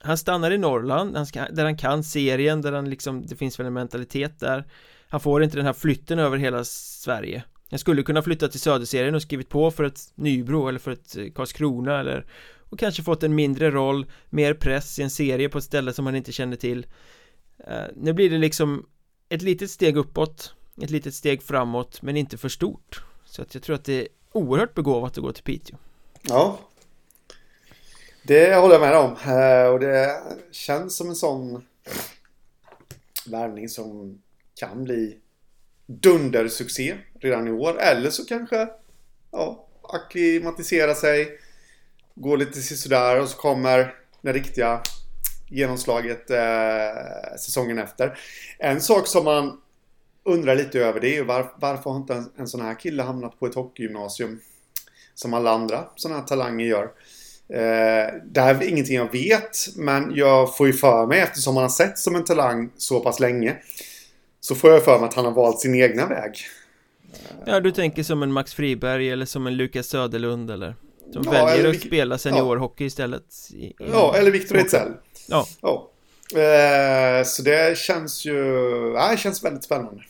Han 0.01 0.17
stannar 0.17 0.51
i 0.51 0.57
Norrland, 0.57 1.15
han 1.15 1.26
ska, 1.26 1.45
där 1.51 1.63
han 1.63 1.78
kan 1.78 2.03
serien, 2.03 2.61
där 2.61 2.72
han 2.72 2.89
liksom, 2.89 3.26
det 3.26 3.36
finns 3.36 3.59
väl 3.59 3.67
en 3.67 3.74
mentalitet 3.74 4.39
där. 4.39 4.63
Han 5.09 5.20
får 5.20 5.43
inte 5.43 5.57
den 5.57 5.65
här 5.65 5.74
flytten 5.74 6.20
över 6.20 6.38
hela 6.38 6.63
Sverige 6.63 7.43
jag 7.70 7.80
skulle 7.80 8.03
kunna 8.03 8.22
flytta 8.22 8.47
till 8.47 8.59
Söderserien 8.59 9.15
och 9.15 9.22
skrivit 9.22 9.49
på 9.49 9.72
för 9.72 9.84
ett 9.84 10.11
Nybro 10.15 10.67
eller 10.67 10.80
för 10.80 10.91
ett 10.91 11.17
eh, 11.17 11.32
Karlskrona 11.32 11.99
eller 11.99 12.26
och 12.70 12.80
kanske 12.80 13.03
fått 13.03 13.24
en 13.24 13.36
mindre 13.36 13.72
roll, 13.72 14.05
mer 14.30 14.53
press 14.53 14.99
i 14.99 15.03
en 15.03 15.09
serie 15.09 15.49
på 15.49 15.57
ett 15.57 15.63
ställe 15.63 15.93
som 15.93 16.05
man 16.05 16.15
inte 16.15 16.32
känner 16.32 16.55
till 16.55 16.88
eh, 17.67 17.84
Nu 17.95 18.13
blir 18.13 18.30
det 18.30 18.38
liksom 18.38 18.86
ett 19.30 19.41
litet 19.41 19.72
steg 19.72 19.97
uppåt, 19.97 20.53
ett 20.82 20.89
litet 20.89 21.13
steg 21.13 21.43
framåt 21.43 22.01
men 22.01 22.17
inte 22.17 22.38
för 22.38 22.49
stort 22.49 23.03
Så 23.26 23.41
att 23.41 23.53
jag 23.53 23.63
tror 23.63 23.76
att 23.76 23.86
det 23.86 24.01
är 24.01 24.07
oerhört 24.32 24.74
begåvat 24.74 25.17
att 25.17 25.24
gå 25.24 25.32
till 25.32 25.43
Piteå 25.43 25.78
Ja. 26.22 26.59
Det 28.24 28.55
håller 28.55 28.76
jag 28.76 28.82
med 28.82 28.97
om. 28.97 29.15
Eh, 29.34 29.74
och 29.74 29.80
det 29.80 30.22
känns 30.51 30.97
som 30.97 31.09
en 31.09 31.15
sån 31.15 31.65
värvning 33.26 33.70
som 33.70 34.22
kan 34.55 34.84
bli 34.84 35.17
dundersuccé 35.89 36.97
redan 37.19 37.47
i 37.47 37.51
år. 37.51 37.79
Eller 37.79 38.09
så 38.09 38.25
kanske 38.25 38.67
ja, 39.31 39.67
akklimatisera 39.93 40.95
sig, 40.95 41.39
gå 42.15 42.35
lite 42.35 42.61
sådär 42.61 43.21
och 43.21 43.29
så 43.29 43.37
kommer 43.37 43.95
det 44.21 44.33
riktiga 44.33 44.81
genomslaget 45.49 46.29
eh, 46.29 47.37
säsongen 47.39 47.79
efter. 47.79 48.19
En 48.57 48.81
sak 48.81 49.07
som 49.07 49.25
man 49.25 49.61
undrar 50.25 50.55
lite 50.55 50.79
över 50.79 50.99
det 50.99 51.07
är 51.07 51.15
ju 51.15 51.23
var, 51.23 51.51
varför 51.55 51.89
har 51.89 51.97
inte 51.97 52.13
en, 52.13 52.31
en 52.37 52.47
sån 52.47 52.61
här 52.61 52.79
kille 52.79 53.03
hamnat 53.03 53.39
på 53.39 53.45
ett 53.45 53.55
hockeygymnasium 53.55 54.39
som 55.13 55.33
alla 55.33 55.51
andra 55.51 55.85
sådana 55.95 56.19
här 56.19 56.27
talanger 56.27 56.65
gör. 56.65 56.83
Eh, 57.53 58.13
det 58.25 58.41
här 58.41 58.55
är 58.55 58.67
ingenting 58.67 58.95
jag 58.95 59.11
vet, 59.11 59.75
men 59.75 60.11
jag 60.15 60.57
får 60.57 60.67
ju 60.67 60.73
för 60.73 61.07
mig 61.07 61.19
eftersom 61.19 61.53
man 61.53 61.63
har 61.63 61.69
sett 61.69 61.97
som 61.97 62.15
en 62.15 62.23
talang 62.23 62.69
så 62.77 62.99
pass 62.99 63.19
länge. 63.19 63.57
Så 64.39 64.55
får 64.55 64.69
jag 64.71 64.83
för 64.85 64.99
mig 64.99 65.07
att 65.07 65.13
han 65.13 65.25
har 65.25 65.31
valt 65.31 65.59
sin 65.59 65.75
egna 65.75 66.07
väg. 66.07 66.33
Ja, 67.45 67.59
du 67.59 67.71
tänker 67.71 68.03
som 68.03 68.23
en 68.23 68.31
Max 68.31 68.53
Friberg 68.53 69.09
eller 69.09 69.25
som 69.25 69.47
en 69.47 69.57
Lukas 69.57 69.87
Söderlund 69.87 70.51
eller 70.51 70.75
Som 71.13 71.23
Ja, 71.25 71.31
väljer 71.31 71.59
eller 71.59 71.69
att 71.69 71.81
spela 71.81 72.17
seniorhockey 72.17 72.85
istället 72.85 73.23
i, 73.53 73.55
i 73.65 73.73
Ja, 73.91 74.15
eller 74.17 74.31
Victor. 74.31 74.57
Ejdsell. 74.57 74.91
Ja. 75.27 75.45
Ja. 75.61 75.89
Eh, 76.39 77.23
så 77.25 77.41
det 77.41 77.77
känns 77.77 78.25
ju... 78.25 78.37
Ja, 78.95 79.11
det 79.11 79.17
känns 79.17 79.43
väldigt 79.43 79.63
spännande. 79.63 80.01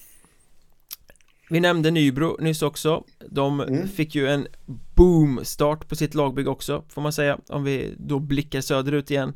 Vi 1.49 1.59
nämnde 1.59 1.91
Nybro 1.91 2.37
nyss 2.39 2.61
också 2.61 3.03
De 3.29 3.59
Mm. 3.61 3.87
fick 3.87 4.15
ju 4.15 4.27
en 4.27 4.47
boom-start 4.95 5.87
på 5.89 5.95
sitt 5.95 6.13
lagbygge 6.15 6.49
också 6.49 6.83
Får 6.89 7.01
man 7.01 7.13
säga 7.13 7.37
Om 7.47 7.63
vi 7.63 7.93
då 7.97 8.19
blickar 8.19 8.61
söderut 8.61 9.11
igen 9.11 9.33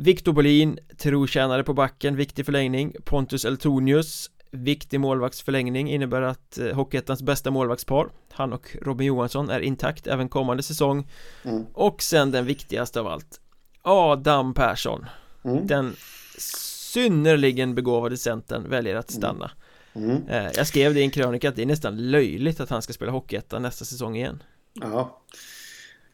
Viktor 0.00 0.32
Bolin 0.32 0.78
Trotjänare 0.98 1.64
på 1.64 1.74
backen, 1.74 2.16
viktig 2.16 2.46
förlängning 2.46 2.94
Pontus 3.04 3.44
Eltonius 3.44 4.30
Viktig 4.50 5.00
målvaktsförlängning 5.00 5.90
innebär 5.90 6.22
att 6.22 6.58
eh, 6.58 6.74
Hockeyettans 6.74 7.22
bästa 7.22 7.50
målvaktspar 7.50 8.08
Han 8.30 8.52
och 8.52 8.76
Robin 8.82 9.06
Johansson 9.06 9.50
är 9.50 9.60
intakt 9.60 10.06
även 10.06 10.28
kommande 10.28 10.62
säsong 10.62 11.08
Mm. 11.44 11.66
Och 11.74 12.02
sen 12.02 12.30
den 12.30 12.46
viktigaste 12.46 13.00
av 13.00 13.06
allt 13.06 13.40
Adam 13.82 14.54
Persson 14.54 15.06
Mm. 15.44 15.66
Den 15.66 15.96
synnerligen 16.38 17.74
begåvade 17.74 18.16
centern 18.16 18.70
väljer 18.70 18.96
att 18.96 19.10
stanna 19.10 19.50
Mm. 19.94 20.28
Eh, 20.28 20.46
Jag 20.56 20.66
skrev 20.66 20.94
det 20.94 21.00
i 21.00 21.02
en 21.02 21.10
krönika 21.10 21.48
att 21.48 21.56
det 21.56 21.62
är 21.62 21.66
nästan 21.66 22.10
löjligt 22.10 22.60
att 22.60 22.70
han 22.70 22.82
ska 22.82 22.92
spela 22.92 23.12
Hockeyettan 23.12 23.62
nästa 23.62 23.84
säsong 23.84 24.16
igen 24.16 24.42
Ja. 24.74 25.22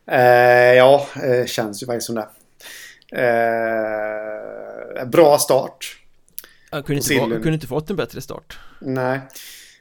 Eh, 0.07 0.75
ja, 0.75 1.07
eh, 1.23 1.47
känns 1.47 1.83
ju 1.83 1.87
faktiskt 1.87 2.07
som 2.07 2.15
det. 2.15 2.29
Eh, 3.13 5.05
bra 5.07 5.39
start. 5.39 5.99
Han 6.71 6.83
kunde, 6.83 7.03
inte, 7.03 7.15
få- 7.19 7.29
kunde 7.31 7.55
inte 7.55 7.67
fått 7.67 7.91
en 7.91 7.97
bättre 7.97 8.21
start 8.21 8.59
Nej. 8.81 9.17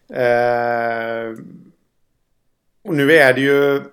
Eh, 0.09 1.33
och 2.83 2.93
nu 2.93 3.11
är 3.11 3.33
det 3.33 3.41
ju... 3.41 3.83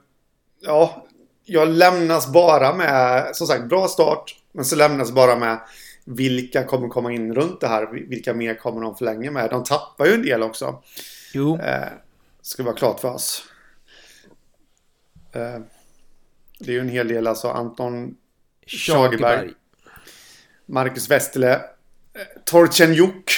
Ja, 0.61 1.07
jag 1.45 1.69
lämnas 1.69 2.33
bara 2.33 2.75
med... 2.75 3.29
Som 3.37 3.47
sagt, 3.47 3.65
bra 3.65 3.89
start. 3.89 4.37
Men 4.53 4.65
så 4.65 4.77
lämnas 4.77 5.13
bara 5.13 5.37
med 5.37 5.59
vilka 6.05 6.65
kommer 6.65 6.89
komma 6.89 7.13
in 7.13 7.35
runt 7.35 7.61
det 7.61 7.69
här. 7.69 7.87
Vilka 7.93 8.35
mer 8.35 8.55
kommer 8.55 8.81
de 8.81 8.97
förlänga 8.97 9.31
med? 9.31 9.51
De 9.51 9.65
tappar 9.65 10.07
ju 10.07 10.13
en 10.15 10.23
del 10.23 10.43
också. 10.43 10.83
Jo, 11.35 11.59
Eh, 11.61 11.89
ska 12.43 12.63
vara 12.63 12.75
klart 12.75 13.01
för 13.01 13.09
oss. 13.15 13.45
Eh, 15.33 15.59
det 16.59 16.69
är 16.71 16.73
ju 16.75 16.81
en 16.81 16.89
hel 16.89 17.09
del 17.09 17.27
alltså. 17.27 17.49
Anton 17.49 18.17
Schagerberg. 18.67 19.51
Marcus 20.67 21.11
Westerle. 21.11 21.53
Eh, 21.55 21.61
Torchen 22.45 22.95
Juk. 22.95 23.31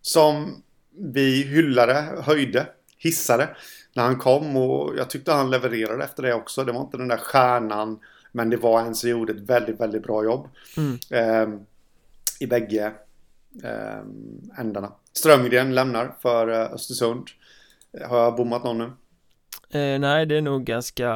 Som 0.00 0.62
vi 0.98 1.42
hyllade, 1.42 1.94
höjde, 2.22 2.66
hissade. 2.98 3.48
När 3.94 4.02
han 4.02 4.18
kom 4.18 4.56
och 4.56 4.96
jag 4.98 5.10
tyckte 5.10 5.32
han 5.32 5.50
levererade 5.50 6.04
efter 6.04 6.22
det 6.22 6.34
också. 6.34 6.64
Det 6.64 6.72
var 6.72 6.80
inte 6.80 6.96
den 6.96 7.08
där 7.08 7.16
stjärnan. 7.16 7.98
Men 8.32 8.50
det 8.50 8.56
var 8.56 8.80
en 8.80 8.94
som 8.94 9.10
gjorde 9.10 9.32
ett 9.32 9.40
väldigt, 9.50 9.80
väldigt 9.80 10.02
bra 10.02 10.24
jobb. 10.24 10.48
Mm. 10.76 10.98
Eh, 11.10 11.58
I 12.40 12.46
bägge 12.46 12.92
eh, 13.64 13.98
ändarna. 14.58 14.92
Strömgren 15.12 15.74
lämnar 15.74 16.14
för 16.22 16.48
eh, 16.48 16.72
Östersund. 16.72 17.28
Eh, 18.00 18.08
Har 18.08 18.18
jag 18.18 18.36
bommat 18.36 18.64
någon 18.64 18.78
nu? 18.78 18.84
eh, 19.80 19.98
nej 20.00 20.26
det 20.26 20.36
är 20.36 20.40
nog 20.42 20.64
ganska 20.64 21.12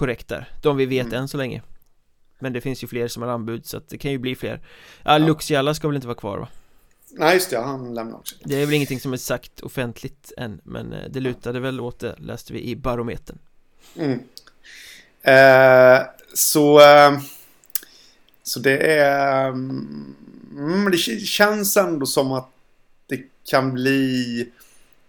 korrekt 0.00 0.28
där 0.28 0.48
De 0.62 0.76
vi 0.76 0.86
vet 0.86 1.06
Mm. 1.06 1.18
än 1.18 1.28
så 1.28 1.36
länge 1.36 1.62
Men 2.38 2.52
det 2.52 2.60
finns 2.60 2.82
ju 2.82 2.86
fler 2.86 3.08
som 3.08 3.22
har 3.22 3.28
anbud 3.28 3.66
så 3.66 3.76
att 3.76 3.88
det 3.88 3.98
kan 3.98 4.10
ju 4.10 4.18
bli 4.18 4.34
fler 4.34 4.60
Ja, 5.04 5.18
Luxiala 5.18 5.74
ska 5.74 5.88
väl 5.88 5.94
inte 5.94 6.06
vara 6.06 6.18
kvar 6.18 6.38
va? 6.38 6.48
Nej, 7.12 7.34
just 7.34 7.50
det. 7.50 7.58
Han 7.58 7.94
lämnar 7.94 8.18
också. 8.18 8.36
Det 8.44 8.56
är 8.62 8.66
väl 8.66 8.74
ingenting 8.74 9.00
som 9.00 9.12
är 9.12 9.16
sagt 9.16 9.60
offentligt 9.60 10.32
än 10.36 10.60
Men 10.64 10.92
eh, 10.92 11.10
det 11.10 11.20
lutade 11.20 11.60
väl 11.60 11.80
åt 11.80 11.98
det 11.98 12.14
läste 12.18 12.52
vi 12.52 12.62
i 12.62 12.76
barometern 12.76 13.38
Mm. 13.96 14.20
Eh, 15.22 16.06
så, 16.34 16.80
eh, 16.80 17.20
så 18.42 18.60
det 18.60 18.78
är... 18.78 19.48
Mm, 19.48 20.90
det 20.90 20.98
känns 21.20 21.76
ändå 21.76 22.06
som 22.06 22.32
att 22.32 22.48
det 23.06 23.22
kan 23.50 23.72
bli 23.72 24.48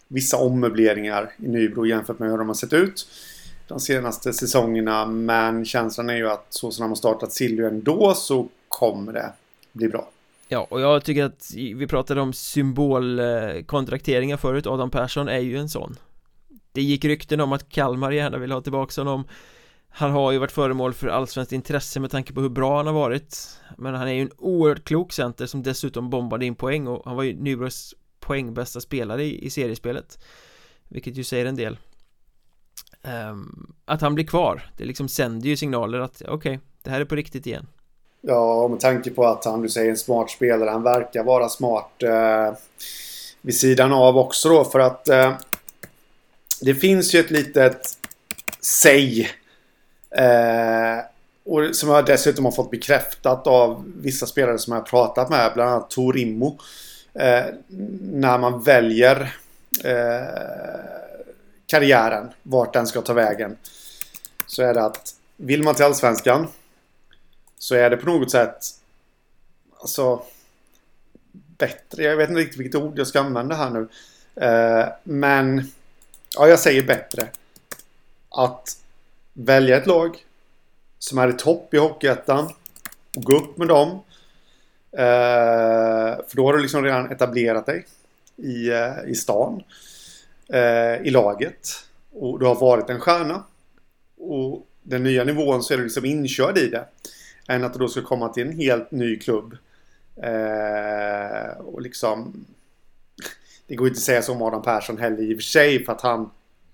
vissa 0.07 0.37
ommöbleringar 0.37 1.33
i 1.37 1.47
Nybro 1.47 1.85
jämfört 1.85 2.19
med 2.19 2.29
hur 2.29 2.37
de 2.37 2.47
har 2.47 2.55
sett 2.55 2.73
ut 2.73 3.07
de 3.71 3.79
senaste 3.79 4.33
säsongerna. 4.33 5.05
Men 5.05 5.65
känslan 5.65 6.09
är 6.09 6.15
ju 6.15 6.29
att 6.29 6.45
så 6.49 6.71
som 6.71 6.83
de 6.83 6.89
har 6.89 6.95
startat 6.95 7.33
Silvio 7.33 7.67
ändå 7.67 8.13
så 8.13 8.47
kommer 8.67 9.13
det 9.13 9.33
bli 9.71 9.87
bra. 9.87 10.09
Ja, 10.47 10.67
och 10.69 10.81
jag 10.81 11.03
tycker 11.03 11.23
att 11.23 11.51
vi 11.55 11.87
pratade 11.87 12.21
om 12.21 12.33
symbolkontrakteringar 12.33 14.37
förut. 14.37 14.67
Adam 14.67 14.89
Persson 14.89 15.27
är 15.27 15.39
ju 15.39 15.57
en 15.57 15.69
sån. 15.69 15.95
Det 16.71 16.81
gick 16.81 17.05
rykten 17.05 17.39
om 17.39 17.51
att 17.51 17.69
Kalmar 17.69 18.11
gärna 18.11 18.37
vill 18.37 18.51
ha 18.51 18.61
tillbaka 18.61 19.01
honom. 19.01 19.23
Han 19.89 20.11
har 20.11 20.31
ju 20.31 20.37
varit 20.37 20.51
föremål 20.51 20.93
för 20.93 21.07
allsvenskt 21.07 21.51
intresse 21.51 21.99
med 21.99 22.11
tanke 22.11 22.33
på 22.33 22.41
hur 22.41 22.49
bra 22.49 22.77
han 22.77 22.87
har 22.87 22.93
varit. 22.93 23.59
Men 23.77 23.95
han 23.95 24.07
är 24.07 24.13
ju 24.13 24.21
en 24.21 24.31
oerhört 24.37 24.83
klok 24.83 25.13
center 25.13 25.45
som 25.45 25.63
dessutom 25.63 26.09
bombade 26.09 26.45
in 26.45 26.55
poäng 26.55 26.87
och 26.87 27.01
han 27.05 27.15
var 27.15 27.23
ju 27.23 27.33
Nybros 27.33 27.95
poängbästa 28.19 28.81
spelare 28.81 29.23
i, 29.23 29.45
i 29.45 29.49
seriespelet. 29.49 30.19
Vilket 30.87 31.17
ju 31.17 31.23
säger 31.23 31.45
en 31.45 31.55
del. 31.55 31.77
Ehm, 33.03 33.73
att 33.85 34.01
han 34.01 34.15
blir 34.15 34.25
kvar, 34.25 34.69
det 34.77 34.85
liksom 34.85 35.09
sänder 35.09 35.49
ju 35.49 35.57
signaler 35.57 35.99
att 35.99 36.21
okej, 36.27 36.59
det 36.83 36.89
här 36.89 37.01
är 37.01 37.05
på 37.05 37.15
riktigt 37.15 37.47
igen 37.47 37.67
Ja, 38.21 38.67
med 38.67 38.79
tanke 38.79 39.09
på 39.09 39.25
att 39.25 39.45
han, 39.45 39.61
du 39.61 39.69
säger 39.69 39.89
en 39.89 39.97
smart 39.97 40.29
spelare, 40.29 40.69
han 40.69 40.83
verkar 40.83 41.23
vara 41.23 41.49
smart 41.49 42.03
eh, 42.03 42.53
vid 43.41 43.57
sidan 43.57 43.93
av 43.93 44.17
också 44.17 44.49
då 44.49 44.63
för 44.63 44.79
att 44.79 45.09
eh, 45.09 45.33
det 46.61 46.75
finns 46.75 47.15
ju 47.15 47.19
ett 47.19 47.31
litet 47.31 47.97
säg 48.61 49.29
eh, 50.15 50.97
och 51.45 51.75
som 51.75 51.89
jag 51.89 52.05
dessutom 52.05 52.45
har 52.45 52.51
fått 52.51 52.71
bekräftat 52.71 53.47
av 53.47 53.83
vissa 53.95 54.25
spelare 54.25 54.57
som 54.57 54.73
jag 54.73 54.79
har 54.79 54.85
pratat 54.85 55.29
med, 55.29 55.51
bland 55.53 55.69
annat 55.69 55.89
Tor 55.89 56.17
Immo. 56.17 56.59
Eh, 57.13 57.45
när 58.01 58.37
man 58.37 58.63
väljer 58.63 59.35
eh, 59.83 61.10
karriären, 61.71 62.31
vart 62.43 62.73
den 62.73 62.87
ska 62.87 63.01
ta 63.01 63.13
vägen. 63.13 63.57
Så 64.45 64.63
är 64.63 64.73
det 64.73 64.85
att 64.85 65.15
vill 65.37 65.63
man 65.63 65.75
till 65.75 65.85
Allsvenskan 65.85 66.47
så 67.57 67.75
är 67.75 67.89
det 67.89 67.97
på 67.97 68.05
något 68.05 68.31
sätt 68.31 68.65
alltså 69.79 70.23
bättre. 71.31 72.03
Jag 72.03 72.17
vet 72.17 72.29
inte 72.29 72.41
riktigt 72.41 72.59
vilket 72.59 72.81
ord 72.81 72.99
jag 72.99 73.07
ska 73.07 73.19
använda 73.19 73.55
här 73.55 73.69
nu. 73.69 73.87
Eh, 74.45 74.87
men 75.03 75.71
ja, 76.37 76.47
jag 76.47 76.59
säger 76.59 76.83
bättre. 76.83 77.27
Att 78.29 78.77
välja 79.33 79.77
ett 79.77 79.87
lag 79.87 80.25
som 80.99 81.17
är 81.17 81.29
i 81.29 81.33
topp 81.33 81.73
i 81.73 81.77
Hockeyettan 81.77 82.49
och 83.17 83.23
gå 83.23 83.37
upp 83.37 83.57
med 83.57 83.67
dem. 83.67 83.89
Eh, 84.91 86.17
för 86.27 86.35
då 86.35 86.45
har 86.45 86.53
du 86.53 86.61
liksom 86.61 86.83
redan 86.83 87.11
etablerat 87.11 87.65
dig 87.65 87.85
i, 88.35 88.69
eh, 88.69 88.93
i 89.07 89.15
stan. 89.15 89.63
Eh, 90.53 91.07
I 91.07 91.09
laget. 91.09 91.67
Och 92.11 92.39
du 92.39 92.45
har 92.45 92.55
varit 92.55 92.89
en 92.89 92.99
stjärna. 92.99 93.43
Och 94.17 94.67
den 94.83 95.03
nya 95.03 95.23
nivån 95.23 95.63
så 95.63 95.73
är 95.73 95.77
du 95.77 95.83
liksom 95.83 96.05
inkörd 96.05 96.57
i 96.57 96.67
det. 96.67 96.85
Än 97.47 97.63
att 97.63 97.73
du 97.73 97.79
då 97.79 97.87
ska 97.87 98.01
komma 98.01 98.29
till 98.29 98.47
en 98.47 98.57
helt 98.57 98.91
ny 98.91 99.19
klubb. 99.19 99.57
Eh, 100.15 101.57
och 101.57 101.81
liksom... 101.81 102.45
Det 103.67 103.75
går 103.75 103.87
inte 103.87 103.97
att 103.97 104.03
säga 104.03 104.21
så 104.21 104.33
om 104.33 104.41
Adam 104.41 104.61
Persson 104.61 104.97
heller 104.97 105.21
i 105.21 105.33
och 105.33 105.37
för 105.37 105.43
sig 105.43 105.85
för 105.85 105.93
att 105.93 106.01
han 106.01 106.29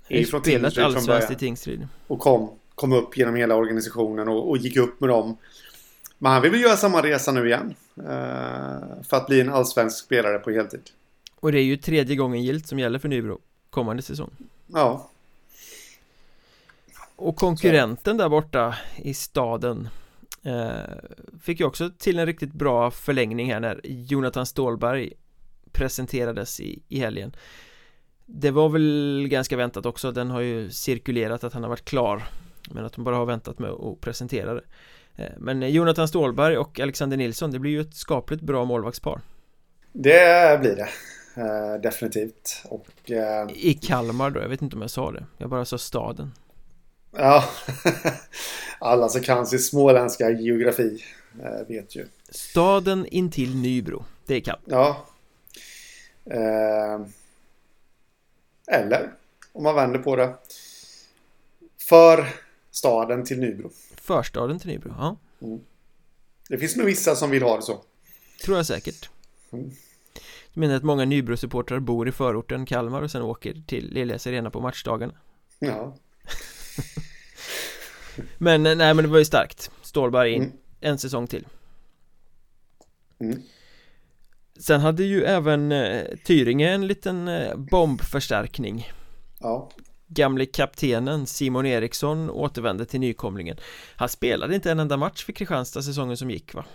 är 0.07 0.23
från 0.23 0.41
Tingsryd 0.41 0.93
från 0.93 1.05
början. 1.05 1.32
i 1.32 1.36
Tingsryd. 1.36 1.88
Och 2.07 2.19
kom, 2.19 2.49
kom 2.75 2.93
upp 2.93 3.17
genom 3.17 3.36
hela 3.36 3.55
organisationen 3.55 4.28
och, 4.28 4.49
och, 4.49 4.57
gick 4.57 4.78
upp 4.78 4.99
med 4.99 5.09
dem. 5.09 5.38
Men 6.17 6.32
han 6.32 6.41
vill 6.41 6.51
väl 6.51 6.61
göra 6.61 6.78
samma 6.78 7.03
resa 7.03 7.32
nu 7.32 7.47
igen. 7.47 7.75
Eh, 7.97 9.03
för 9.09 9.17
att 9.17 9.28
bli 9.28 9.41
en 9.41 9.49
allsvensk 9.49 10.05
spelare 10.05 10.39
på 10.39 10.51
heltid. 10.51 10.82
Och 11.39 11.51
det 11.51 11.59
är 11.59 11.63
ju 11.63 11.78
tredje 11.78 12.15
gången 12.15 12.43
gilt 12.43 12.67
som 12.67 12.80
gäller 12.80 12.99
för 12.99 13.09
Nybro 13.09 13.39
kommande 13.78 14.03
säsong. 14.03 14.32
Ja. 14.67 15.09
Och 17.15 17.36
konkurrenten 17.36 18.17
där 18.17 18.30
borta 18.30 18.75
i 18.95 19.13
staden 19.13 19.89
eh, 20.43 20.97
Fick 21.41 21.59
ju 21.59 21.65
också 21.65 21.89
till 21.97 22.19
en 22.19 22.25
riktigt 22.25 22.53
bra 22.53 22.91
förlängning 22.91 23.53
här 23.53 23.59
när 23.59 23.82
Jonathan 23.84 24.45
Stålberg 24.45 25.13
presenterades 25.71 26.59
i, 26.59 26.82
i 26.88 26.99
helgen 26.99 27.36
Det 28.25 28.51
var 28.51 28.69
väl 28.69 29.28
ganska 29.30 29.57
väntat 29.57 29.86
också, 29.86 30.11
den 30.11 30.30
har 30.30 30.41
ju 30.41 30.69
cirkulerat 30.69 31.43
att 31.43 31.53
han 31.53 31.63
har 31.63 31.69
varit 31.69 31.86
klar 31.86 32.23
Men 32.71 32.86
att 32.86 32.93
de 32.93 33.03
bara 33.03 33.15
har 33.15 33.25
väntat 33.25 33.59
med 33.59 33.69
att 33.69 34.01
presentera 34.01 34.53
det 34.53 34.63
eh, 35.15 35.32
Men 35.38 35.71
Jonathan 35.71 36.07
Stålberg 36.07 36.57
och 36.57 36.80
Alexander 36.80 37.17
Nilsson, 37.17 37.51
det 37.51 37.59
blir 37.59 37.71
ju 37.71 37.82
ett 37.82 37.95
skapligt 37.95 38.41
bra 38.41 38.65
målvaktspar 38.65 39.21
Det 39.91 40.59
blir 40.59 40.75
det 40.75 40.89
eh, 41.38 41.82
Definitivt 41.82 42.64
och 42.66 43.12
eh... 43.12 43.48
I 43.54 43.74
Kalmar 43.74 44.30
då, 44.30 44.40
jag 44.40 44.50
vet 44.50 44.62
inte 44.62 44.76
om 44.76 44.82
jag 44.82 44.92
sa 44.92 45.12
det 45.12 45.26
Jag 45.38 45.50
bara 45.50 45.66
sa 45.66 45.78
staden 45.78 46.32
Ja, 47.12 47.44
alla 48.80 49.10
som 49.10 49.22
kan 49.22 49.48
sin 49.48 49.60
småländska 49.60 50.30
geografi 50.30 51.04
eh, 51.44 51.68
vet 51.68 51.96
ju. 51.96 52.08
Staden 52.30 53.06
intill 53.06 53.56
Nybro, 53.56 54.06
det 54.26 54.36
är 54.36 54.40
kallt. 54.40 54.62
Ja. 54.66 55.06
Eh, 56.26 57.02
eller, 58.68 59.14
om 59.54 59.64
man 59.64 59.76
vänder 59.76 60.00
på 60.00 60.16
det. 60.16 60.34
För 61.90 62.28
staden 62.72 63.26
till 63.26 63.40
Nybro. 63.40 63.72
Förstaden 63.96 64.60
till 64.60 64.68
Nybro, 64.68 64.94
ja. 64.98 65.18
Mm. 65.42 65.60
Det 66.50 66.58
finns 66.58 66.76
nog 66.76 66.86
vissa 66.86 67.16
som 67.16 67.30
vill 67.30 67.44
ha 67.44 67.56
det 67.56 67.62
så. 67.62 67.84
Tror 68.44 68.58
jag 68.58 68.66
säkert. 68.66 69.10
Mm. 69.52 69.72
Du 70.58 70.62
menar 70.62 70.76
att 70.76 70.84
många 70.84 71.05
Nybro-supportrar 71.05 71.80
bor 71.80 72.08
i 72.08 72.12
förorten 72.12 72.66
Kalmar 72.66 73.01
och 73.01 73.12
sen 73.12 73.22
åker 73.22 73.53
till 73.68 73.89
Lilja 73.93 74.16
Arena 74.16 74.49
på 74.49 74.62
matchdagarna? 74.62 75.14
Ja. 75.60 75.95
men 78.38 78.64
nej 78.64 78.76
men 78.76 78.97
det 78.97 79.08
var 79.08 79.18
ju 79.18 79.26
starkt 79.26 79.72
Stålberg 79.82 80.34
in, 80.34 80.43
mm. 80.43 80.58
en 80.80 80.97
säsong 80.97 81.28
till 81.28 81.47
mm. 83.20 83.41
Sen 84.60 84.82
hade 84.82 85.03
ju 85.03 85.24
även 85.24 85.72
eh, 85.72 86.03
Tyringe 86.26 86.70
en 86.70 86.88
liten 86.88 87.28
eh, 87.28 87.55
bombförstärkning 87.55 88.91
Ja 89.39 89.70
Gamle 90.08 90.45
kaptenen 90.45 91.26
Simon 91.26 91.66
Eriksson 91.66 92.30
återvände 92.30 92.86
till 92.86 92.99
nykomlingen 92.99 93.58
Han 93.95 94.10
spelade 94.10 94.55
inte 94.55 94.72
en 94.72 94.80
enda 94.80 94.97
match 94.97 95.26
för 95.26 95.34
Kristianstad 95.34 95.82
säsongen 95.82 96.18
som 96.18 96.32
gick 96.32 96.53
va? 96.53 96.66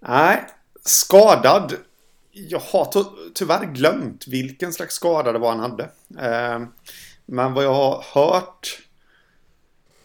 Nej, 0.00 0.46
skadad 0.84 1.74
jag 2.32 2.58
har 2.58 3.04
tyvärr 3.34 3.64
glömt 3.66 4.26
vilken 4.26 4.72
slags 4.72 4.94
skada 4.94 5.32
det 5.32 5.38
var 5.38 5.50
han 5.50 5.60
hade 5.60 5.84
eh, 6.18 6.66
Men 7.26 7.54
vad 7.54 7.64
jag 7.64 7.74
har 7.74 8.04
hört 8.14 8.82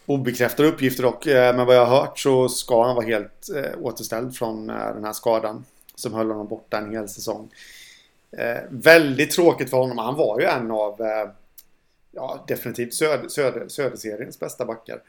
obekräftade 0.06 0.68
uppgifter 0.68 1.02
dock. 1.02 1.26
Eh, 1.26 1.56
men 1.56 1.66
vad 1.66 1.76
jag 1.76 1.86
har 1.86 2.00
hört 2.00 2.18
så 2.18 2.48
ska 2.48 2.84
han 2.84 2.96
vara 2.96 3.06
helt 3.06 3.48
eh, 3.56 3.80
återställd 3.80 4.36
från 4.36 4.70
eh, 4.70 4.94
den 4.94 5.04
här 5.04 5.12
skadan. 5.12 5.64
Som 5.94 6.14
höll 6.14 6.30
honom 6.30 6.48
borta 6.48 6.78
en 6.78 6.90
hel 6.90 7.08
säsong. 7.08 7.50
Ehm, 8.38 8.64
väldigt 8.70 9.30
tråkigt 9.30 9.70
för 9.70 9.76
honom. 9.76 9.98
Han 9.98 10.14
var 10.14 10.40
ju 10.40 10.46
en 10.46 10.70
av 10.70 11.00
eh, 11.00 11.30
ja, 12.10 12.44
definitivt 12.48 12.94
söder, 12.94 13.28
söder, 13.28 13.68
Söderseriens 13.68 14.40
bästa 14.40 14.64
backar. 14.64 15.02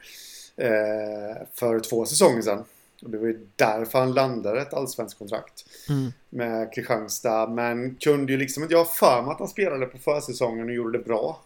Eh, 0.56 1.46
för 1.54 1.80
två 1.80 2.06
säsonger 2.06 2.42
sedan. 2.42 2.64
Och 3.02 3.10
det 3.10 3.18
var 3.18 3.26
ju 3.26 3.46
därför 3.56 3.98
han 3.98 4.12
landade 4.12 4.60
ett 4.60 4.74
allsvenskt 4.74 5.18
kontrakt. 5.18 5.64
Mm. 5.88 6.12
Med 6.30 6.74
Kristianstad. 6.74 7.46
Men 7.46 7.94
kunde 7.94 8.32
ju 8.32 8.38
liksom 8.38 8.62
inte... 8.62 8.74
Jag 8.74 8.84
har 8.84 8.84
för 8.84 9.22
mig 9.22 9.32
att 9.32 9.38
han 9.38 9.48
spelade 9.48 9.86
på 9.86 9.98
försäsongen 9.98 10.68
och 10.68 10.74
gjorde 10.74 10.98
det 10.98 11.04
bra 11.04 11.40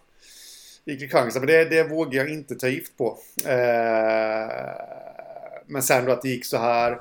i 0.85 0.97
Kristianstad. 0.97 1.41
Men 1.41 1.47
det, 1.47 1.65
det 1.65 1.85
vågar 1.85 2.21
jag 2.21 2.33
inte 2.33 2.55
ta 2.55 2.69
gift 2.69 2.97
på. 2.97 3.19
Eh, 3.47 4.49
men 5.67 5.83
sen 5.83 6.05
då 6.05 6.13
att 6.13 6.23
det 6.23 6.29
gick 6.29 6.45
så 6.45 6.57
här. 6.57 7.01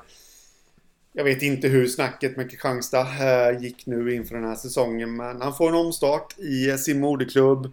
Jag 1.12 1.24
vet 1.24 1.42
inte 1.42 1.68
hur 1.68 1.86
snacket 1.86 2.36
med 2.36 2.50
Kristianstad 2.50 3.06
eh, 3.20 3.62
gick 3.62 3.86
nu 3.86 4.14
inför 4.14 4.34
den 4.34 4.44
här 4.44 4.54
säsongen. 4.54 5.16
Men 5.16 5.40
han 5.40 5.54
får 5.54 5.68
en 5.68 5.74
omstart 5.74 6.38
i 6.38 6.78
sin 6.78 7.00
moderklubb. 7.00 7.72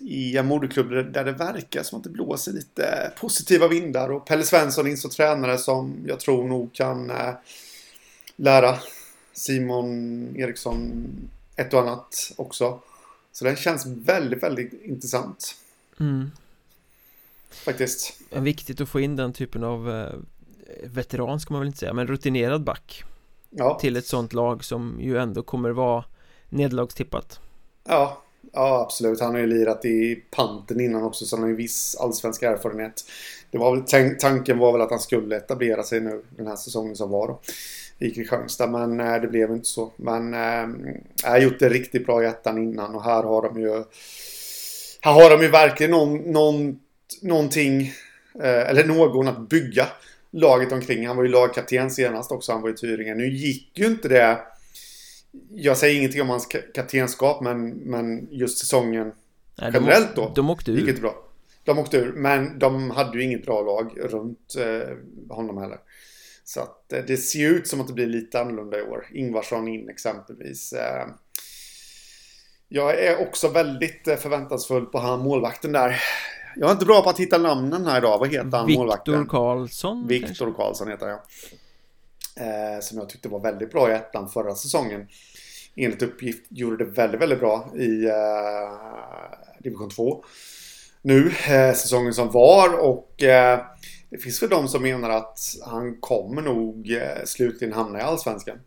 I 0.00 0.36
en 0.36 0.46
moderklubb 0.46 1.12
där 1.12 1.24
det 1.24 1.32
verkar 1.32 1.82
som 1.82 1.98
att 1.98 2.04
det 2.04 2.10
blåser 2.10 2.52
lite 2.52 3.12
positiva 3.20 3.68
vindar. 3.68 4.08
Och 4.08 4.26
Pelle 4.26 4.42
Svensson 4.42 4.86
är 4.86 4.96
så 4.96 5.08
tränare 5.08 5.58
som 5.58 6.04
jag 6.06 6.20
tror 6.20 6.48
nog 6.48 6.72
kan 6.72 7.10
eh, 7.10 7.34
lära 8.36 8.78
Simon 9.32 10.36
Eriksson 10.36 11.06
ett 11.56 11.74
och 11.74 11.80
annat 11.80 12.32
också. 12.36 12.80
Så 13.32 13.44
den 13.44 13.56
känns 13.56 13.86
väldigt, 13.86 14.42
väldigt 14.42 14.72
intressant. 14.84 15.56
Mm. 16.00 16.30
Faktiskt. 17.50 18.20
Viktigt 18.30 18.80
att 18.80 18.88
få 18.88 19.00
in 19.00 19.16
den 19.16 19.32
typen 19.32 19.64
av 19.64 19.90
eh, 19.90 20.14
veteran 20.84 21.40
ska 21.40 21.54
man 21.54 21.60
väl 21.60 21.66
inte 21.66 21.78
säga, 21.78 21.92
men 21.92 22.06
rutinerad 22.06 22.64
back. 22.64 23.04
Ja. 23.50 23.78
Till 23.80 23.96
ett 23.96 24.06
sånt 24.06 24.32
lag 24.32 24.64
som 24.64 24.98
ju 25.00 25.18
ändå 25.18 25.42
kommer 25.42 25.70
vara 25.70 26.04
nederlagstippat. 26.48 27.40
Ja, 27.84 28.23
ja 28.54 28.80
absolut. 28.80 29.20
Han 29.20 29.34
har 29.34 29.40
ju 29.40 29.46
lirat 29.46 29.84
i 29.84 30.22
panten 30.30 30.80
innan 30.80 31.02
också, 31.02 31.24
så 31.24 31.36
han 31.36 31.42
har 31.42 31.50
ju 31.50 31.56
viss 31.56 31.96
allsvensk 32.00 32.42
erfarenhet. 32.42 33.04
Det 33.50 33.58
var 33.58 33.76
väl, 33.76 34.14
tanken 34.18 34.58
var 34.58 34.72
väl 34.72 34.80
att 34.80 34.90
han 34.90 35.00
skulle 35.00 35.36
etablera 35.36 35.82
sig 35.82 36.00
nu 36.00 36.22
den 36.36 36.46
här 36.46 36.56
säsongen 36.56 36.96
som 36.96 37.10
var 37.10 37.28
då 37.28 37.40
i 37.98 38.10
Kristianstad. 38.10 38.66
Men 38.66 39.00
äh, 39.00 39.20
det 39.20 39.28
blev 39.28 39.50
inte 39.50 39.68
så. 39.68 39.92
Men 39.96 40.34
äh, 40.34 40.68
jag 41.22 41.30
har 41.30 41.38
gjort 41.38 41.58
det 41.58 41.68
riktigt 41.68 42.06
bra 42.06 42.22
i 42.22 42.26
ettan 42.26 42.58
innan 42.58 42.94
och 42.94 43.04
här 43.04 43.22
har 43.22 43.42
de 43.42 43.60
ju 43.60 43.84
här 45.00 45.12
har 45.12 45.30
de 45.30 45.42
ju 45.42 45.48
verkligen 45.48 45.90
någon, 45.90 46.16
någon, 46.16 46.78
någonting 47.22 47.92
äh, 48.42 48.70
eller 48.70 48.84
någon 48.84 49.28
att 49.28 49.48
bygga 49.48 49.86
laget 50.30 50.72
omkring. 50.72 51.06
Han 51.06 51.16
var 51.16 51.24
ju 51.24 51.30
lagkapten 51.30 51.90
senast 51.90 52.32
också. 52.32 52.52
Han 52.52 52.62
var 52.62 52.70
i 52.70 52.74
Tyringen. 52.74 53.18
Nu 53.18 53.28
gick 53.28 53.78
ju 53.78 53.86
inte 53.86 54.08
det. 54.08 54.38
Jag 55.50 55.76
säger 55.76 55.98
ingenting 55.98 56.22
om 56.22 56.28
hans 56.28 56.46
kaptenskap 56.74 57.42
men, 57.42 57.68
men 57.70 58.28
just 58.30 58.58
säsongen 58.58 59.12
Nej, 59.56 59.70
generellt 59.74 60.16
då. 60.16 60.32
De 60.34 60.50
åkte 60.50 60.70
ur. 60.70 61.00
Bra. 61.00 61.14
De 61.64 61.78
åkte 61.78 61.96
ur, 61.96 62.12
men 62.12 62.58
de 62.58 62.90
hade 62.90 63.18
ju 63.18 63.24
inget 63.24 63.46
bra 63.46 63.62
lag 63.62 63.92
runt 63.96 64.54
eh, 64.58 65.36
honom 65.36 65.58
heller. 65.58 65.78
Så 66.44 66.60
att 66.60 66.92
eh, 66.92 67.00
det 67.06 67.16
ser 67.16 67.50
ut 67.50 67.68
som 67.68 67.80
att 67.80 67.86
det 67.86 67.92
blir 67.92 68.06
lite 68.06 68.40
annorlunda 68.40 68.78
i 68.78 68.82
år. 68.82 69.06
Ingvarsson 69.12 69.68
in 69.68 69.88
exempelvis. 69.88 70.72
Eh, 70.72 71.06
jag 72.68 72.98
är 72.98 73.28
också 73.28 73.48
väldigt 73.48 74.08
eh, 74.08 74.16
förväntansfull 74.16 74.86
på 74.86 74.98
han 74.98 75.20
målvakten 75.20 75.72
där. 75.72 76.02
Jag 76.56 76.68
är 76.68 76.72
inte 76.72 76.86
bra 76.86 77.02
på 77.02 77.10
att 77.10 77.20
hitta 77.20 77.38
namnen 77.38 77.86
här 77.86 77.98
idag. 77.98 78.18
Vad 78.18 78.28
heter 78.28 78.58
han 78.58 78.66
Victor 78.66 78.80
målvakten? 78.80 79.20
Viktor 79.20 79.30
Karlsson. 79.30 80.06
Viktor 80.06 80.54
Karlsson 80.54 80.88
heter 80.88 81.08
jag. 81.08 81.20
Eh, 82.36 82.80
som 82.80 82.98
jag 82.98 83.08
tyckte 83.08 83.28
var 83.28 83.40
väldigt 83.40 83.72
bra 83.72 83.90
i 83.90 83.94
ettan 83.94 84.28
förra 84.28 84.54
säsongen. 84.54 85.08
Enligt 85.76 86.02
uppgift 86.02 86.44
gjorde 86.48 86.84
det 86.84 86.90
väldigt, 86.90 87.20
väldigt 87.20 87.40
bra 87.40 87.72
i 87.76 88.04
eh, 88.04 89.58
division 89.58 89.90
2. 89.90 90.24
Nu, 91.02 91.26
eh, 91.26 91.74
säsongen 91.74 92.14
som 92.14 92.30
var 92.30 92.78
och 92.78 93.22
eh, 93.22 93.60
det 94.10 94.18
finns 94.18 94.42
väl 94.42 94.50
de 94.50 94.68
som 94.68 94.82
menar 94.82 95.10
att 95.10 95.40
han 95.66 96.00
kommer 96.00 96.42
nog 96.42 96.90
eh, 96.90 97.24
slutligen 97.24 97.74
hamna 97.74 97.98
i 97.98 98.02
Allsvenskan. 98.02 98.58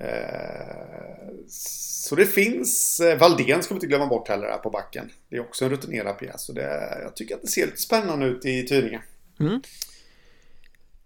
Eh, 0.00 1.28
så 1.48 2.14
det 2.14 2.26
finns, 2.26 3.00
eh, 3.00 3.18
Valdén 3.18 3.62
ska 3.62 3.74
vi 3.74 3.76
inte 3.76 3.86
glömma 3.86 4.06
bort 4.06 4.28
heller 4.28 4.46
här 4.46 4.58
på 4.58 4.70
backen. 4.70 5.10
Det 5.28 5.36
är 5.36 5.40
också 5.40 5.64
en 5.64 5.70
rutinerad 5.70 6.18
pjäs. 6.18 6.42
Så 6.42 6.52
det, 6.52 6.98
jag 7.02 7.16
tycker 7.16 7.34
att 7.34 7.42
det 7.42 7.48
ser 7.48 7.66
lite 7.66 7.80
spännande 7.80 8.26
ut 8.26 8.44
i 8.44 8.66
Tyringe. 8.66 9.02
Mm. 9.40 9.62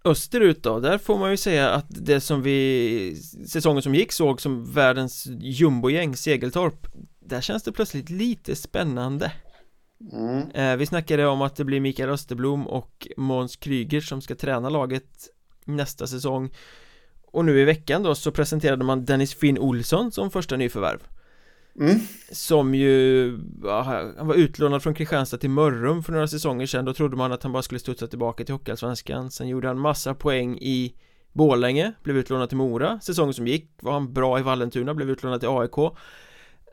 Österut 0.05 0.63
då, 0.63 0.79
där 0.79 0.97
får 0.97 1.17
man 1.17 1.31
ju 1.31 1.37
säga 1.37 1.69
att 1.69 1.85
det 1.89 2.21
som 2.21 2.41
vi 2.41 3.15
säsongen 3.47 3.81
som 3.81 3.95
gick 3.95 4.11
såg 4.11 4.41
som 4.41 4.73
världens 4.73 5.27
jumbogäng 5.41 6.15
Segeltorp 6.15 6.87
Där 7.19 7.41
känns 7.41 7.63
det 7.63 7.71
plötsligt 7.71 8.09
lite 8.09 8.55
spännande. 8.55 9.31
Mm. 10.11 10.51
eh, 10.51 10.75
Vi 10.75 10.85
snackade 10.85 11.27
om 11.27 11.41
att 11.41 11.55
det 11.55 11.65
blir 11.65 11.79
Mikael 11.79 12.09
Österblom 12.09 12.67
och 12.67 13.07
Måns 13.17 13.55
Kryger 13.55 14.01
som 14.01 14.21
ska 14.21 14.35
träna 14.35 14.69
laget 14.69 15.27
nästa 15.65 16.07
säsong. 16.07 16.49
Och 17.31 17.45
nu 17.45 17.59
i 17.59 17.63
veckan 17.63 18.03
då 18.03 18.15
så 18.15 18.31
presenterade 18.31 18.83
man 18.83 19.05
Dennis 19.05 19.33
Finn 19.33 19.57
Olsson 19.57 20.11
som 20.11 20.31
första 20.31 20.55
nyförvärv 20.55 20.99
Mm. 21.79 21.99
Som 22.31 22.75
ju, 22.75 23.31
han 23.63 24.27
var 24.27 24.35
utlånad 24.35 24.83
från 24.83 24.93
Kristianstad 24.93 25.37
till 25.37 25.49
Mörrum 25.49 26.03
för 26.03 26.11
några 26.11 26.27
säsonger 26.27 26.65
sedan. 26.65 26.85
Då 26.85 26.93
trodde 26.93 27.17
man 27.17 27.31
att 27.31 27.43
han 27.43 27.51
bara 27.51 27.63
skulle 27.63 27.79
studsa 27.79 28.07
tillbaka 28.07 28.43
till 28.43 28.53
Hockeyallsvenskan. 28.53 29.31
Sen 29.31 29.47
gjorde 29.47 29.67
han 29.67 29.79
massa 29.79 30.13
poäng 30.13 30.57
i 30.57 30.93
Bålänge, 31.33 31.93
blev 32.03 32.17
utlånad 32.17 32.49
till 32.49 32.57
Mora. 32.57 32.99
Säsongen 32.99 33.33
som 33.33 33.47
gick 33.47 33.71
var 33.81 33.91
han 33.91 34.13
bra 34.13 34.39
i 34.39 34.41
Vallentuna, 34.41 34.93
blev 34.93 35.09
utlånad 35.09 35.39
till 35.39 35.49
AIK 35.49 35.75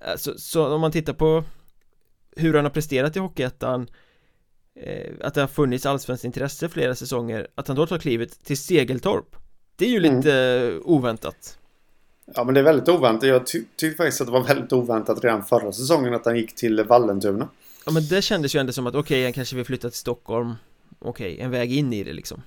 så, 0.07 0.11
alltså, 0.11 0.38
så 0.38 0.74
om 0.74 0.80
man 0.80 0.92
tittar 0.92 1.12
på 1.12 1.44
hur 2.36 2.54
han 2.54 2.64
har 2.64 2.70
presterat 2.70 3.16
i 3.16 3.18
Hockeyettan 3.18 3.88
eh, 4.80 5.12
Att 5.20 5.34
det 5.34 5.40
har 5.40 5.48
funnits 5.48 5.86
allsvenskt 5.86 6.24
intresse 6.24 6.68
flera 6.68 6.94
säsonger 6.94 7.46
Att 7.54 7.68
han 7.68 7.76
då 7.76 7.86
tar 7.86 7.98
klivet 7.98 8.44
till 8.44 8.59
Segeltorp 8.59 9.36
Det 9.76 9.84
är 9.84 9.90
ju 9.90 10.00
lite 10.00 10.32
mm. 10.32 10.82
oväntat 10.84 11.59
Ja 12.35 12.45
men 12.45 12.55
det 12.55 12.61
är 12.61 12.64
väldigt 12.64 12.89
oväntat. 12.89 13.29
Jag 13.29 13.47
ty 13.47 13.64
tyckte 13.77 13.97
faktiskt 13.97 14.20
att 14.20 14.27
det 14.27 14.33
var 14.33 14.43
väldigt 14.43 14.72
oväntat 14.72 15.24
redan 15.24 15.45
förra 15.45 15.72
säsongen 15.72 16.14
att 16.14 16.24
han 16.24 16.37
gick 16.37 16.55
till 16.55 16.85
Vallentuna. 16.85 17.49
Ja 17.87 17.93
men 17.93 18.09
det 18.09 18.22
kändes 18.22 18.55
ju 18.55 18.61
ändå 18.61 18.72
som 18.72 18.87
att 18.87 18.95
okej 18.95 19.01
okay, 19.01 19.24
han 19.24 19.33
kanske 19.33 19.57
vill 19.57 19.64
flytta 19.64 19.91
till 19.91 19.99
Stockholm 19.99 20.55
Okej, 20.99 21.35
okay, 21.35 21.45
en 21.45 21.51
väg 21.51 21.72
in 21.72 21.93
i 21.93 22.05
det 22.05 22.12
liksom 22.12 22.43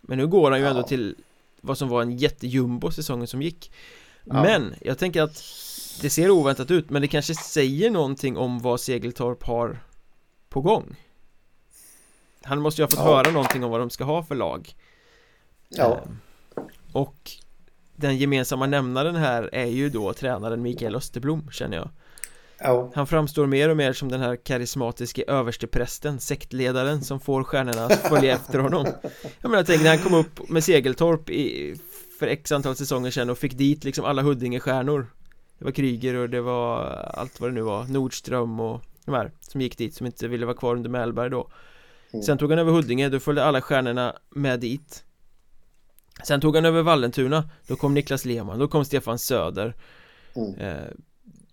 Men 0.00 0.18
nu 0.18 0.26
går 0.26 0.50
han 0.50 0.60
ju 0.60 0.64
ja. 0.64 0.70
ändå 0.70 0.82
till 0.82 1.16
vad 1.60 1.78
som 1.78 1.88
var 1.88 2.02
en 2.02 2.16
jättejumbo 2.16 2.90
säsongen 2.90 3.26
som 3.26 3.42
gick 3.42 3.72
ja. 4.24 4.42
Men 4.42 4.74
jag 4.80 4.98
tänker 4.98 5.22
att 5.22 5.44
det 6.00 6.10
ser 6.10 6.30
oväntat 6.30 6.70
ut 6.70 6.90
men 6.90 7.02
det 7.02 7.08
kanske 7.08 7.34
säger 7.34 7.90
någonting 7.90 8.36
om 8.36 8.58
vad 8.58 8.80
Segeltorp 8.80 9.42
har 9.42 9.82
på 10.48 10.60
gång 10.60 10.96
Han 12.42 12.60
måste 12.60 12.82
ju 12.82 12.84
ha 12.84 12.90
fått 12.90 12.98
ja. 12.98 13.04
höra 13.04 13.30
någonting 13.30 13.64
om 13.64 13.70
vad 13.70 13.80
de 13.80 13.90
ska 13.90 14.04
ha 14.04 14.22
för 14.22 14.34
lag 14.34 14.74
Ja 15.68 16.00
ehm, 16.06 16.18
Och 16.92 17.30
den 18.02 18.16
gemensamma 18.16 18.66
nämnaren 18.66 19.16
här 19.16 19.50
är 19.52 19.66
ju 19.66 19.90
då 19.90 20.12
tränaren 20.12 20.62
Mikael 20.62 20.96
Österblom 20.96 21.48
känner 21.50 21.76
jag. 21.76 21.90
Oh. 22.64 22.90
Han 22.94 23.06
framstår 23.06 23.46
mer 23.46 23.68
och 23.68 23.76
mer 23.76 23.92
som 23.92 24.08
den 24.08 24.20
här 24.20 24.36
karismatiske 24.36 25.24
översteprästen, 25.26 26.20
sektledaren 26.20 27.02
som 27.02 27.20
får 27.20 27.44
stjärnorna 27.44 27.84
att 27.84 28.08
följa 28.08 28.32
efter 28.36 28.58
honom. 28.58 28.86
Jag 29.40 29.50
menar 29.50 29.64
tänk 29.64 29.82
när 29.82 29.88
han 29.88 29.98
kom 29.98 30.14
upp 30.14 30.48
med 30.48 30.64
Segeltorp 30.64 31.30
i, 31.30 31.74
för 32.18 32.26
x 32.26 32.52
antal 32.52 32.76
säsonger 32.76 33.10
sedan 33.10 33.30
och 33.30 33.38
fick 33.38 33.58
dit 33.58 33.84
liksom 33.84 34.04
alla 34.04 34.22
Huddinge-stjärnor. 34.22 35.06
Det 35.58 35.64
var 35.64 35.72
Kryger 35.72 36.14
och 36.14 36.30
det 36.30 36.40
var 36.40 36.84
allt 37.14 37.40
vad 37.40 37.50
det 37.50 37.54
nu 37.54 37.62
var, 37.62 37.84
Nordström 37.84 38.60
och 38.60 38.82
de 39.04 39.14
här 39.14 39.30
som 39.40 39.60
gick 39.60 39.78
dit 39.78 39.94
som 39.94 40.06
inte 40.06 40.28
ville 40.28 40.46
vara 40.46 40.56
kvar 40.56 40.76
under 40.76 40.90
Mellberg 40.90 41.30
då. 41.30 41.50
Mm. 42.12 42.22
Sen 42.22 42.38
tog 42.38 42.50
han 42.50 42.58
över 42.58 42.72
Huddinge, 42.72 43.08
då 43.08 43.20
följde 43.20 43.44
alla 43.44 43.60
stjärnorna 43.60 44.16
med 44.30 44.60
dit 44.60 45.04
Sen 46.24 46.40
tog 46.40 46.56
han 46.56 46.64
över 46.64 46.82
Vallentuna 46.82 47.50
Då 47.66 47.76
kom 47.76 47.94
Niklas 47.94 48.24
Lehmann, 48.24 48.58
då 48.58 48.68
kom 48.68 48.84
Stefan 48.84 49.18
Söder 49.18 49.74
mm. 50.36 50.54
eh, 50.54 50.88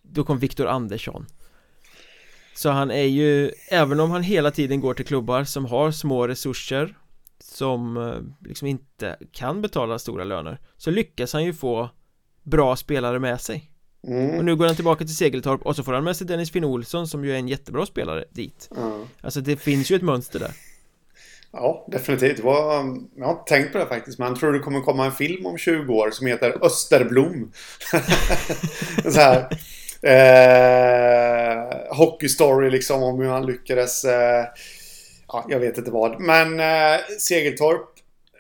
Då 0.02 0.24
kom 0.24 0.40
Viktor 0.40 0.68
Andersson 0.68 1.26
Så 2.56 2.70
han 2.70 2.92
är 2.92 3.04
ju 3.04 3.52
Även 3.70 4.00
om 4.00 4.12
han 4.12 4.24
hela 4.24 4.52
tiden 4.52 4.82
går 4.82 4.94
till 4.94 5.06
klubbar 5.06 5.44
som 5.44 5.66
har 5.66 5.92
små 5.92 6.28
resurser 6.28 6.98
Som 7.40 7.98
eh, 7.98 8.48
liksom 8.48 8.68
inte 8.68 9.18
kan 9.32 9.62
betala 9.62 10.00
stora 10.00 10.24
löner 10.24 10.60
Så 10.78 10.92
lyckas 10.92 11.34
han 11.34 11.46
ju 11.46 11.54
få 11.54 11.90
Bra 12.44 12.76
spelare 12.76 13.20
med 13.20 13.42
sig 13.42 13.72
mm. 14.08 14.38
Och 14.38 14.46
nu 14.46 14.56
går 14.56 14.66
han 14.66 14.76
tillbaka 14.76 15.06
till 15.06 15.16
Segeltorp 15.16 15.62
och 15.62 15.76
så 15.76 15.84
får 15.84 15.94
han 15.94 16.04
med 16.04 16.16
sig 16.16 16.28
Dennis 16.28 16.52
Finn 16.52 16.64
Olsson 16.64 17.08
som 17.08 17.26
ju 17.26 17.32
är 17.32 17.38
en 17.38 17.48
jättebra 17.48 17.86
spelare 17.86 18.26
dit 18.32 18.70
mm. 18.78 19.06
Alltså 19.22 19.42
det 19.42 19.58
finns 19.58 19.92
ju 19.92 19.96
ett 19.96 20.02
mönster 20.02 20.40
där 20.40 20.52
Ja, 21.52 21.86
definitivt. 21.88 22.40
Var, 22.40 22.80
um, 22.80 23.10
jag 23.16 23.26
har 23.26 23.32
inte 23.32 23.44
tänkt 23.48 23.72
på 23.72 23.78
det 23.78 23.86
faktiskt, 23.86 24.20
men 24.20 24.28
jag 24.28 24.40
tror 24.40 24.54
det 24.54 24.60
kommer 24.60 24.82
komma 24.82 25.06
en 25.06 25.12
film 25.12 25.46
om 25.46 25.58
20 25.58 25.94
år 25.94 26.12
som 26.12 26.28
heter 26.28 26.66
Österblom. 26.66 27.52
så 29.14 29.20
här. 29.20 29.48
Eh, 30.02 31.98
hockey 31.98 32.30
story 32.30 32.70
liksom 32.70 33.04
om 33.04 33.20
hur 33.20 33.30
han 33.30 33.46
lyckades. 33.46 34.04
Eh, 34.04 34.46
ja, 35.28 35.46
jag 35.50 35.60
vet 35.60 35.78
inte 35.78 35.92
vad. 35.92 36.20
Men 36.22 36.60
eh, 36.60 37.00
Segeltorp. 37.20 37.90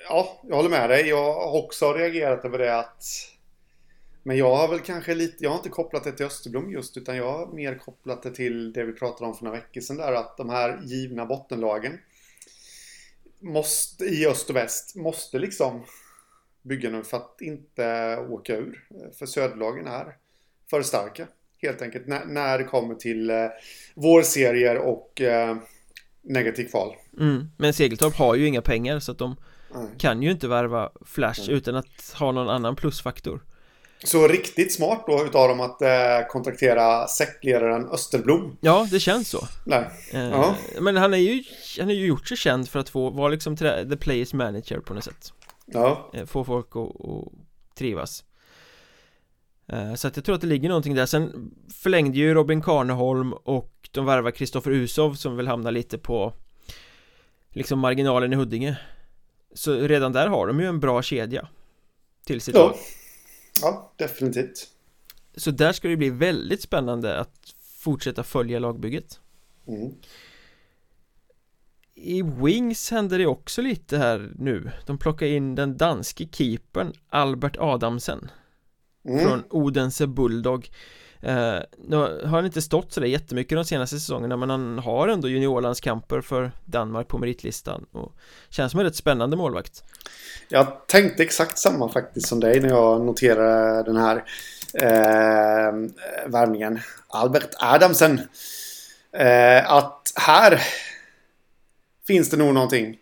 Ja, 0.09 0.41
jag 0.47 0.55
håller 0.55 0.69
med 0.69 0.89
dig. 0.89 1.07
Jag 1.07 1.33
har 1.33 1.63
också 1.63 1.93
reagerat 1.93 2.45
över 2.45 2.57
det 2.57 2.77
att 2.77 3.03
men 4.23 4.37
jag 4.37 4.55
har 4.55 4.67
väl 4.67 4.79
kanske 4.79 5.15
lite, 5.15 5.43
jag 5.43 5.49
har 5.49 5.57
inte 5.57 5.69
kopplat 5.69 6.03
det 6.03 6.11
till 6.11 6.25
Österblom 6.25 6.71
just 6.71 6.97
utan 6.97 7.17
jag 7.17 7.31
har 7.31 7.47
mer 7.47 7.75
kopplat 7.75 8.23
det 8.23 8.31
till 8.31 8.73
det 8.73 8.83
vi 8.83 8.93
pratade 8.93 9.29
om 9.29 9.35
för 9.35 9.45
några 9.45 9.57
veckor 9.57 9.81
sedan 9.81 9.97
där 9.97 10.13
att 10.13 10.37
de 10.37 10.49
här 10.49 10.79
givna 10.83 11.25
bottenlagen 11.25 11.97
måste, 13.39 14.05
i 14.05 14.27
öst 14.27 14.49
och 14.49 14.55
väst 14.55 14.95
måste 14.95 15.39
liksom 15.39 15.85
bygga 16.61 16.89
nu 16.89 17.03
för 17.03 17.17
att 17.17 17.37
inte 17.41 18.17
åka 18.29 18.55
ur. 18.55 18.85
För 19.19 19.25
söderlagen 19.25 19.87
är 19.87 20.15
för 20.69 20.81
starka 20.81 21.27
helt 21.61 21.81
enkelt 21.81 22.07
när, 22.07 22.25
när 22.25 22.57
det 22.57 22.63
kommer 22.63 22.95
till 22.95 23.29
eh, 23.29 23.47
vårserier 23.95 24.77
och 24.77 25.21
eh, 25.21 25.57
negativ 26.21 26.65
kval. 26.65 26.95
Mm, 27.19 27.51
men 27.57 27.73
Segeltorp 27.73 28.15
har 28.15 28.35
ju 28.35 28.47
inga 28.47 28.61
pengar 28.61 28.99
så 28.99 29.11
att 29.11 29.17
de 29.17 29.35
Nej. 29.73 29.87
kan 29.97 30.21
ju 30.23 30.31
inte 30.31 30.47
värva 30.47 30.91
Flash 31.05 31.41
Nej. 31.47 31.57
utan 31.57 31.75
att 31.75 32.15
ha 32.19 32.31
någon 32.31 32.49
annan 32.49 32.75
plusfaktor. 32.75 33.41
Så 34.03 34.27
riktigt 34.27 34.73
smart 34.73 35.03
då 35.07 35.25
utav 35.25 35.49
dem 35.49 35.59
att 35.59 35.81
eh, 35.81 36.27
kontraktera 36.29 37.07
sektledaren 37.07 37.89
Österblom 37.89 38.57
Ja, 38.61 38.87
det 38.91 38.99
känns 38.99 39.29
så 39.29 39.47
Nej 39.65 39.83
eh, 40.13 40.53
Men 40.79 40.97
han 40.97 41.13
är 41.13 41.17
ju 41.17 41.43
Han 41.79 41.87
har 41.87 41.95
ju 41.95 42.05
gjort 42.05 42.27
sig 42.27 42.37
känd 42.37 42.69
för 42.69 42.79
att 42.79 42.89
få 42.89 43.09
vara 43.09 43.29
liksom 43.29 43.57
the 43.57 43.97
players 43.97 44.33
manager 44.33 44.79
på 44.79 44.93
något 44.93 45.03
sätt 45.03 45.33
Ja 45.65 46.11
eh, 46.13 46.25
Få 46.25 46.43
folk 46.43 46.67
att, 46.75 47.05
att 47.05 47.33
trivas 47.75 48.23
eh, 49.67 49.93
Så 49.93 50.07
att 50.07 50.15
jag 50.15 50.25
tror 50.25 50.35
att 50.35 50.41
det 50.41 50.47
ligger 50.47 50.69
någonting 50.69 50.95
där 50.95 51.05
Sen 51.05 51.51
förlängde 51.73 52.17
ju 52.17 52.33
Robin 52.33 52.61
Karneholm 52.61 53.33
och 53.33 53.89
de 53.91 54.05
värvar 54.05 54.31
Kristoffer 54.31 54.71
Usov 54.71 55.13
som 55.13 55.37
vill 55.37 55.47
hamna 55.47 55.69
lite 55.69 55.97
på 55.97 56.33
Liksom 57.49 57.79
marginalen 57.79 58.33
i 58.33 58.35
Huddinge 58.35 58.77
Så 59.53 59.73
redan 59.73 60.11
där 60.11 60.27
har 60.27 60.47
de 60.47 60.59
ju 60.59 60.65
en 60.65 60.79
bra 60.79 61.01
kedja 61.01 61.47
Till 62.25 62.41
sitt 62.41 62.55
ja. 62.55 62.61
lag 62.61 62.75
Ja, 63.61 63.91
definitivt. 63.95 64.67
Så 65.35 65.51
där 65.51 65.71
ska 65.71 65.87
det 65.87 65.97
bli 65.97 66.09
väldigt 66.09 66.61
spännande 66.61 67.19
att 67.19 67.55
fortsätta 67.79 68.23
följa 68.23 68.59
lagbygget. 68.59 69.19
Mm. 69.67 69.93
I 72.01 72.21
Wings 72.21 72.91
händer 72.91 73.17
det 73.17 73.25
också 73.25 73.61
lite 73.61 73.97
här 73.97 74.31
nu. 74.35 74.71
De 74.85 74.97
plockar 74.97 75.25
in 75.25 75.55
den 75.55 75.77
danske 75.77 76.27
keepern 76.31 76.93
Albert 77.09 77.57
Adamsen 77.59 78.31
mm. 79.07 79.25
Från 79.25 79.43
Odense 79.49 80.07
Bulldog. 80.07 80.69
Eh, 81.21 81.57
Nu 81.77 81.95
har 81.97 82.27
han 82.27 82.45
inte 82.45 82.61
stått 82.61 82.93
sådär 82.93 83.07
jättemycket 83.07 83.57
de 83.57 83.65
senaste 83.65 83.99
säsongerna 83.99 84.37
Men 84.37 84.49
han 84.49 84.79
har 84.79 85.07
ändå 85.07 85.29
juniorlandskamper 85.29 86.21
för 86.21 86.51
Danmark 86.65 87.07
på 87.07 87.17
meritlistan 87.17 87.85
och 87.91 88.15
Känns 88.49 88.71
som 88.71 88.79
en 88.79 88.85
rätt 88.85 88.95
spännande 88.95 89.37
målvakt. 89.37 89.83
Jag 90.49 90.87
tänkte 90.87 91.23
exakt 91.23 91.57
samma 91.57 91.89
faktiskt 91.89 92.27
som 92.27 92.39
dig 92.39 92.59
när 92.59 92.69
jag 92.69 93.05
noterade 93.05 93.83
den 93.83 93.97
här 93.97 94.15
eh, 94.73 95.73
värvningen. 96.27 96.79
Albert 97.07 97.49
Adamsen. 97.59 98.21
Eh, 99.13 99.71
Att 99.71 100.13
här 100.15 100.61
finns 102.09 102.29
det 102.29 102.37
nog 102.37 102.53
någonting 102.53 102.97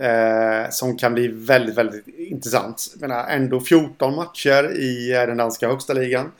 eh, 0.00 0.70
som 0.70 0.98
kan 0.98 1.14
bli 1.14 1.28
väldigt, 1.28 1.74
väldigt 1.74 2.08
intressant. 2.08 2.88
Jag 2.92 3.00
menar, 3.00 3.28
ändå 3.28 3.60
14 3.60 4.14
matcher 4.14 4.76
i 4.76 5.12
eh, 5.12 5.26
den 5.26 5.36
danska 5.36 5.68
högsta 5.68 5.92
ligan. 5.92 6.32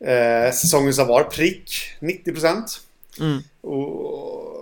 Eh, 0.00 0.52
säsongen 0.52 0.94
som 0.94 1.06
var 1.06 1.24
prick 1.24 1.72
90 2.00 2.32
procent. 2.32 2.80
Mm. 3.20 3.42
Och 3.60 4.58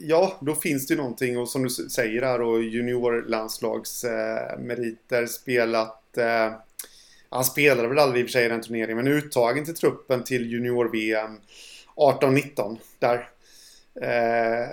ja, 0.00 0.38
då 0.40 0.54
finns 0.54 0.86
det 0.86 0.94
ju 0.94 0.98
någonting 0.98 1.38
och 1.38 1.48
som 1.48 1.62
du 1.62 1.70
säger 1.70 2.20
där 2.20 2.40
och 2.40 2.62
juniorlandslagsmeriter 2.62 5.22
eh, 5.22 5.26
spelat 5.26 6.18
eh, 6.18 6.52
han 7.28 7.44
spelade 7.44 7.88
väl 7.88 7.98
aldrig 7.98 8.22
i 8.22 8.24
och 8.24 8.28
för 8.28 8.32
sig 8.32 8.44
i 8.44 8.48
den 8.48 8.62
turneringen 8.62 8.96
men 8.96 9.08
uttagen 9.08 9.64
till 9.64 9.74
truppen 9.74 10.24
till 10.24 10.52
junior-VM 10.52 11.36
18-19 11.96 12.78
där. 12.98 13.28
Eh, 13.94 14.66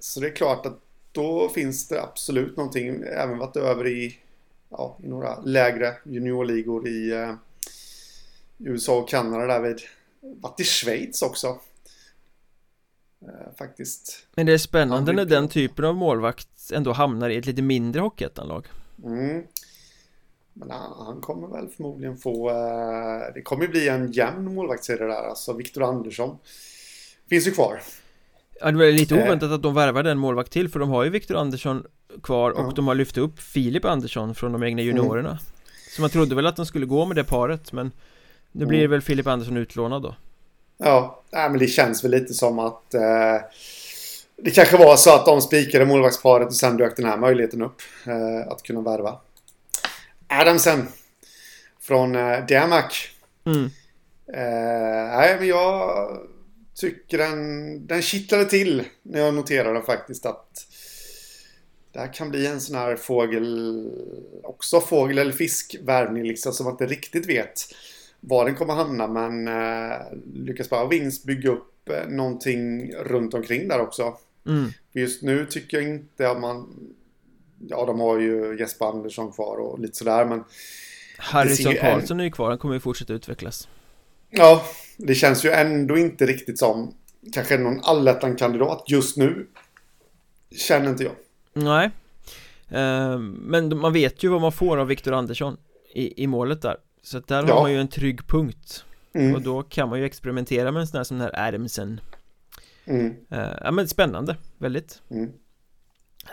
så 0.00 0.20
det 0.20 0.26
är 0.26 0.36
klart 0.36 0.66
att 0.66 0.80
då 1.12 1.48
finns 1.48 1.88
det 1.88 2.02
absolut 2.02 2.56
någonting, 2.56 3.02
även 3.02 3.38
varit 3.38 3.56
över 3.56 3.86
i, 3.86 4.18
ja, 4.68 4.98
i 5.02 5.08
några 5.08 5.40
lägre 5.40 5.94
juniorligor 6.04 6.88
i 6.88 7.12
eh, 7.12 7.34
USA 8.58 8.98
och 8.98 9.08
Kanada 9.08 9.46
där 9.46 9.60
vid, 9.60 9.80
varit 10.20 10.60
i 10.60 10.64
Schweiz 10.64 11.22
också. 11.22 11.60
Eh, 13.22 13.56
faktiskt. 13.58 14.26
Men 14.34 14.46
det 14.46 14.52
är 14.52 14.58
spännande 14.58 15.12
när 15.12 15.24
den 15.24 15.48
typen 15.48 15.84
av 15.84 15.94
målvakt 15.94 16.70
ändå 16.72 16.92
hamnar 16.92 17.30
i 17.30 17.36
ett 17.36 17.46
lite 17.46 17.62
mindre 17.62 18.02
hockeyettanlag. 18.02 18.66
Mm. 19.04 19.42
Men 20.52 20.70
han, 20.70 21.06
han, 21.06 21.20
kommer 21.20 21.48
väl 21.48 21.68
förmodligen 21.68 22.16
få... 22.16 22.50
Eh, 22.50 23.34
det 23.34 23.42
kommer 23.42 23.68
bli 23.68 23.88
en 23.88 24.12
jämn 24.12 24.54
målvaktsserie 24.54 25.06
där. 25.06 25.28
Alltså 25.28 25.52
Viktor 25.52 25.82
Andersson 25.82 26.38
finns 27.28 27.46
ju 27.46 27.50
kvar. 27.50 27.80
Ja, 28.60 28.70
det 28.70 28.78
var 28.78 28.92
lite 28.92 29.16
eh. 29.16 29.22
oväntat 29.22 29.50
att 29.50 29.62
de 29.62 29.74
värvade 29.74 30.10
en 30.10 30.18
målvakt 30.18 30.52
till 30.52 30.68
för 30.68 30.78
de 30.78 30.90
har 30.90 31.04
ju 31.04 31.10
Viktor 31.10 31.36
Andersson 31.36 31.84
kvar 32.22 32.50
och 32.50 32.66
ja. 32.66 32.72
de 32.76 32.88
har 32.88 32.94
lyft 32.94 33.18
upp 33.18 33.38
Filip 33.38 33.84
Andersson 33.84 34.34
från 34.34 34.52
de 34.52 34.62
egna 34.62 34.82
juniorerna. 34.82 35.28
Mm. 35.28 35.42
Så 35.96 36.00
man 36.00 36.10
trodde 36.10 36.34
väl 36.34 36.46
att 36.46 36.56
de 36.56 36.66
skulle 36.66 36.86
gå 36.86 37.04
med 37.04 37.16
det 37.16 37.24
paret 37.24 37.72
men 37.72 37.92
nu 38.52 38.66
blir 38.66 38.78
mm. 38.78 38.90
väl 38.90 39.00
Filip 39.00 39.26
Andersson 39.26 39.56
utlånad 39.56 40.02
då. 40.02 40.14
Ja, 40.78 41.22
nej, 41.32 41.50
men 41.50 41.58
det 41.58 41.66
känns 41.66 42.04
väl 42.04 42.10
lite 42.10 42.34
som 42.34 42.58
att 42.58 42.94
eh, 42.94 43.40
det 44.36 44.50
kanske 44.50 44.76
var 44.76 44.96
så 44.96 45.14
att 45.14 45.26
de 45.26 45.40
spikade 45.40 45.84
målvaktsparet 45.84 46.48
och 46.48 46.54
sen 46.54 46.76
dök 46.76 46.96
den 46.96 47.06
här 47.06 47.16
möjligheten 47.16 47.62
upp 47.62 47.82
eh, 48.06 48.52
att 48.52 48.62
kunna 48.62 48.80
värva. 48.80 49.18
Adamsen 50.28 50.88
från 51.80 52.16
eh, 52.16 52.46
Danmark. 52.48 53.10
Mm. 53.44 53.64
Eh, 54.34 55.16
nej, 55.16 55.36
men 55.38 55.48
jag 55.48 55.90
tycker 56.76 57.18
den, 57.18 57.86
den 57.86 58.02
kittlade 58.02 58.44
till 58.44 58.84
när 59.02 59.20
jag 59.20 59.34
noterade 59.34 59.82
faktiskt 59.82 60.26
att 60.26 60.66
det 61.92 61.98
här 61.98 62.12
kan 62.12 62.30
bli 62.30 62.46
en 62.46 62.60
sån 62.60 62.76
här 62.76 62.96
fågel, 62.96 63.90
också 64.42 64.80
fågel 64.80 65.18
eller 65.18 65.32
fiskvärvning 65.32 66.22
liksom 66.24 66.52
som 66.52 66.64
man 66.64 66.72
inte 66.72 66.86
riktigt 66.86 67.26
vet 67.26 67.60
var 68.20 68.44
den 68.44 68.54
kommer 68.54 68.74
hamna 68.74 69.06
men 69.06 69.48
eh, 69.48 69.96
lyckas 70.34 70.70
bara 70.70 70.88
Wings 70.88 71.24
bygga 71.24 71.50
upp 71.50 71.88
eh, 71.88 72.08
någonting 72.08 72.92
runt 72.94 73.34
omkring 73.34 73.68
där 73.68 73.80
också. 73.80 74.18
Mm. 74.46 74.70
Just 74.92 75.22
nu 75.22 75.46
tycker 75.46 75.76
jag 75.76 75.88
inte 75.88 76.30
att 76.30 76.40
man 76.40 76.76
Ja, 77.68 77.86
de 77.86 78.00
har 78.00 78.18
ju 78.18 78.56
Jesper 78.58 78.86
Andersson 78.86 79.32
kvar 79.32 79.56
och 79.56 79.78
lite 79.78 79.96
sådär 79.96 80.24
men 80.24 80.44
Harrison 81.18 81.74
Karlsson 81.74 82.20
är 82.20 82.24
ju 82.24 82.30
kvar, 82.30 82.48
han 82.48 82.58
kommer 82.58 82.74
ju 82.74 82.80
fortsätta 82.80 83.12
utvecklas 83.12 83.68
Ja, 84.30 84.64
det 84.96 85.14
känns 85.14 85.44
ju 85.44 85.50
ändå 85.50 85.98
inte 85.98 86.26
riktigt 86.26 86.58
som 86.58 86.94
kanske 87.32 87.58
någon 87.58 87.80
allettan-kandidat 87.80 88.84
just 88.86 89.16
nu. 89.16 89.46
Känner 90.50 90.90
inte 90.90 91.04
jag. 91.04 91.14
Nej. 91.52 91.90
Uh, 92.72 93.18
men 93.18 93.78
man 93.78 93.92
vet 93.92 94.22
ju 94.22 94.28
vad 94.28 94.40
man 94.40 94.52
får 94.52 94.76
av 94.76 94.86
Viktor 94.86 95.12
Andersson 95.12 95.56
i, 95.94 96.22
i 96.22 96.26
målet 96.26 96.62
där. 96.62 96.76
Så 97.02 97.20
där 97.20 97.44
ja. 97.48 97.54
har 97.54 97.62
man 97.62 97.72
ju 97.72 97.80
en 97.80 97.88
trygg 97.88 98.26
punkt. 98.26 98.84
Mm. 99.12 99.34
Och 99.34 99.42
då 99.42 99.62
kan 99.62 99.88
man 99.88 99.98
ju 99.98 100.04
experimentera 100.04 100.72
med 100.72 100.80
en 100.80 100.86
sån 100.86 100.96
här 100.96 101.04
som 101.04 101.18
den 101.18 101.30
här 101.32 101.48
Adamsen. 101.48 102.00
Mm. 102.84 103.06
Uh, 103.32 103.54
ja 103.60 103.70
men 103.70 103.88
spännande, 103.88 104.36
väldigt. 104.58 105.02
Mm. 105.10 105.30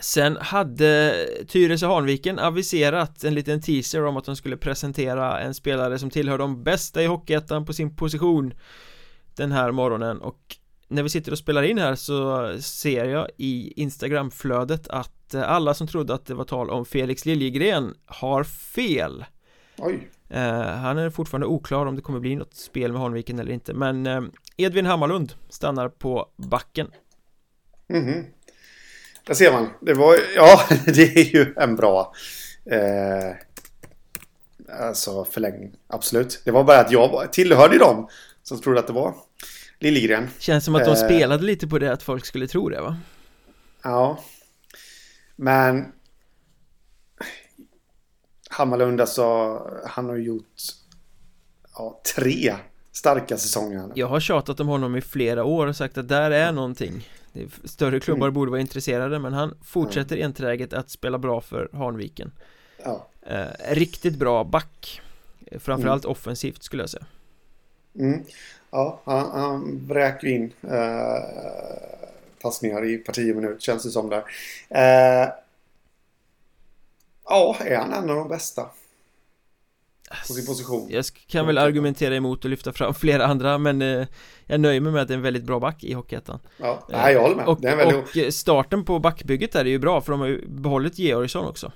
Sen 0.01 0.37
hade 0.41 1.13
Tyresö 1.47 1.87
Hanviken 1.87 2.39
aviserat 2.39 3.23
en 3.23 3.33
liten 3.33 3.61
teaser 3.61 4.05
om 4.05 4.17
att 4.17 4.25
de 4.25 4.35
skulle 4.35 4.57
presentera 4.57 5.39
en 5.39 5.53
spelare 5.53 5.99
som 5.99 6.09
tillhör 6.09 6.37
de 6.37 6.63
bästa 6.63 7.03
i 7.03 7.05
Hockeyettan 7.05 7.65
på 7.65 7.73
sin 7.73 7.95
position 7.95 8.53
den 9.35 9.51
här 9.51 9.71
morgonen. 9.71 10.21
Och 10.21 10.57
när 10.87 11.03
vi 11.03 11.09
sitter 11.09 11.31
och 11.31 11.37
spelar 11.37 11.63
in 11.63 11.77
här 11.77 11.95
så 11.95 12.49
ser 12.61 13.05
jag 13.05 13.27
i 13.37 13.81
Instagramflödet 13.81 14.87
att 14.87 15.35
alla 15.35 15.73
som 15.73 15.87
trodde 15.87 16.13
att 16.13 16.25
det 16.25 16.33
var 16.33 16.43
tal 16.43 16.69
om 16.69 16.85
Felix 16.85 17.25
Liljegren 17.25 17.93
har 18.05 18.43
fel. 18.43 19.25
Oj. 19.77 20.09
Eh, 20.29 20.61
Han 20.61 20.97
är 20.97 21.09
fortfarande 21.09 21.47
oklar 21.47 21.85
om 21.85 21.95
det 21.95 22.01
kommer 22.01 22.19
bli 22.19 22.35
något 22.35 22.53
spel 22.53 22.91
med 22.91 23.01
Hanviken 23.01 23.39
eller 23.39 23.51
inte 23.51 23.73
men 23.73 24.07
eh, 24.07 24.21
Edvin 24.57 24.85
Hammarlund 24.85 25.33
stannar 25.49 25.89
på 25.89 26.29
backen. 26.37 26.87
Mm 27.89 28.25
där 29.27 29.33
ser 29.33 29.51
man. 29.51 29.69
Det 29.81 29.93
var, 29.93 30.17
ja, 30.35 30.63
det 30.85 31.17
är 31.17 31.35
ju 31.35 31.53
en 31.57 31.75
bra 31.75 32.13
eh, 32.65 33.35
alltså 34.79 35.25
förlängning. 35.25 35.75
Absolut. 35.87 36.41
Det 36.45 36.51
var 36.51 36.63
bara 36.63 36.79
att 36.79 36.91
jag 36.91 37.33
tillhörde 37.33 37.77
dem 37.77 38.07
som 38.43 38.61
trodde 38.61 38.79
att 38.79 38.87
det 38.87 38.93
var 38.93 39.15
Liljegren. 39.79 40.29
Känns 40.39 40.65
som 40.65 40.75
att 40.75 40.85
de 40.85 40.91
eh, 40.91 41.05
spelade 41.05 41.43
lite 41.43 41.67
på 41.67 41.79
det 41.79 41.93
att 41.93 42.03
folk 42.03 42.25
skulle 42.25 42.47
tro 42.47 42.69
det 42.69 42.81
va? 42.81 42.97
Ja. 43.83 44.19
Men 45.35 45.91
Hammarlund 48.49 49.01
alltså, 49.01 49.57
han 49.85 50.09
har 50.09 50.15
gjort 50.15 50.55
ja, 51.75 52.01
tre 52.15 52.55
starka 52.91 53.37
säsonger. 53.37 53.91
Jag 53.95 54.07
har 54.07 54.19
tjatat 54.19 54.59
om 54.59 54.67
honom 54.67 54.95
i 54.95 55.01
flera 55.01 55.43
år 55.43 55.67
och 55.67 55.75
sagt 55.75 55.97
att 55.97 56.07
där 56.07 56.31
är 56.31 56.51
någonting 56.51 57.07
Större 57.63 57.99
klubbar 57.99 58.27
mm. 58.27 58.33
borde 58.33 58.51
vara 58.51 58.61
intresserade 58.61 59.19
men 59.19 59.33
han 59.33 59.57
fortsätter 59.63 60.15
mm. 60.15 60.25
enträget 60.25 60.73
att 60.73 60.89
spela 60.89 61.17
bra 61.17 61.41
för 61.41 61.69
Hanviken 61.73 62.31
ja. 62.83 63.07
eh, 63.21 63.73
Riktigt 63.73 64.15
bra 64.15 64.43
back 64.43 65.01
Framförallt 65.59 66.05
mm. 66.05 66.11
offensivt 66.11 66.63
skulle 66.63 66.83
jag 66.83 66.89
säga 66.89 67.05
mm. 67.99 68.23
Ja, 68.71 69.01
han, 69.03 69.31
han 69.31 69.87
vräker 69.87 70.27
in 70.27 70.51
eh, 70.61 71.23
passningar 72.41 72.85
i 72.85 72.97
parti 72.97 73.35
minut 73.35 73.61
känns 73.61 73.83
det 73.83 73.89
som 73.89 74.09
där 74.09 74.23
eh, 74.69 75.29
Ja, 77.25 77.57
är 77.59 77.77
han 77.77 77.93
en 77.93 78.09
av 78.09 78.15
de 78.15 78.27
bästa? 78.27 78.69
På 80.27 80.33
sin 80.33 80.45
position. 80.45 80.87
Jag 80.91 81.05
kan 81.27 81.47
väl 81.47 81.57
argumentera 81.57 82.15
emot 82.15 82.43
och 82.43 82.49
lyfta 82.49 82.73
fram 82.73 82.93
flera 83.03 83.25
andra 83.25 83.57
men 83.57 83.81
eh, 83.81 84.07
Jag 84.45 84.59
nöjer 84.59 84.81
mig 84.81 84.91
med 84.91 85.01
att 85.01 85.07
det 85.07 85.13
är 85.13 85.17
en 85.17 85.21
väldigt 85.21 85.43
bra 85.43 85.59
back 85.59 85.83
i 85.83 85.93
Hockeyettan. 85.93 86.39
Ja, 86.57 86.87
nej 86.89 87.13
jag 87.13 87.21
håller 87.21 87.35
med. 87.35 87.45
och, 87.47 87.63
väldigt... 87.63 88.27
och 88.27 88.33
starten 88.33 88.85
på 88.85 88.99
backbygget 88.99 89.51
där 89.51 89.65
är 89.65 89.69
ju 89.69 89.79
bra 89.79 90.01
för 90.01 90.11
de 90.11 90.19
har 90.19 90.27
ju 90.27 90.45
behållit 90.47 90.99
Georgsson 90.99 91.45
också. 91.45 91.71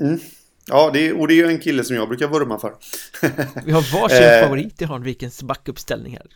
Mm. 0.00 0.20
Ja, 0.66 0.90
det 0.92 1.08
är, 1.08 1.20
och 1.20 1.28
det 1.28 1.34
är 1.34 1.36
ju 1.36 1.46
en 1.46 1.58
kille 1.58 1.84
som 1.84 1.96
jag 1.96 2.08
brukar 2.08 2.28
vurma 2.28 2.58
för. 2.58 2.74
Vi 3.64 3.72
har 3.72 4.00
varsin 4.02 4.22
eh. 4.22 4.42
favorit 4.42 4.82
i 4.82 4.84
Hanvikens 4.84 5.42
backuppställning 5.42 6.12
här. 6.12 6.26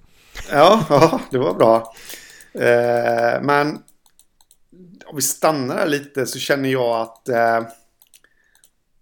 Ja, 0.51 0.87
ja, 0.89 1.21
det 1.31 1.39
var 1.39 1.55
bra. 1.55 1.95
Eh, 2.55 3.43
Men 3.43 3.79
Om 5.07 5.17
vi 5.17 5.23
stannar 5.23 5.77
där 5.77 5.87
lite 5.87 6.27
så 6.27 6.39
känner 6.39 6.69
jag 6.69 7.01
att 7.01 7.29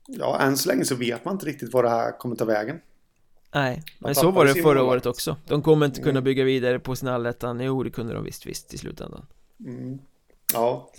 ja, 0.06 0.40
än 0.40 0.56
så 0.56 0.68
länge 0.68 0.84
så 0.84 0.94
vet 0.94 1.24
man 1.24 1.34
inte 1.34 1.46
riktigt 1.46 1.72
vad 1.72 1.84
det 1.84 1.90
här 1.90 2.18
kommer 2.18 2.36
ta 2.36 2.44
vägen. 2.44 2.80
Nej, 3.54 3.82
men 3.98 4.14
så 4.14 4.30
var 4.30 4.44
det 4.44 4.54
förra 4.54 4.82
året 4.82 5.06
också. 5.06 5.36
De 5.46 5.62
kommer 5.62 5.86
inte 5.86 6.00
kunna 6.00 6.10
mm. 6.10 6.24
bygga 6.24 6.44
vidare 6.44 6.78
på 6.78 6.96
sin 6.96 7.08
allettan. 7.08 7.60
Jo, 7.60 7.82
det 7.82 7.90
kunde 7.90 8.14
de 8.14 8.24
visst, 8.24 8.46
visst 8.46 8.74
i 8.74 8.78
slutändan. 8.78 9.26
Mm. 9.60 9.98
Ja. 10.52 10.90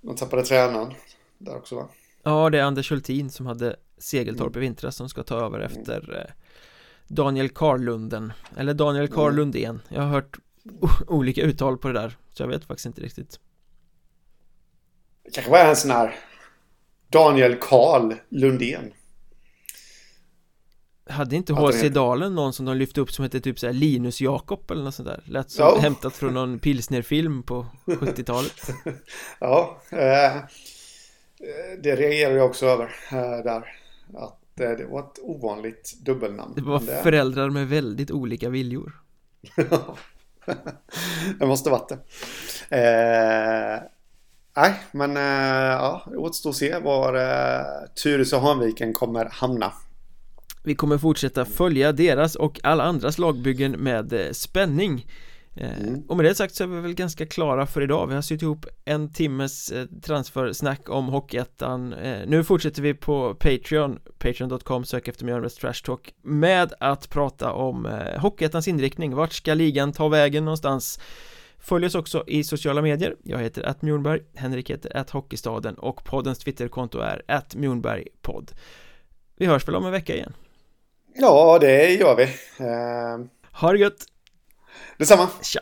De 0.00 0.16
tappade 0.16 0.42
tränaren 0.42 0.94
där 1.38 1.56
också 1.56 1.76
va? 1.76 1.88
Ja, 2.22 2.50
det 2.50 2.58
är 2.58 2.62
Anders 2.62 2.90
Hultin 2.90 3.30
som 3.30 3.46
hade 3.46 3.76
Segeltorp 3.98 4.56
mm. 4.56 4.62
i 4.62 4.66
vintras 4.66 4.96
som 4.96 5.08
ska 5.08 5.22
ta 5.22 5.46
över 5.46 5.60
efter 5.60 6.14
mm. 6.14 6.30
Daniel 7.06 7.48
Karlunden 7.48 8.32
Eller 8.56 8.74
Daniel 8.74 9.08
Karlundén 9.08 9.70
mm. 9.70 9.80
Jag 9.88 10.02
har 10.02 10.08
hört 10.08 10.38
olika 11.06 11.42
uttal 11.42 11.78
på 11.78 11.88
det 11.88 11.94
där 11.94 12.16
Så 12.32 12.42
jag 12.42 12.48
vet 12.48 12.64
faktiskt 12.64 12.86
inte 12.86 13.00
riktigt 13.00 13.40
Det 15.24 15.30
kanske 15.30 15.50
var 15.50 15.58
en 15.58 15.76
sån 15.76 15.90
här 15.90 16.16
Daniel 17.08 17.56
Karl 17.60 18.14
Lundén. 18.28 18.92
Hade 21.10 21.36
inte 21.36 21.52
H.C. 21.52 21.88
Dalen 21.88 22.34
någon 22.34 22.52
som 22.52 22.66
de 22.66 22.76
lyfte 22.76 23.00
upp 23.00 23.12
som 23.12 23.22
hette 23.22 23.40
typ 23.40 23.58
såhär 23.58 23.72
Linus 23.72 24.20
Jakob 24.20 24.70
eller 24.70 24.84
något 24.84 24.94
sånt 24.94 25.08
där? 25.08 25.22
Lät 25.26 25.50
som 25.50 25.64
ja. 25.64 25.78
hämtat 25.78 26.16
från 26.16 26.34
någon 26.34 26.58
pilsnerfilm 26.58 27.42
på 27.42 27.66
70-talet 27.86 28.70
Ja 29.40 29.80
eh, 29.90 30.42
Det 31.82 31.96
reagerar 31.96 32.36
jag 32.36 32.46
också 32.46 32.66
över 32.66 32.84
eh, 33.12 33.44
där 33.44 33.64
Att 34.14 34.60
eh, 34.60 34.70
det 34.70 34.86
var 34.90 35.00
ett 35.00 35.18
ovanligt 35.22 35.94
dubbelnamn 36.04 36.52
Det 36.56 36.62
var 36.62 36.80
det... 36.80 37.02
föräldrar 37.02 37.50
med 37.50 37.68
väldigt 37.68 38.10
olika 38.10 38.48
viljor 38.48 38.92
Det 41.38 41.46
måste 41.46 41.70
varit 41.70 41.88
det 41.88 41.98
eh, 42.76 43.97
Nej, 44.60 44.74
men 44.92 45.16
äh, 45.16 45.22
ja, 45.22 46.02
det 46.10 46.16
återstår 46.16 46.50
att 46.50 46.56
se 46.56 46.78
var 46.78 47.14
äh, 47.14 47.64
Tyresö 48.02 48.36
och 48.36 48.42
Hanviken 48.42 48.92
kommer 48.92 49.28
hamna. 49.32 49.72
Vi 50.62 50.74
kommer 50.74 50.98
fortsätta 50.98 51.44
följa 51.44 51.92
deras 51.92 52.34
och 52.34 52.60
alla 52.62 52.84
andras 52.84 53.18
lagbyggen 53.18 53.72
med 53.72 54.12
äh, 54.12 54.32
spänning. 54.32 55.06
Mm. 55.56 56.02
Och 56.08 56.16
med 56.16 56.26
det 56.26 56.34
sagt 56.34 56.54
så 56.54 56.64
är 56.64 56.68
vi 56.68 56.80
väl 56.80 56.94
ganska 56.94 57.26
klara 57.26 57.66
för 57.66 57.82
idag 57.82 58.06
Vi 58.06 58.14
har 58.14 58.22
sytt 58.22 58.42
ihop 58.42 58.66
en 58.84 59.12
timmes 59.12 59.72
transfersnack 60.02 60.90
om 60.90 61.08
Hockeyettan 61.08 61.94
Nu 62.26 62.44
fortsätter 62.44 62.82
vi 62.82 62.94
på 62.94 63.34
Patreon 63.34 63.98
Patreon.com, 64.18 64.84
sök 64.84 65.08
efter 65.08 65.24
Mjölnbergs 65.24 65.54
Trash 65.54 65.84
Talk 65.84 66.14
Med 66.22 66.72
att 66.80 67.10
prata 67.10 67.52
om 67.52 67.88
Hockeyettans 68.16 68.68
inriktning 68.68 69.14
Vart 69.14 69.32
ska 69.32 69.54
ligan 69.54 69.92
ta 69.92 70.08
vägen 70.08 70.44
någonstans? 70.44 71.00
Följ 71.58 71.86
oss 71.86 71.94
också 71.94 72.24
i 72.26 72.44
sociala 72.44 72.82
medier 72.82 73.16
Jag 73.22 73.38
heter 73.38 73.62
att 73.62 73.82
Mjornberg 73.82 74.20
Henrik 74.34 74.70
heter 74.70 74.96
att 74.96 75.10
Hockeystaden 75.10 75.74
och 75.74 76.04
poddens 76.04 76.38
Twitterkonto 76.38 76.98
är 76.98 77.22
att 77.28 77.54
Mjornbergpodd 77.54 78.52
Vi 79.36 79.46
hörs 79.46 79.68
väl 79.68 79.74
om 79.74 79.86
en 79.86 79.92
vecka 79.92 80.14
igen 80.14 80.32
Ja, 81.14 81.58
det 81.60 81.90
gör 81.90 82.16
vi 82.16 82.24
uh... 82.24 83.26
Ha 83.52 83.72
det 83.72 83.78
gött! 83.78 84.06
Detsamma! 84.96 85.28
Tja! 85.42 85.60